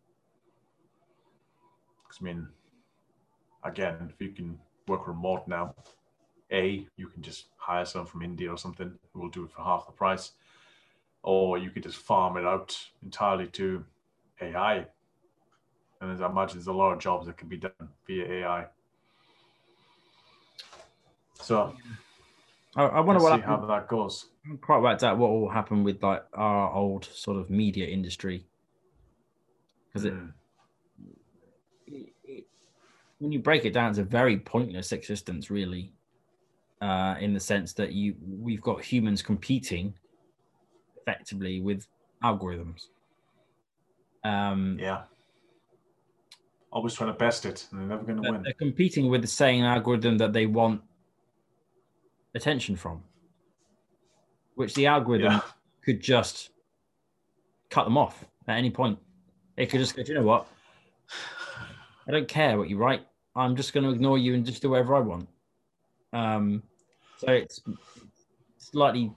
Because 2.03 2.19
I 2.21 2.25
mean, 2.25 2.49
again, 3.63 4.11
if 4.13 4.21
you 4.21 4.31
can 4.31 4.59
work 4.89 5.07
remote 5.07 5.47
now, 5.47 5.75
a 6.51 6.87
you 6.97 7.07
can 7.09 7.23
just 7.23 7.47
hire 7.57 7.85
someone 7.85 8.11
from 8.11 8.23
India 8.23 8.51
or 8.51 8.59
something 8.59 8.93
who 9.13 9.21
will 9.21 9.29
do 9.29 9.45
it 9.45 9.53
for 9.53 9.63
half 9.63 9.87
the 9.87 9.93
price, 9.93 10.33
or 11.23 11.59
you 11.59 11.71
could 11.71 11.83
just 11.83 11.99
farm 11.99 12.37
it 12.37 12.45
out 12.45 12.77
entirely 13.03 13.47
to 13.49 13.85
AI. 14.41 14.87
And 16.01 16.11
as 16.11 16.21
I 16.21 16.29
imagine, 16.29 16.59
there's 16.59 16.67
a 16.67 16.73
lot 16.73 16.93
of 16.93 16.99
jobs 16.99 17.27
that 17.27 17.37
can 17.37 17.49
be 17.49 17.57
done 17.57 17.73
via 18.07 18.27
AI. 18.27 18.67
So 21.35 21.75
I, 22.77 22.85
I 22.85 23.01
wonder 23.01 23.23
what 23.23 23.35
see 23.37 23.41
how 23.41 23.65
that 23.67 23.89
goes. 23.89 24.29
I'm 24.49 24.59
quite 24.59 24.81
worked 24.83 25.05
out 25.05 25.19
what 25.19 25.31
will 25.31 25.49
happen 25.49 25.85
with 25.85 26.03
like 26.03 26.25
our 26.35 26.73
old 26.73 27.05
sort 27.05 27.37
of 27.37 27.51
media 27.51 27.87
industry 27.87 28.47
because 29.89 30.05
it, 30.07 30.15
Mm. 30.15 30.33
it- 31.87 32.13
it- 32.25 32.47
when 33.19 33.31
you 33.31 33.39
break 33.39 33.65
it 33.65 33.73
down, 33.73 33.91
it's 33.91 33.99
a 33.99 34.05
very 34.05 34.39
pointless 34.39 34.91
existence, 34.91 35.49
really, 35.51 35.93
uh, 36.81 37.15
in 37.21 37.35
the 37.35 37.39
sense 37.41 37.73
that 37.75 37.93
you 37.93 38.17
we've 38.21 38.63
got 38.63 38.83
humans 38.83 39.23
competing 39.23 39.95
effectively 41.07 41.61
with 41.61 41.87
algorithms. 42.23 42.87
Um, 44.25 44.79
Yeah. 44.81 45.05
Always 46.71 46.95
trying 46.95 47.13
to 47.13 47.19
best 47.19 47.45
it, 47.45 47.69
and 47.71 47.81
they're 47.81 47.89
never 47.89 48.03
going 48.05 48.23
to 48.23 48.31
win. 48.31 48.43
they're 48.43 48.55
competing 48.55 49.11
with 49.11 49.21
the 49.21 49.29
same 49.29 49.63
algorithm 49.63 50.17
that 50.19 50.33
they 50.33 50.47
want 50.47 50.81
attention 52.35 52.77
from, 52.77 53.03
which 54.55 54.73
the 54.75 54.87
algorithm 54.87 55.33
Yeah. 55.33 55.41
could 55.85 56.01
just 56.01 56.51
cut 57.69 57.85
them 57.85 57.99
off 57.99 58.25
at 58.49 58.57
any 58.57 58.71
point. 58.71 58.99
It 59.59 59.67
could 59.69 59.81
just 59.81 59.95
go, 59.95 60.03
"Do 60.03 60.13
you 60.13 60.19
know 60.19 60.25
what? 60.25 60.47
I 62.07 62.11
don't 62.11 62.27
care 62.27 62.57
what 62.57 62.71
you 62.71 62.79
write. 62.79 63.07
I'm 63.37 63.55
just 63.55 63.75
going 63.75 63.85
to 63.85 63.91
ignore 63.91 64.17
you 64.17 64.33
and 64.35 64.45
just 64.47 64.63
do 64.63 64.71
whatever 64.71 64.95
I 64.97 65.01
want. 65.01 65.29
Um, 66.15 66.63
so 67.19 67.31
it's 67.33 67.61
slightly. 68.57 69.13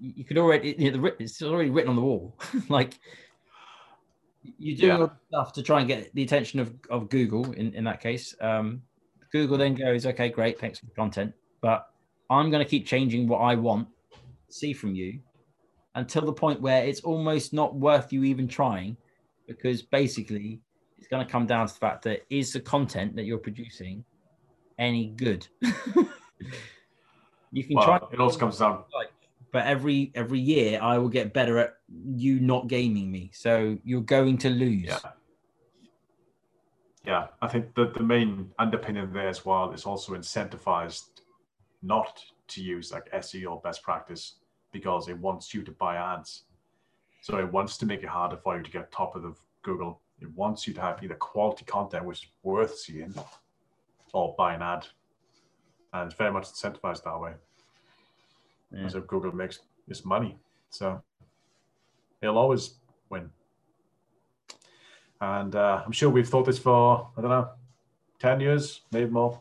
You 0.00 0.24
could 0.24 0.38
already. 0.38 0.74
You 0.78 0.92
know, 0.92 1.02
the, 1.02 1.22
it's 1.22 1.42
already 1.42 1.70
written 1.70 1.90
on 1.90 1.96
the 1.96 2.02
wall. 2.02 2.38
like 2.68 2.98
you 4.42 4.76
do 4.76 4.86
Yeah. 4.86 5.08
stuff 5.28 5.52
to 5.54 5.62
try 5.62 5.80
and 5.80 5.88
get 5.88 6.14
the 6.14 6.22
attention 6.22 6.60
of, 6.60 6.74
of 6.88 7.08
Google. 7.10 7.52
In 7.52 7.74
in 7.74 7.84
that 7.84 8.00
case, 8.00 8.34
um, 8.40 8.82
Google 9.32 9.58
then 9.58 9.74
goes, 9.74 10.06
"Okay, 10.06 10.28
great, 10.28 10.58
thanks 10.58 10.78
for 10.78 10.86
the 10.86 10.92
content, 10.92 11.34
but 11.60 11.86
I'm 12.30 12.50
going 12.50 12.64
to 12.64 12.68
keep 12.68 12.86
changing 12.86 13.28
what 13.28 13.38
I 13.38 13.54
want 13.56 13.88
to 14.12 14.52
see 14.52 14.72
from 14.72 14.94
you 14.94 15.20
until 15.94 16.24
the 16.24 16.32
point 16.32 16.60
where 16.60 16.84
it's 16.84 17.00
almost 17.00 17.52
not 17.52 17.74
worth 17.74 18.12
you 18.12 18.24
even 18.24 18.46
trying, 18.48 18.96
because 19.48 19.82
basically 19.82 20.60
it's 20.98 21.08
going 21.08 21.24
to 21.24 21.30
come 21.30 21.46
down 21.46 21.66
to 21.66 21.72
the 21.74 21.80
fact 21.80 22.02
that 22.04 22.24
is 22.30 22.52
the 22.52 22.60
content 22.60 23.16
that 23.16 23.24
you're 23.24 23.38
producing 23.38 24.04
any 24.78 25.08
good? 25.08 25.46
you 27.52 27.64
can 27.64 27.80
try, 27.80 27.98
it 28.12 28.20
also 28.20 28.38
comes 28.38 28.58
down. 28.58 28.84
like, 28.94 29.10
but 29.52 29.66
every 29.66 30.12
every 30.14 30.40
year 30.40 30.80
I 30.80 30.98
will 30.98 31.08
get 31.08 31.32
better 31.32 31.58
at 31.58 31.74
you 32.14 32.40
not 32.40 32.68
gaming 32.68 33.10
me. 33.10 33.30
So 33.34 33.78
you're 33.84 34.00
going 34.02 34.38
to 34.38 34.50
lose. 34.50 34.86
Yeah. 34.86 34.98
Yeah, 37.04 37.28
I 37.40 37.48
think 37.48 37.74
that 37.76 37.94
the 37.94 38.02
main 38.02 38.50
underpinning 38.58 39.10
there 39.12 39.28
as 39.28 39.44
well 39.44 39.72
is 39.72 39.84
also 39.84 40.12
incentivized 40.12 41.22
not 41.82 42.22
to 42.48 42.62
use 42.62 42.92
like 42.92 43.10
SEO 43.12 43.62
best 43.62 43.82
practice 43.82 44.34
because 44.70 45.08
it 45.08 45.18
wants 45.18 45.54
you 45.54 45.62
to 45.62 45.72
buy 45.72 45.96
ads. 45.96 46.44
So 47.22 47.38
it 47.38 47.50
wants 47.50 47.78
to 47.78 47.86
make 47.86 48.02
it 48.02 48.08
harder 48.08 48.36
for 48.36 48.56
you 48.56 48.62
to 48.62 48.70
get 48.70 48.92
top 48.92 49.16
of 49.16 49.22
the 49.22 49.34
Google. 49.62 50.00
It 50.20 50.30
wants 50.34 50.66
you 50.66 50.74
to 50.74 50.80
have 50.80 51.02
either 51.02 51.14
quality 51.14 51.64
content 51.64 52.04
which 52.04 52.24
is 52.24 52.28
worth 52.42 52.78
seeing 52.78 53.14
or 54.12 54.34
buy 54.36 54.54
an 54.54 54.62
ad. 54.62 54.86
And 55.92 56.06
it's 56.06 56.18
very 56.18 56.32
much 56.32 56.44
incentivized 56.48 57.04
that 57.04 57.18
way. 57.18 57.32
Yeah. 58.72 58.88
So 58.88 59.00
Google 59.00 59.32
makes 59.32 59.60
its 59.88 60.04
money. 60.04 60.38
So 60.70 61.02
it'll 62.22 62.38
always 62.38 62.74
win. 63.08 63.30
And 65.20 65.54
uh, 65.54 65.82
I'm 65.84 65.92
sure 65.92 66.08
we've 66.08 66.28
thought 66.28 66.46
this 66.46 66.58
for, 66.58 67.10
I 67.16 67.20
don't 67.20 67.30
know, 67.30 67.48
10 68.20 68.40
years, 68.40 68.82
maybe 68.92 69.10
more. 69.10 69.40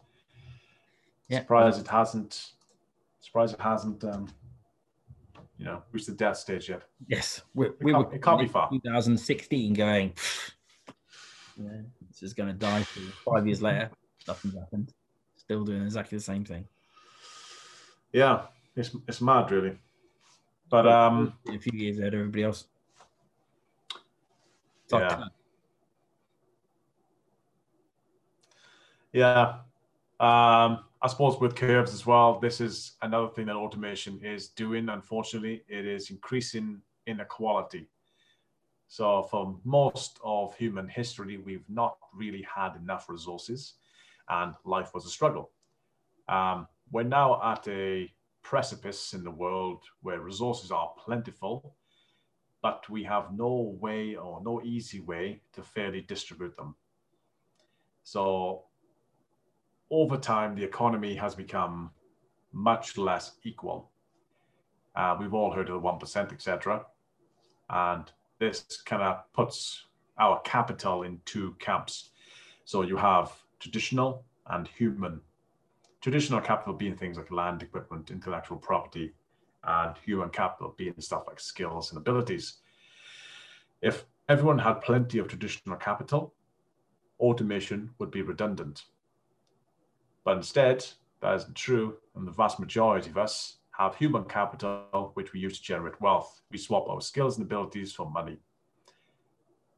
Yeah. 1.30 1.40
Surprised 1.42 1.80
it 1.80 1.88
hasn't, 1.88 2.52
surprised 3.22 3.54
it 3.54 3.62
hasn't, 3.62 4.04
um, 4.04 4.28
you 5.58 5.66
know, 5.66 5.84
reached 5.92 6.08
the 6.08 6.14
death 6.14 6.38
stage 6.38 6.70
yet. 6.70 6.84
Yes, 7.08 7.42
we, 7.54 7.68
we 7.82 7.92
can't- 7.94 8.08
were. 8.10 8.16
it 8.16 8.22
can't 8.24 8.42
be 8.42 8.48
far. 8.48 8.70
2016, 8.72 9.74
going. 9.74 10.14
Yeah, 11.62 11.82
this 12.10 12.24
is 12.24 12.34
going 12.34 12.48
to 12.50 12.56
die. 12.56 12.84
For 12.84 13.34
five 13.36 13.46
years 13.46 13.62
later, 13.62 13.90
nothing's 14.28 14.56
happened. 14.56 14.94
Still 15.36 15.64
doing 15.66 15.84
exactly 15.84 16.18
the 16.18 16.24
same 16.24 16.46
thing. 16.46 16.66
Yeah, 18.14 18.44
it's, 18.76 18.96
it's 19.08 19.22
mad, 19.22 19.52
really. 19.52 19.78
But 20.70 20.88
um, 20.88 21.34
a 21.48 21.58
few 21.58 21.78
years 21.78 21.98
ahead 21.98 22.14
of 22.14 22.20
everybody 22.20 22.44
else. 22.44 22.66
Yeah. 24.92 25.24
Yeah. 29.12 29.54
Um, 30.20 30.84
I 31.02 31.08
suppose 31.08 31.40
with 31.40 31.56
curves 31.56 31.94
as 31.94 32.06
well, 32.06 32.40
this 32.40 32.60
is 32.60 32.94
another 33.02 33.30
thing 33.30 33.46
that 33.48 33.56
automation 33.56 34.20
is 34.24 34.50
doing. 34.50 34.90
Unfortunately, 34.90 35.64
it 35.68 35.86
is 35.86 36.10
increasing 36.12 36.82
inequality. 37.08 37.88
So, 38.88 39.24
for 39.24 39.56
most 39.64 40.20
of 40.24 40.56
human 40.56 40.88
history, 40.88 41.38
we've 41.38 41.68
not 41.70 41.98
really 42.14 42.46
had 42.54 42.76
enough 42.76 43.08
resources, 43.08 43.76
and 44.30 44.56
life 44.66 44.94
was 44.94 45.06
a 45.06 45.10
struggle. 45.10 45.52
Um, 46.28 46.68
we're 46.92 47.04
now 47.04 47.40
at 47.44 47.68
a 47.68 48.12
precipice 48.44 49.14
in 49.14 49.24
the 49.24 49.32
world 49.32 49.84
where 50.02 50.22
resources 50.22 50.72
are 50.72 50.94
plentiful, 50.98 51.76
but 52.62 52.90
we 52.90 53.04
have 53.04 53.34
no 53.34 53.78
way 53.80 54.16
or 54.16 54.42
no 54.44 54.62
easy 54.64 55.00
way 55.00 55.42
to 55.54 55.62
fairly 55.62 56.02
distribute 56.02 56.56
them. 56.58 56.76
So, 58.04 58.64
over 59.92 60.18
time, 60.18 60.56
the 60.56 60.64
economy 60.64 61.16
has 61.16 61.36
become 61.36 61.92
much 62.52 62.98
less 62.98 63.34
equal. 63.44 63.92
Uh, 64.96 65.16
we've 65.20 65.34
all 65.34 65.52
heard 65.52 65.70
of 65.70 65.82
the 65.82 65.88
1%, 65.88 66.34
etc. 66.34 66.86
And 67.70 68.12
this 68.40 68.82
kind 68.86 69.02
of 69.02 69.32
puts 69.34 69.86
our 70.18 70.40
capital 70.42 71.04
in 71.04 71.22
two 71.26 71.56
camps. 71.60 72.10
So 72.66 72.82
you 72.82 72.98
have 72.98 73.32
traditional 73.60 74.26
and 74.48 74.68
human. 74.68 75.22
Traditional 76.02 76.40
capital 76.40 76.74
being 76.74 76.96
things 76.96 77.18
like 77.18 77.32
land, 77.32 77.62
equipment, 77.62 78.10
intellectual 78.10 78.58
property, 78.58 79.14
and 79.64 79.98
human 79.98 80.30
capital 80.30 80.74
being 80.78 80.94
stuff 81.00 81.24
like 81.28 81.40
skills 81.40 81.92
and 81.92 81.98
abilities. 81.98 82.60
If 83.82 84.06
everyone 84.30 84.60
had 84.60 84.82
plenty 84.82 85.20
of 85.20 85.28
traditional 85.28 85.76
capital, 85.76 86.34
automation 87.20 87.90
would 88.00 88.12
be 88.12 88.22
redundant. 88.22 88.86
But 90.24 90.38
instead, 90.38 90.86
that 91.22 91.36
isn't 91.36 91.56
true, 91.56 91.98
and 92.16 92.26
the 92.26 92.32
vast 92.32 92.60
majority 92.60 93.10
of 93.10 93.18
us 93.18 93.58
have 93.72 93.96
human 93.96 94.24
capital, 94.24 95.12
which 95.16 95.34
we 95.34 95.40
use 95.40 95.58
to 95.58 95.64
generate 95.64 96.00
wealth. 96.00 96.42
We 96.52 96.58
swap 96.58 96.88
our 96.90 97.02
skills 97.02 97.38
and 97.38 97.46
abilities 97.46 97.94
for 97.94 98.10
money. 98.10 98.38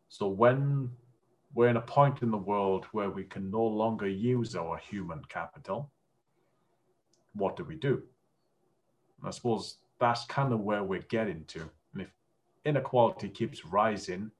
So 0.09 0.27
when 0.27 0.91
we're 1.53 1.69
in 1.69 1.77
a 1.77 1.81
point 1.81 2.21
in 2.21 2.31
the 2.31 2.37
world 2.37 2.85
where 2.91 3.09
we 3.09 3.23
can 3.23 3.49
no 3.49 3.63
longer 3.63 4.07
use 4.07 4.55
our 4.55 4.77
human 4.77 5.21
capital, 5.29 5.91
what 7.33 7.55
do 7.55 7.63
we 7.63 7.75
do? 7.75 8.01
And 9.19 9.27
I 9.27 9.31
suppose 9.31 9.77
that's 9.99 10.25
kind 10.25 10.51
of 10.53 10.61
where 10.61 10.83
we're 10.83 11.01
getting 11.09 11.45
to. 11.45 11.69
And 11.93 12.01
if 12.01 12.11
inequality 12.65 13.29
keeps 13.29 13.65
rising, 13.65 14.31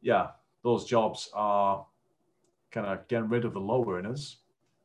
yeah, 0.00 0.28
those 0.62 0.84
jobs 0.84 1.30
are 1.34 1.84
kind 2.70 2.86
of 2.86 3.06
getting 3.08 3.28
rid 3.28 3.44
of 3.44 3.54
the 3.54 3.60
low 3.60 3.88
earners 3.90 4.38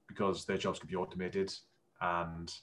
because 0.08 0.46
their 0.46 0.58
jobs 0.58 0.80
could 0.80 0.90
be 0.90 0.96
automated 0.96 1.54
and 2.02 2.54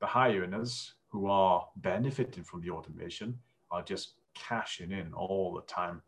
the 0.00 0.06
high 0.06 0.36
earners 0.36 0.94
who 1.08 1.26
are 1.26 1.66
benefiting 1.76 2.44
from 2.44 2.60
the 2.60 2.70
automation 2.70 3.38
are 3.70 3.82
just 3.82 4.14
cashing 4.34 4.92
in 4.92 5.12
all 5.14 5.54
the 5.54 5.62
time. 5.62 6.02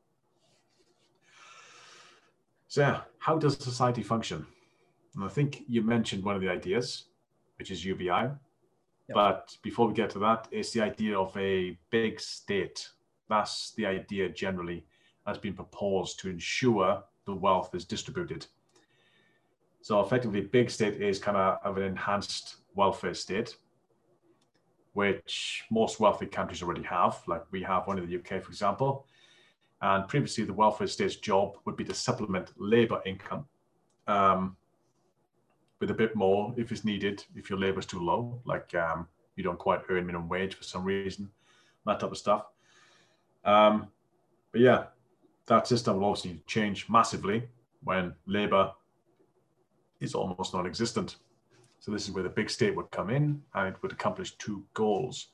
So, 2.69 3.01
how 3.19 3.39
does 3.39 3.57
society 3.57 4.03
function? 4.03 4.47
And 5.15 5.25
I 5.25 5.29
think 5.29 5.63
you 5.67 5.83
mentioned 5.83 6.23
one 6.23 6.37
of 6.37 6.43
the 6.43 6.51
ideas, 6.51 7.05
which 7.59 7.71
is 7.71 7.85
UBI. 7.85 8.31
But 9.13 9.57
before 9.63 9.89
we 9.89 9.95
get 9.95 10.11
to 10.11 10.19
that, 10.21 10.49
it's 10.51 10.73
the 10.73 10.83
idea 10.83 11.19
of 11.19 11.35
a 11.37 11.79
big 11.91 12.21
state. 12.21 12.89
That's 13.29 13.73
the 13.73 13.87
idea 13.87 14.29
generally 14.29 14.85
that's 15.25 15.39
been 15.39 15.55
proposed 15.55 16.21
to 16.21 16.29
ensure 16.29 17.03
the 17.25 17.35
wealth 17.35 17.75
is 17.75 17.85
distributed. 17.85 18.47
So 19.81 20.01
effectively, 20.01 20.43
big 20.43 20.71
state 20.71 21.01
is 21.01 21.19
kind 21.19 21.37
of, 21.37 21.59
of 21.65 21.77
an 21.79 21.85
enhanced 21.85 22.57
welfare 22.75 23.15
state. 23.15 23.57
which 24.95 25.63
most 25.71 26.01
wealthy 26.01 26.27
countries 26.27 26.61
already 26.61 26.83
have, 26.83 27.23
like 27.29 27.45
we 27.53 27.63
have 27.63 27.87
one 27.87 27.99
in 27.99 28.09
the 28.09 28.17
UK, 28.19 28.43
for 28.43 28.51
example. 28.51 29.07
And 29.81 30.09
previously, 30.09 30.45
the 30.45 30.53
welfare 30.53 30.89
state's 30.89 31.15
job 31.17 31.57
would 31.65 31.77
be 31.77 31.85
to 31.85 31.95
supplement 31.95 32.51
labor 32.57 33.01
income 33.07 33.47
um, 34.09 34.57
with 35.81 35.91
a 35.91 35.95
bit 35.95 36.17
more 36.17 36.55
if 36.57 36.73
it's 36.73 36.85
needed, 36.85 37.25
if 37.35 37.49
your 37.49 37.59
labor 37.59 37.81
is 37.81 37.87
too 37.87 38.01
low, 38.01 38.41
like 38.45 38.75
um, 38.75 39.07
you 39.37 39.45
don't 39.45 39.59
quite 39.59 39.81
earn 39.89 40.07
minimum 40.07 40.29
wage 40.29 40.55
for 40.55 40.65
some 40.65 40.85
reason, 40.85 41.31
that 41.87 42.01
type 42.01 42.11
of 42.11 42.19
stuff. 42.19 42.47
Um, 43.45 43.89
but 44.53 44.61
yeah, 44.61 44.85
that 45.47 45.67
system 45.67 45.97
will 45.97 46.07
obviously 46.07 46.43
change 46.47 46.89
massively 46.89 47.49
when 47.85 48.15
labor 48.27 48.73
is 50.01 50.15
almost 50.15 50.55
non 50.55 50.67
existent. 50.67 51.17
So 51.81 51.93
this 51.93 52.09
is 52.09 52.13
where 52.13 52.25
the 52.25 52.29
big 52.29 52.51
state 52.51 52.75
would 52.75 52.91
come 52.91 53.11
in 53.11 53.41
and 53.55 53.69
it 53.69 53.83
would 53.83 53.93
accomplish 53.93 54.37
two 54.37 54.65
goals. 54.75 55.29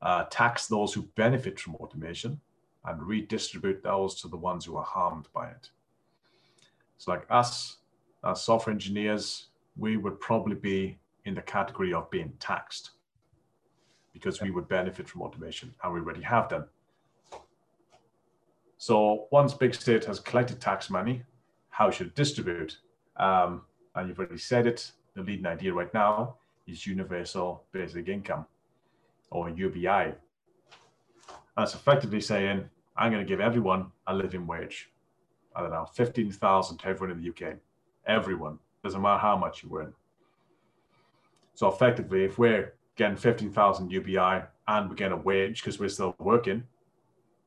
Uh, 0.00 0.24
tax 0.30 0.66
those 0.66 0.94
who 0.94 1.02
benefit 1.16 1.58
from 1.58 1.74
automation 1.76 2.40
and 2.84 3.02
redistribute 3.02 3.82
those 3.82 4.20
to 4.20 4.28
the 4.28 4.36
ones 4.36 4.64
who 4.64 4.76
are 4.76 4.84
harmed 4.84 5.28
by 5.34 5.48
it. 5.48 5.70
It's 6.96 7.08
like 7.08 7.26
us, 7.30 7.78
as 8.24 8.42
software 8.42 8.72
engineers, 8.72 9.47
we 9.78 9.96
would 9.96 10.20
probably 10.20 10.56
be 10.56 10.98
in 11.24 11.34
the 11.34 11.42
category 11.42 11.94
of 11.94 12.10
being 12.10 12.32
taxed 12.40 12.90
because 14.12 14.42
we 14.42 14.50
would 14.50 14.68
benefit 14.68 15.08
from 15.08 15.22
automation 15.22 15.72
and 15.82 15.94
we 15.94 16.00
already 16.00 16.22
have 16.22 16.48
done. 16.48 16.64
So 18.76 19.26
once 19.30 19.54
big 19.54 19.74
state 19.74 20.04
has 20.06 20.20
collected 20.20 20.60
tax 20.60 20.90
money, 20.90 21.22
how 21.70 21.90
should 21.90 22.08
it 22.08 22.14
distribute? 22.14 22.78
Um, 23.16 23.62
and 23.94 24.08
you've 24.08 24.18
already 24.18 24.38
said 24.38 24.66
it, 24.66 24.92
the 25.14 25.22
leading 25.22 25.46
idea 25.46 25.72
right 25.72 25.92
now 25.94 26.36
is 26.66 26.86
universal 26.86 27.64
basic 27.72 28.08
income 28.08 28.46
or 29.30 29.48
UBI. 29.50 30.14
That's 31.56 31.74
effectively 31.74 32.20
saying, 32.20 32.68
I'm 32.96 33.12
going 33.12 33.24
to 33.24 33.28
give 33.28 33.40
everyone 33.40 33.86
a 34.06 34.14
living 34.14 34.46
wage. 34.46 34.90
I 35.54 35.62
don't 35.62 35.70
know, 35.70 35.86
15,000 35.94 36.78
to 36.78 36.86
everyone 36.86 37.16
in 37.16 37.22
the 37.22 37.30
UK. 37.30 37.56
Everyone, 38.06 38.58
doesn't 38.82 39.00
matter 39.00 39.18
how 39.18 39.36
much 39.36 39.62
you 39.62 39.78
earn. 39.78 39.92
So 41.54 41.68
effectively, 41.68 42.24
if 42.24 42.38
we're 42.38 42.74
getting 42.96 43.16
15,000 43.16 43.90
UBI 43.90 44.42
and 44.68 44.88
we're 44.88 44.94
getting 44.94 45.18
a 45.18 45.22
wage 45.22 45.62
because 45.62 45.78
we're 45.78 45.88
still 45.88 46.14
working, 46.18 46.62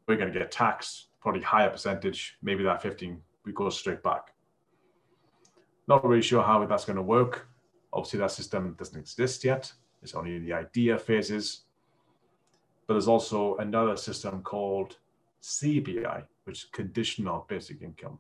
we're 0.08 0.18
going 0.18 0.32
to 0.32 0.38
get 0.38 0.52
taxed 0.52 1.08
probably 1.22 1.42
higher 1.42 1.70
percentage. 1.70 2.38
Maybe 2.42 2.64
that 2.64 2.82
15 2.82 3.22
we 3.46 3.54
go 3.54 3.70
straight 3.70 4.04
back. 4.04 4.34
Not 5.88 6.06
really 6.06 6.22
sure 6.22 6.44
how 6.44 6.66
that's 6.66 6.86
going 6.86 6.98
to 6.98 7.02
work. 7.02 7.48
Obviously, 7.94 8.20
that 8.20 8.32
system 8.32 8.76
doesn't 8.78 9.00
exist 9.00 9.44
yet. 9.44 9.72
It's 10.02 10.14
only 10.14 10.36
in 10.36 10.46
the 10.46 10.54
idea 10.54 10.98
phases. 10.98 11.62
But 12.88 12.96
there's 12.96 13.08
also 13.08 13.58
another 13.58 13.96
system 13.98 14.42
called 14.42 14.98
CBI, 15.42 16.24
which 16.44 16.64
is 16.64 16.70
conditional 16.72 17.46
basic 17.48 17.82
income. 17.82 18.20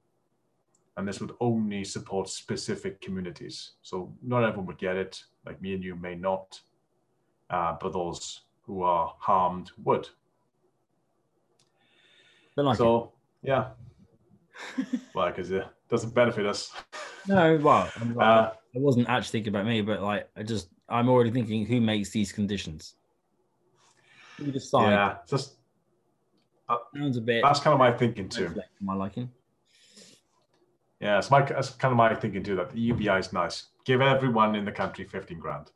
And 0.98 1.08
this 1.08 1.22
would 1.22 1.32
only 1.40 1.84
support 1.84 2.30
specific 2.30 3.00
communities. 3.02 3.74
So 3.82 4.14
not 4.22 4.44
everyone 4.44 4.66
would 4.68 4.78
get 4.78 4.98
it, 4.98 5.24
like 5.46 5.62
me 5.62 5.74
and 5.74 5.84
you 5.84 5.96
may 5.96 6.16
not, 6.16 6.60
uh, 7.50 7.76
but 7.80 7.94
those 7.94 8.42
who 8.64 8.84
are 8.84 9.16
harmed 9.20 9.72
would. 9.84 10.08
Like 12.58 12.78
so, 12.78 13.14
it. 13.44 13.48
yeah. 13.48 13.70
well, 15.16 15.28
because 15.28 15.50
it 15.50 15.66
doesn't 15.90 16.14
benefit 16.14 16.46
us. 16.46 16.72
No, 17.28 17.58
well, 17.58 17.90
uh, 18.20 18.52
I 18.76 18.80
wasn't 18.80 19.10
actually 19.10 19.32
thinking 19.32 19.56
about 19.56 19.66
me, 19.66 19.82
but 19.82 20.02
like, 20.02 20.30
I 20.36 20.44
just, 20.44 20.70
I'm 20.90 21.10
already 21.10 21.32
thinking 21.32 21.66
who 21.66 21.82
makes 21.82 22.10
these 22.10 22.32
conditions. 22.32 22.96
Who 24.38 24.52
decide? 24.52 24.92
Yeah, 24.92 25.18
just 25.28 25.56
uh, 26.70 26.78
sounds 26.96 27.18
a 27.18 27.22
bit. 27.22 27.44
That's 27.44 27.60
kind 27.60 27.74
of 27.74 27.80
my 27.80 27.92
thinking 27.92 28.30
too. 28.30 28.54
My 28.80 28.96
liking. 28.96 29.30
Yeah, 31.02 31.18
it's 31.18 31.32
my 31.32 31.42
that's 31.42 31.72
kind 31.72 31.92
of 31.92 31.98
my 31.98 32.14
thinking 32.14 32.44
too. 32.44 32.56
That 32.56 32.72
the 32.72 32.80
UBI 32.80 33.18
is 33.18 33.34
nice. 33.34 33.66
Give 33.86 34.02
everyone 34.02 34.56
in 34.56 34.66
the 34.66 34.72
country 34.72 35.04
fifteen 35.06 35.40
grand. 35.40 35.72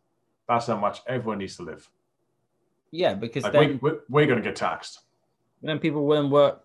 That's 0.47 0.68
how 0.68 0.77
much 0.77 1.02
everyone 1.07 1.39
needs 1.39 1.57
to 1.57 1.64
live. 1.64 1.89
Yeah, 2.91 3.15
because 3.15 3.43
like 3.43 3.53
then, 3.53 3.68
we, 3.69 3.76
we're, 3.89 3.99
we're 4.07 4.26
going 4.27 4.41
to 4.41 4.47
get 4.47 4.56
taxed. 4.56 4.99
Then 5.61 5.80
people 5.80 6.06
will 6.06 6.30
work 6.30 6.64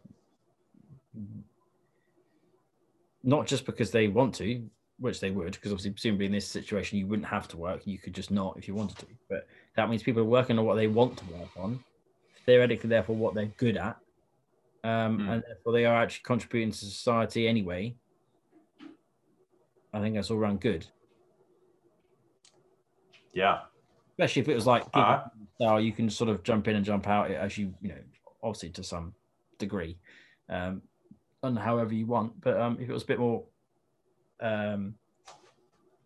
not 3.22 3.46
just 3.46 3.66
because 3.66 3.90
they 3.90 4.08
want 4.08 4.34
to, 4.36 4.62
which 4.98 5.20
they 5.20 5.30
would, 5.30 5.52
because 5.52 5.72
obviously, 5.72 5.92
presumably 5.92 6.26
in 6.26 6.32
this 6.32 6.46
situation, 6.46 6.98
you 6.98 7.06
wouldn't 7.06 7.28
have 7.28 7.48
to 7.48 7.56
work. 7.56 7.86
You 7.86 7.98
could 7.98 8.14
just 8.14 8.30
not 8.30 8.56
if 8.58 8.68
you 8.68 8.74
wanted 8.74 8.98
to. 8.98 9.06
But 9.28 9.46
that 9.76 9.88
means 9.88 10.02
people 10.02 10.22
are 10.22 10.26
working 10.26 10.58
on 10.58 10.66
what 10.66 10.76
they 10.76 10.86
want 10.86 11.16
to 11.16 11.24
work 11.32 11.48
on, 11.58 11.82
theoretically, 12.44 12.90
therefore, 12.90 13.16
what 13.16 13.34
they're 13.34 13.46
good 13.56 13.76
at. 13.76 13.96
Um, 14.84 15.18
mm. 15.18 15.30
And 15.30 15.42
therefore, 15.46 15.72
they 15.72 15.86
are 15.86 16.02
actually 16.02 16.22
contributing 16.24 16.72
to 16.72 16.78
society 16.78 17.48
anyway. 17.48 17.94
I 19.92 20.00
think 20.00 20.14
that's 20.14 20.30
all 20.30 20.38
around 20.38 20.60
good. 20.60 20.86
Yeah. 23.32 23.60
Especially 24.12 24.42
if 24.42 24.48
it 24.48 24.54
was 24.54 24.66
like 24.66 24.84
uh, 24.94 25.22
style, 25.56 25.80
you 25.80 25.92
can 25.92 26.10
sort 26.10 26.30
of 26.30 26.42
jump 26.42 26.68
in 26.68 26.76
and 26.76 26.84
jump 26.84 27.08
out 27.08 27.30
as 27.30 27.56
you, 27.56 27.74
you 27.80 27.88
know, 27.88 27.98
obviously 28.42 28.70
to 28.70 28.84
some 28.84 29.14
degree. 29.58 29.98
Um, 30.48 30.82
and 31.42 31.58
however 31.58 31.94
you 31.94 32.06
want. 32.06 32.40
But 32.40 32.60
um, 32.60 32.78
if 32.80 32.88
it 32.88 32.92
was 32.92 33.02
a 33.02 33.06
bit 33.06 33.18
more 33.18 33.44
um, 34.40 34.94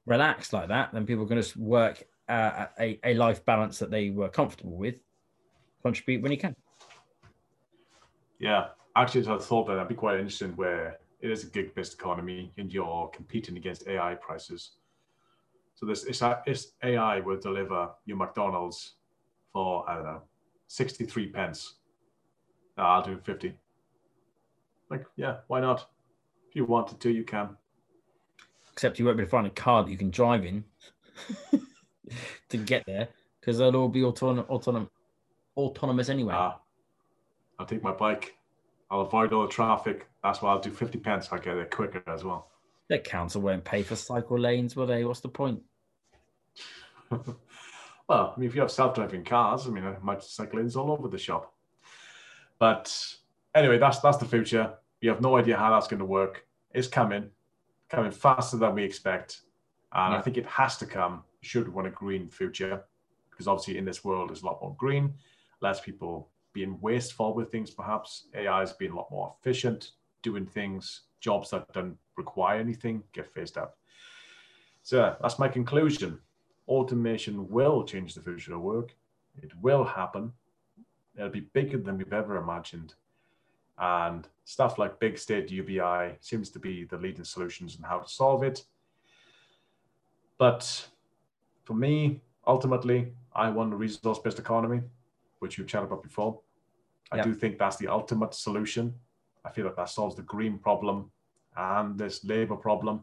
relaxed 0.06 0.52
like 0.52 0.69
that, 0.69 0.93
then 0.93 1.06
people 1.06 1.27
can 1.27 1.36
just 1.36 1.56
work 1.56 2.05
uh, 2.28 2.66
a, 2.78 2.98
a 3.05 3.15
life 3.15 3.44
balance 3.44 3.78
that 3.78 3.90
they 3.90 4.11
were 4.11 4.28
comfortable 4.28 4.77
with, 4.77 5.01
contribute 5.82 6.23
when 6.23 6.32
you 6.32 6.39
can. 6.39 6.55
Yeah, 8.39 8.69
actually, 8.97 9.27
I 9.28 9.39
thought 9.39 9.66
that 9.66 9.74
that'd 9.74 9.89
be 9.89 9.94
quite 9.94 10.16
interesting 10.16 10.52
where 10.56 10.98
it 11.24 11.30
is 11.30 11.42
a 11.42 11.46
gig-based 11.46 11.94
economy 11.94 12.52
and 12.59 12.70
you're 12.70 13.10
competing 13.14 13.56
against 13.56 13.88
AI 13.88 14.14
prices. 14.14 14.72
So 15.74 15.86
this 15.86 16.02
this 16.05 16.72
AI 16.82 17.20
will 17.20 17.38
deliver 17.38 17.88
your 18.05 18.18
McDonald's 18.18 18.96
for 19.51 19.88
I 19.88 19.94
don't 19.94 20.05
know, 20.05 20.22
sixty-three 20.68 21.28
pence. 21.28 21.76
No, 22.76 22.84
I'll 22.84 23.02
do 23.02 23.18
fifty. 23.24 23.55
Like, 24.90 25.06
yeah, 25.16 25.36
why 25.46 25.60
not? 25.60 25.86
If 26.51 26.56
you 26.56 26.66
wanted 26.66 27.01
to, 27.01 27.10
you 27.10 27.24
can. 27.24 27.56
Except 28.74 28.98
you 28.98 29.06
won't 29.06 29.16
be 29.16 29.22
able 29.22 29.28
to 29.28 29.30
find 29.30 29.46
a 29.46 29.51
car 29.51 29.82
that 29.82 29.90
you 29.90 29.96
can 29.96 30.10
drive 30.10 30.44
in 30.44 30.62
to 32.51 32.56
get 32.59 32.84
there 32.86 33.09
because 33.40 33.56
they'll 33.56 33.74
all 33.74 33.88
be 33.88 34.02
autonom- 34.02 34.46
autonom- 34.48 34.90
autonomous 35.56 36.10
anyway. 36.10 36.34
Ah, 36.36 36.60
I'll 37.59 37.66
take 37.66 37.82
my 37.82 37.92
bike. 37.92 38.36
I'll 38.94 39.00
avoid 39.00 39.32
all 39.32 39.42
the 39.42 39.48
traffic. 39.48 40.06
That's 40.22 40.40
why 40.40 40.52
I'll 40.52 40.60
do 40.60 40.70
50 40.70 40.98
pence. 41.00 41.28
I'll 41.32 41.40
get 41.40 41.56
there 41.56 41.64
quicker 41.64 42.00
as 42.06 42.22
well. 42.22 42.52
The 42.88 43.00
council 43.00 43.42
won't 43.42 43.64
pay 43.64 43.82
for 43.82 43.96
cycle 43.96 44.38
lanes, 44.38 44.76
will 44.76 44.86
they? 44.86 45.04
What's 45.04 45.18
the 45.18 45.28
point? 45.28 45.60
well, 47.10 47.34
I 48.08 48.38
mean, 48.38 48.48
if 48.48 48.54
you 48.54 48.60
have 48.60 48.70
self-driving 48.70 49.24
cars, 49.24 49.66
I 49.66 49.70
mean, 49.70 49.84
I 49.84 49.96
might 50.00 50.22
cycle 50.22 50.60
lanes 50.60 50.76
all 50.76 50.92
over 50.92 51.08
the 51.08 51.18
shop. 51.18 51.52
But 52.60 53.16
anyway, 53.52 53.78
that's 53.78 53.98
that's 53.98 54.18
the 54.18 54.26
future. 54.26 54.72
We 55.02 55.08
have 55.08 55.20
no 55.20 55.36
idea 55.36 55.56
how 55.56 55.70
that's 55.70 55.88
going 55.88 55.98
to 55.98 56.04
work. 56.04 56.46
It's 56.72 56.86
coming, 56.86 57.30
coming 57.88 58.12
faster 58.12 58.58
than 58.58 58.76
we 58.76 58.84
expect, 58.84 59.40
and 59.92 60.12
yeah. 60.12 60.18
I 60.20 60.22
think 60.22 60.36
it 60.36 60.46
has 60.46 60.76
to 60.76 60.86
come. 60.86 61.24
Should 61.40 61.66
we 61.66 61.74
want 61.74 61.88
a 61.88 61.90
green 61.90 62.28
future, 62.28 62.84
because 63.30 63.48
obviously 63.48 63.76
in 63.76 63.84
this 63.84 64.04
world 64.04 64.30
there's 64.30 64.42
a 64.42 64.46
lot 64.46 64.62
more 64.62 64.76
green, 64.78 65.14
less 65.60 65.80
people 65.80 66.30
being 66.55 66.78
wasteful 66.81 67.35
with 67.35 67.52
things. 67.52 67.70
Perhaps 67.70 68.28
AI 68.35 68.62
is 68.62 68.72
being 68.72 68.93
a 68.93 68.97
lot 68.97 69.10
more 69.10 69.35
efficient, 69.39 69.90
doing 70.22 70.47
things, 70.47 71.02
jobs 71.20 71.51
that 71.51 71.70
don't 71.74 71.98
require 72.16 72.59
anything 72.59 73.02
get 73.12 73.32
phased 73.35 73.59
out. 73.59 73.72
So 74.82 75.16
that's 75.20 75.39
my 75.39 75.48
conclusion. 75.48 76.18
Automation 76.68 77.48
will 77.51 77.85
change 77.85 78.14
the 78.14 78.22
future 78.22 78.55
of 78.55 78.60
work. 78.60 78.94
It 79.43 79.52
will 79.60 79.85
happen. 79.85 80.32
It'll 81.16 81.28
be 81.28 81.40
bigger 81.40 81.78
than 81.78 81.98
we've 81.98 82.12
ever 82.12 82.36
imagined. 82.36 82.94
And 83.78 84.28
stuff 84.44 84.78
like 84.78 85.01
big 85.01 85.18
state 85.18 85.51
UBI 85.51 86.16
seems 86.20 86.51
to 86.51 86.59
be 86.59 86.85
the 86.85 86.97
leading 86.97 87.24
solutions 87.24 87.76
and 87.76 87.85
how 87.85 87.98
to 87.98 88.09
solve 88.09 88.43
it. 88.43 88.64
But 90.39 90.89
for 91.64 91.74
me, 91.74 92.20
ultimately, 92.47 93.12
I 93.35 93.51
want 93.51 93.72
a 93.72 93.76
resource 93.76 94.18
based 94.18 94.39
economy, 94.39 94.82
which 95.44 95.58
you've 95.58 95.68
chatted 95.68 95.88
about 95.88 96.02
before. 96.02 96.40
I 97.12 97.20
do 97.20 97.34
think 97.34 97.58
that's 97.58 97.76
the 97.76 97.86
ultimate 97.86 98.32
solution. 98.34 98.94
I 99.44 99.50
feel 99.50 99.66
like 99.66 99.76
that 99.76 99.90
solves 99.90 100.16
the 100.16 100.22
green 100.22 100.58
problem 100.58 101.10
and 101.54 101.98
this 101.98 102.24
labor 102.24 102.56
problem. 102.56 103.02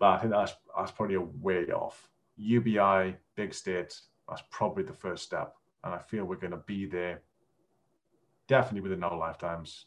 But 0.00 0.06
I 0.14 0.18
think 0.18 0.32
that's, 0.32 0.54
that's 0.76 0.90
probably 0.90 1.16
a 1.16 1.20
way 1.20 1.66
off. 1.66 2.08
UBI, 2.38 3.14
big 3.36 3.52
state, 3.52 4.00
that's 4.26 4.42
probably 4.50 4.84
the 4.84 4.92
first 4.94 5.22
step. 5.22 5.54
And 5.84 5.94
I 5.94 5.98
feel 5.98 6.24
we're 6.24 6.36
going 6.36 6.52
to 6.52 6.64
be 6.66 6.86
there 6.86 7.20
definitely 8.48 8.80
within 8.80 9.04
our 9.04 9.16
lifetimes, 9.16 9.86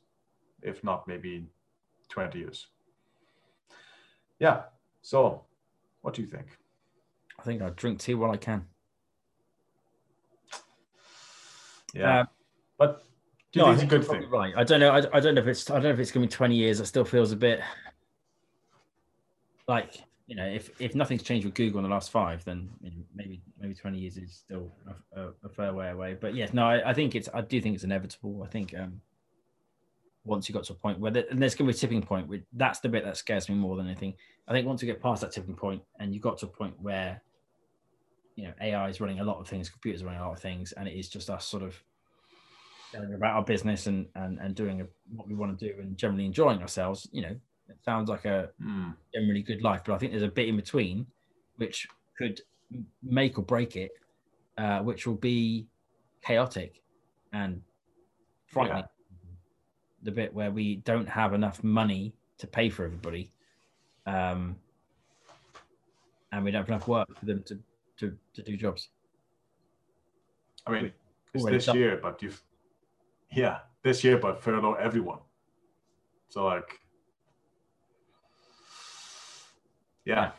if 0.61 0.84
not 0.84 1.07
maybe 1.07 1.47
20 2.10 2.38
years. 2.38 2.68
Yeah. 4.39 4.61
So, 5.02 5.43
what 6.02 6.14
do 6.14 6.22
you 6.22 6.27
think? 6.27 6.57
I 7.39 7.43
think 7.43 7.64
I 7.64 7.69
drink 7.72 7.99
tea 7.99 8.14
while 8.14 8.31
I 8.31 8.38
can. 8.38 8.68
Yeah, 11.95 12.19
Uh, 12.19 12.26
but 12.77 13.03
do 13.51 13.61
no, 13.61 13.65
think 13.67 13.76
it's 13.76 13.84
a 13.84 13.85
good 13.88 14.05
thing? 14.05 14.30
Right. 14.30 14.53
I 14.55 14.63
don't 14.63 14.80
know. 14.80 14.89
I, 14.91 14.97
I 15.13 15.19
don't 15.19 15.35
know 15.35 15.41
if 15.41 15.47
it's. 15.47 15.69
I 15.69 15.76
don't 15.76 15.84
know 15.84 15.89
if 15.91 15.99
it's 15.99 16.11
going 16.11 16.27
to 16.27 16.30
be 16.30 16.35
twenty 16.35 16.55
years. 16.55 16.80
It 16.80 16.85
still 16.85 17.05
feels 17.05 17.31
a 17.31 17.35
bit 17.35 17.61
like 19.67 20.03
you 20.27 20.35
know, 20.35 20.45
if 20.45 20.69
if 20.81 20.95
nothing's 20.95 21.23
changed 21.23 21.45
with 21.45 21.53
Google 21.53 21.80
in 21.80 21.84
the 21.84 21.89
last 21.89 22.09
five, 22.09 22.43
then 22.45 22.69
you 22.81 22.89
know, 22.89 22.97
maybe 23.13 23.41
maybe 23.59 23.76
twenty 23.76 23.99
years 23.99 24.17
is 24.17 24.34
still 24.34 24.72
a, 24.88 25.22
a, 25.22 25.30
a 25.43 25.49
fair 25.49 25.73
way 25.73 25.89
away. 25.89 26.17
But 26.19 26.35
yes, 26.35 26.53
no, 26.53 26.65
I, 26.65 26.89
I 26.89 26.93
think 26.93 27.15
it's. 27.15 27.30
I 27.34 27.41
do 27.41 27.61
think 27.61 27.76
it's 27.76 27.84
inevitable. 27.84 28.43
I 28.43 28.47
think 28.47 28.73
um, 28.77 28.99
once 30.23 30.49
you 30.49 30.53
got 30.53 30.63
to 30.65 30.73
a 30.73 30.76
point 30.76 30.99
where 30.99 31.11
there, 31.11 31.26
and 31.30 31.39
there's 31.39 31.53
going 31.53 31.67
to 31.67 31.73
be 31.73 31.77
a 31.77 31.80
tipping 31.80 32.01
point. 32.01 32.30
That's 32.53 32.80
the 32.80 32.89
bit 32.89 33.05
that 33.05 33.17
scares 33.17 33.47
me 33.49 33.55
more 33.55 33.76
than 33.77 33.85
anything. 33.85 34.15
I 34.47 34.51
think 34.51 34.65
once 34.67 34.81
you 34.81 34.88
get 34.88 35.01
past 35.01 35.22
that 35.22 35.31
tipping 35.31 35.55
point, 35.55 35.84
and 35.99 36.13
you 36.13 36.19
got 36.19 36.39
to 36.39 36.47
a 36.47 36.49
point 36.49 36.73
where 36.81 37.22
you 38.36 38.44
know 38.45 38.53
AI 38.62 38.90
is 38.90 39.02
running 39.02 39.20
a 39.20 39.24
lot 39.24 39.40
of 39.40 39.48
things, 39.48 39.70
computers 39.70 40.02
are 40.02 40.06
running 40.06 40.22
a 40.22 40.26
lot 40.26 40.34
of 40.34 40.41
things, 40.41 40.72
and 40.74 40.88
it 40.88 40.94
is 40.94 41.10
just 41.10 41.30
us 41.30 41.45
sort 41.45 41.64
of 41.64 41.82
going 42.94 43.14
about 43.14 43.36
our 43.36 43.44
business 43.44 43.88
and 43.88 44.07
and 44.16 44.40
and 44.40 44.56
doing 44.56 44.82
a, 44.82 44.88
what 45.16 45.28
we 45.28 45.36
want 45.36 45.57
to 45.57 45.74
do 45.74 45.80
and 45.80 45.98
generally 45.98 46.26
enjoying 46.26 46.62
ourselves. 46.62 47.07
You 47.12 47.22
know, 47.22 47.40
it 47.70 47.78
sounds 47.84 48.10
like 48.10 48.26
a 48.26 48.52
Hmm. 48.62 48.91
generally 49.14 49.44
good 49.44 49.62
life, 49.62 49.84
but 49.86 49.94
I 49.94 49.98
think 49.98 50.12
there's 50.12 50.24
a 50.24 50.28
bit 50.28 50.48
in 50.49 50.56
between 50.56 51.07
which 51.57 51.88
could 52.18 52.41
make 53.02 53.38
or 53.38 53.44
break 53.44 53.76
it, 53.76 53.91
uh, 54.57 54.80
which 54.82 55.07
will 55.07 55.16
be 55.16 55.68
chaotic 56.22 56.82
and 57.34 57.62
frightening. 58.48 58.84
The 60.03 60.12
bit 60.12 60.34
where 60.34 60.52
we 60.52 60.78
don't 60.78 61.07
have 61.07 61.34
enough 61.34 61.64
money 61.64 62.14
to 62.38 62.48
pay 62.48 62.70
for 62.70 62.86
everybody, 62.86 63.32
um, 64.06 64.56
and 66.32 66.44
we 66.44 66.52
don't 66.52 66.62
have 66.62 66.70
enough 66.70 66.88
work 66.88 67.07
for 67.18 67.26
them 67.26 67.44
to 67.44 67.60
to, 67.97 68.17
to 68.34 68.41
do 68.41 68.57
jobs. 68.57 68.89
I 70.67 70.72
mean, 70.72 70.91
it's 71.34 71.45
this 71.45 71.65
done. 71.65 71.77
year, 71.77 71.99
but 72.01 72.22
you've, 72.22 72.41
yeah, 73.31 73.59
this 73.84 74.03
year, 74.03 74.17
but 74.17 74.41
furlough 74.41 74.73
everyone. 74.73 75.19
So 76.30 76.45
like, 76.45 76.80
yeah, 80.05 80.31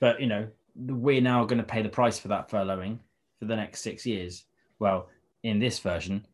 But 0.00 0.20
you 0.20 0.26
know, 0.26 0.48
we're 0.76 1.20
now 1.20 1.44
going 1.44 1.58
to 1.58 1.64
pay 1.64 1.82
the 1.82 1.88
price 1.88 2.18
for 2.18 2.28
that 2.28 2.48
furloughing 2.48 2.98
for 3.38 3.46
the 3.46 3.56
next 3.56 3.80
six 3.82 4.06
years. 4.06 4.44
Well, 4.78 5.08
in 5.42 5.58
this 5.58 5.78
version, 5.78 6.26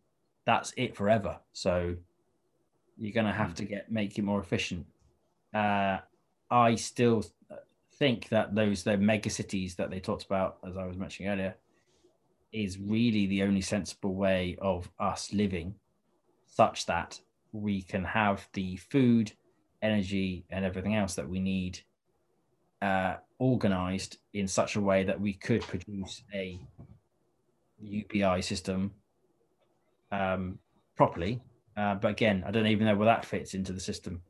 that's 0.44 0.72
it 0.76 0.94
forever. 0.96 1.38
So 1.52 1.96
you're 2.98 3.12
going 3.12 3.26
to 3.26 3.32
have 3.32 3.54
to 3.56 3.64
get 3.64 3.90
make 3.90 4.18
it 4.18 4.22
more 4.22 4.40
efficient. 4.40 4.86
Uh, 5.52 5.98
I 6.50 6.74
still 6.74 7.24
think 7.98 8.28
that 8.28 8.54
those 8.54 8.82
the 8.82 8.96
mega 8.96 9.30
cities 9.30 9.74
that 9.76 9.90
they 9.90 10.00
talked 10.00 10.24
about, 10.24 10.58
as 10.66 10.76
I 10.76 10.86
was 10.86 10.96
mentioning 10.96 11.30
earlier, 11.30 11.56
is 12.52 12.78
really 12.78 13.26
the 13.26 13.42
only 13.42 13.60
sensible 13.60 14.14
way 14.14 14.56
of 14.60 14.90
us 14.98 15.32
living, 15.32 15.74
such 16.46 16.86
that 16.86 17.20
we 17.52 17.82
can 17.82 18.04
have 18.04 18.48
the 18.52 18.76
food, 18.76 19.32
energy, 19.82 20.44
and 20.50 20.64
everything 20.64 20.94
else 20.94 21.14
that 21.14 21.28
we 21.28 21.40
need 21.40 21.80
uh, 22.82 23.16
organized 23.38 24.18
in 24.32 24.46
such 24.46 24.76
a 24.76 24.80
way 24.80 25.04
that 25.04 25.20
we 25.20 25.32
could 25.34 25.62
produce 25.62 26.22
a 26.32 26.58
UBI 27.80 28.42
system 28.42 28.92
um, 30.12 30.58
properly. 30.96 31.40
Uh, 31.76 31.94
but 31.94 32.10
again, 32.10 32.44
I 32.46 32.50
don't 32.50 32.66
even 32.66 32.86
know 32.86 32.94
where 32.94 33.06
that 33.06 33.24
fits 33.24 33.54
into 33.54 33.72
the 33.72 33.80
system. 33.80 34.22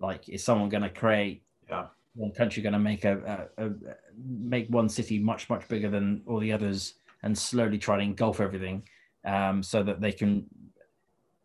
Like, 0.00 0.28
is 0.28 0.42
someone 0.42 0.68
going 0.68 0.82
to 0.82 0.90
create 0.90 1.42
yeah, 1.68 1.86
one 2.14 2.32
country 2.32 2.62
going 2.62 2.72
to 2.72 2.78
make 2.78 3.04
a, 3.04 3.48
a, 3.56 3.66
a 3.66 3.70
make 4.16 4.68
one 4.68 4.88
city 4.88 5.18
much 5.18 5.48
much 5.48 5.66
bigger 5.68 5.88
than 5.88 6.22
all 6.26 6.38
the 6.38 6.52
others 6.52 6.94
and 7.22 7.36
slowly 7.36 7.78
try 7.78 7.96
to 7.96 8.02
engulf 8.02 8.40
everything 8.40 8.82
um, 9.24 9.62
so 9.62 9.82
that 9.82 10.00
they 10.00 10.12
can 10.12 10.44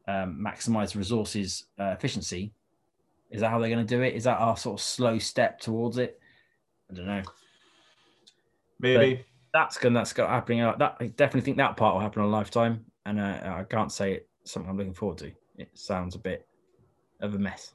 um, 0.07 0.43
maximize 0.43 0.95
resources 0.95 1.65
uh, 1.79 1.95
efficiency? 1.97 2.53
Is 3.29 3.41
that 3.41 3.49
how 3.49 3.59
they're 3.59 3.69
going 3.69 3.85
to 3.85 3.95
do 3.95 4.01
it? 4.01 4.15
Is 4.15 4.23
that 4.23 4.37
our 4.37 4.55
sort 4.55 4.79
of 4.79 4.83
slow 4.83 5.19
step 5.19 5.59
towards 5.59 5.97
it? 5.97 6.19
I 6.89 6.93
don't 6.93 7.05
know. 7.05 7.21
maybe. 8.79 9.25
that's 9.53 9.77
gonna 9.77 9.99
that's 9.99 10.13
got 10.13 10.29
happening. 10.29 10.61
uh, 10.61 10.75
That 10.77 10.97
I 10.99 11.07
definitely 11.07 11.41
think 11.41 11.57
that 11.57 11.75
part 11.75 11.93
will 11.93 12.01
happen 12.01 12.21
in 12.21 12.29
a 12.29 12.31
lifetime, 12.31 12.85
and 13.05 13.19
uh, 13.19 13.39
I 13.43 13.63
can't 13.63 13.91
say 13.91 14.21
it's 14.41 14.51
something 14.51 14.69
I'm 14.69 14.77
looking 14.77 14.93
forward 14.93 15.17
to. 15.19 15.31
It 15.57 15.69
sounds 15.73 16.15
a 16.15 16.19
bit 16.19 16.47
of 17.19 17.35
a 17.35 17.39
mess, 17.39 17.73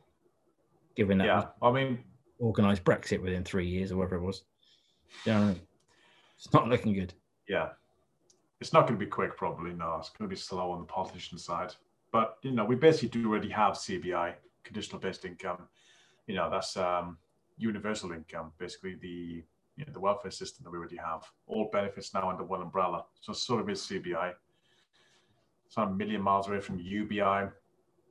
given 0.97 1.19
that 1.19 1.27
yeah, 1.27 1.45
I 1.61 1.71
mean, 1.71 2.03
we 2.43 2.47
organised 2.49 2.85
Brexit 2.85 3.23
within 3.23 3.45
three 3.45 3.67
years 3.67 3.93
or 3.93 3.97
whatever 3.97 4.17
it 4.17 4.23
was. 4.23 4.43
Mean? 5.27 5.61
It's 6.37 6.53
not 6.53 6.69
looking 6.69 6.93
good. 6.93 7.15
yeah, 7.49 7.69
it's 8.61 8.73
not 8.73 8.83
going 8.83 8.99
to 8.99 9.05
be 9.05 9.11
quick. 9.11 9.37
Probably 9.37 9.73
no. 9.73 9.97
It's 10.01 10.11
going 10.11 10.29
to 10.29 10.35
be 10.35 10.41
slow 10.41 10.73
on 10.73 10.81
the 10.81 10.87
politician 10.87 11.39
side. 11.39 11.75
But 12.11 12.39
you 12.43 12.51
know, 12.51 12.65
we 12.65 12.75
basically 12.75 13.09
do 13.11 13.29
already 13.29 13.49
have 13.51 13.75
CBI, 13.75 14.35
conditional 14.65 15.01
based 15.01 15.25
income. 15.25 15.69
You 16.27 16.35
know, 16.35 16.51
that's 16.51 16.77
um, 16.77 17.17
universal 17.59 18.13
income, 18.13 18.53
basically 18.59 18.97
the 19.01 19.45
you 19.77 19.87
know, 19.87 19.93
the 19.93 20.01
welfare 20.01 20.31
system 20.31 20.65
that 20.65 20.71
we 20.71 20.79
already 20.79 20.97
have. 20.97 21.23
All 21.47 21.71
benefits 21.73 22.13
now 22.13 22.29
under 22.29 22.45
one 22.45 22.61
umbrella. 22.61 23.05
So 23.21 23.33
sort 23.33 23.63
of 23.63 23.71
is 23.71 23.81
CBI. 23.81 24.33
It's 25.67 25.77
not 25.77 25.89
a 25.89 25.93
million 25.93 26.21
miles 26.21 26.49
away 26.49 26.61
from 26.61 26.79
UBI. 26.79 27.49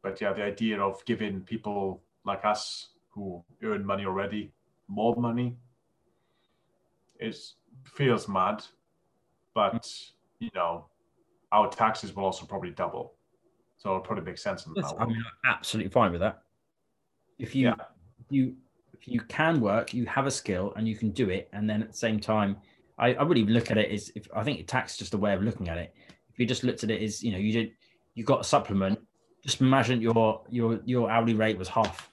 But 0.01 0.19
yeah, 0.19 0.33
the 0.33 0.43
idea 0.43 0.81
of 0.81 1.03
giving 1.05 1.41
people 1.41 2.01
like 2.25 2.43
us 2.45 2.87
who 3.11 3.43
earn 3.63 3.85
money 3.85 4.05
already 4.05 4.51
more 4.87 5.15
money 5.15 5.55
is 7.19 7.55
feels 7.83 8.27
mad. 8.27 8.63
But 9.53 9.89
you 10.39 10.49
know, 10.55 10.85
our 11.51 11.69
taxes 11.69 12.15
will 12.15 12.25
also 12.25 12.45
probably 12.45 12.71
double. 12.71 13.13
So 13.77 13.89
it'll 13.89 14.01
probably 14.01 14.25
make 14.25 14.37
sense 14.37 14.65
in 14.65 14.73
that 14.73 14.93
I 14.99 15.05
mean, 15.05 15.17
I'm 15.17 15.53
absolutely 15.53 15.91
fine 15.91 16.11
with 16.11 16.21
that. 16.21 16.43
If 17.39 17.55
you 17.55 17.67
Yeah. 17.67 17.75
if 18.19 18.25
you 18.29 18.55
if 18.93 19.07
you 19.07 19.19
can 19.21 19.59
work, 19.59 19.93
you 19.93 20.05
have 20.05 20.27
a 20.27 20.31
skill 20.31 20.73
and 20.75 20.87
you 20.87 20.95
can 20.95 21.11
do 21.11 21.29
it, 21.29 21.49
and 21.53 21.69
then 21.69 21.81
at 21.81 21.91
the 21.91 21.97
same 21.97 22.19
time, 22.19 22.57
I, 22.99 23.15
I 23.15 23.23
really 23.23 23.45
look 23.45 23.71
at 23.71 23.77
it 23.77 23.91
as 23.91 24.11
if 24.15 24.27
I 24.35 24.43
think 24.43 24.65
tax 24.67 24.93
is 24.93 24.99
just 24.99 25.13
a 25.13 25.17
way 25.17 25.33
of 25.33 25.41
looking 25.41 25.69
at 25.69 25.77
it. 25.77 25.93
If 26.31 26.39
you 26.39 26.45
just 26.45 26.63
looked 26.63 26.83
at 26.83 26.91
it 26.91 27.01
as 27.01 27.23
you 27.23 27.31
know, 27.31 27.39
you 27.39 27.51
did 27.51 27.71
you 28.13 28.23
got 28.23 28.41
a 28.41 28.43
supplement, 28.43 28.99
just 29.43 29.61
imagine 29.61 30.01
your 30.01 30.43
your 30.49 30.79
your 30.85 31.09
hourly 31.09 31.33
rate 31.33 31.57
was 31.57 31.67
half. 31.67 32.10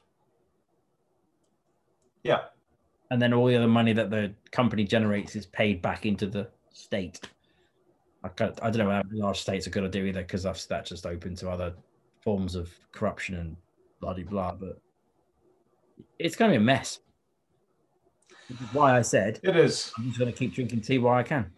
Yeah. 2.28 2.40
and 3.10 3.20
then 3.22 3.32
all 3.32 3.46
the 3.46 3.56
other 3.56 3.68
money 3.68 3.94
that 3.94 4.10
the 4.10 4.34
company 4.52 4.84
generates 4.84 5.34
is 5.34 5.46
paid 5.46 5.80
back 5.80 6.05
into 6.05 6.26
the 6.26 6.48
state. 6.72 7.20
I, 8.22 8.28
I 8.62 8.70
don't 8.70 8.78
know 8.78 8.90
how 8.90 9.02
large 9.12 9.40
states 9.40 9.66
are 9.66 9.70
going 9.70 9.90
to 9.90 9.98
do 10.00 10.05
either 10.06 10.20
because 10.22 10.42
that's 10.42 10.88
just 10.90 11.06
open 11.06 11.34
to 11.36 11.48
other 11.50 11.72
forms 12.20 12.55
of 12.55 12.70
corruption 12.92 13.36
and 13.36 13.56
blah 14.00 14.12
blah 14.14 14.24
blah. 14.24 14.52
But 14.52 14.78
it's 16.18 16.36
going 16.36 16.50
to 16.50 16.59
be 16.59 16.62
a 16.62 16.64
mess. 16.64 17.00
Which 18.48 18.60
is 18.60 18.74
why 18.74 18.96
I 18.96 19.02
said 19.02 19.40
It 19.42 19.56
is. 19.56 19.92
I'm 19.96 20.06
just 20.09 20.18
going 20.18 20.32
to 20.32 20.36
keep 20.38 20.55
drinking 20.55 20.80
tea 20.82 20.98
while 20.98 21.14
I 21.18 21.22
can. 21.22 21.50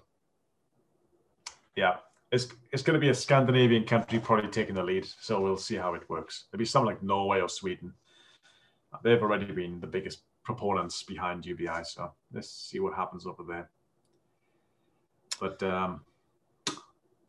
Yeah. 1.76 1.97
It's, 2.32 2.47
it's 2.72 2.82
going 2.84 2.94
to 2.94 3.01
be 3.01 3.09
a 3.09 3.14
Scandinavian 3.14 3.84
country 3.84 4.20
probably 4.20 4.51
taking 4.51 4.74
the 4.76 4.82
lead. 4.84 5.06
So 5.20 5.40
we'll 5.40 5.56
see 5.56 5.76
how 5.76 5.94
it 5.94 6.09
works. 6.09 6.44
Maybe 6.52 6.64
something 6.64 6.86
like 6.86 7.02
Norway 7.02 7.40
or 7.40 7.48
Sweden. 7.48 7.92
They've 9.02 9.22
already 9.22 9.47
been 9.47 9.80
the 9.80 9.86
biggest 9.86 10.22
proponents 10.45 11.03
behind 11.03 11.47
UBI. 11.47 11.85
So 11.85 12.12
let's 12.33 12.51
see 12.51 12.81
what 12.81 12.95
happens 12.95 13.27
over 13.27 13.43
there. 13.47 13.71
But 15.39 15.62
um, 15.62 16.03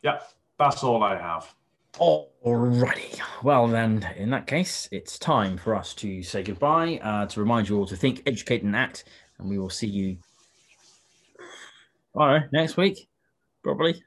yeah, 0.02 0.20
that's 0.58 0.84
all 0.84 1.04
I 1.04 1.18
have. 1.18 1.54
Alrighty. 1.94 3.20
Well, 3.44 3.68
then, 3.68 4.08
in 4.16 4.30
that 4.30 4.48
case, 4.48 4.88
it's 4.92 5.20
time 5.20 5.58
for 5.58 5.76
us 5.76 5.94
to 5.96 6.24
say 6.24 6.42
goodbye. 6.42 7.00
Uh, 7.04 7.26
to 7.28 7.40
remind 7.40 7.68
you 7.68 7.78
all 7.78 7.86
to 7.88 7.98
think, 7.98 8.24
educate, 8.26 8.64
and 8.64 8.76
act. 8.76 9.04
And 9.38 9.50
we 9.50 9.60
will 9.60 9.70
see 9.70 9.88
you. 9.88 10.18
All 12.16 12.28
right, 12.28 12.44
next 12.52 12.78
week, 12.78 13.08
probably. 13.64 14.04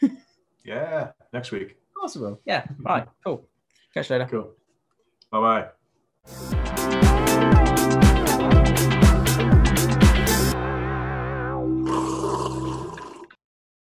Yeah, 0.68 1.12
next 1.32 1.50
week. 1.50 1.78
Possible. 1.98 2.40
Yeah. 2.44 2.66
Right. 2.80 3.06
Cool. 3.24 3.48
Catch 3.94 4.10
you 4.10 4.16
later. 4.16 4.28
Cool. 4.30 4.52
Bye 5.30 5.70
bye. 6.26 6.67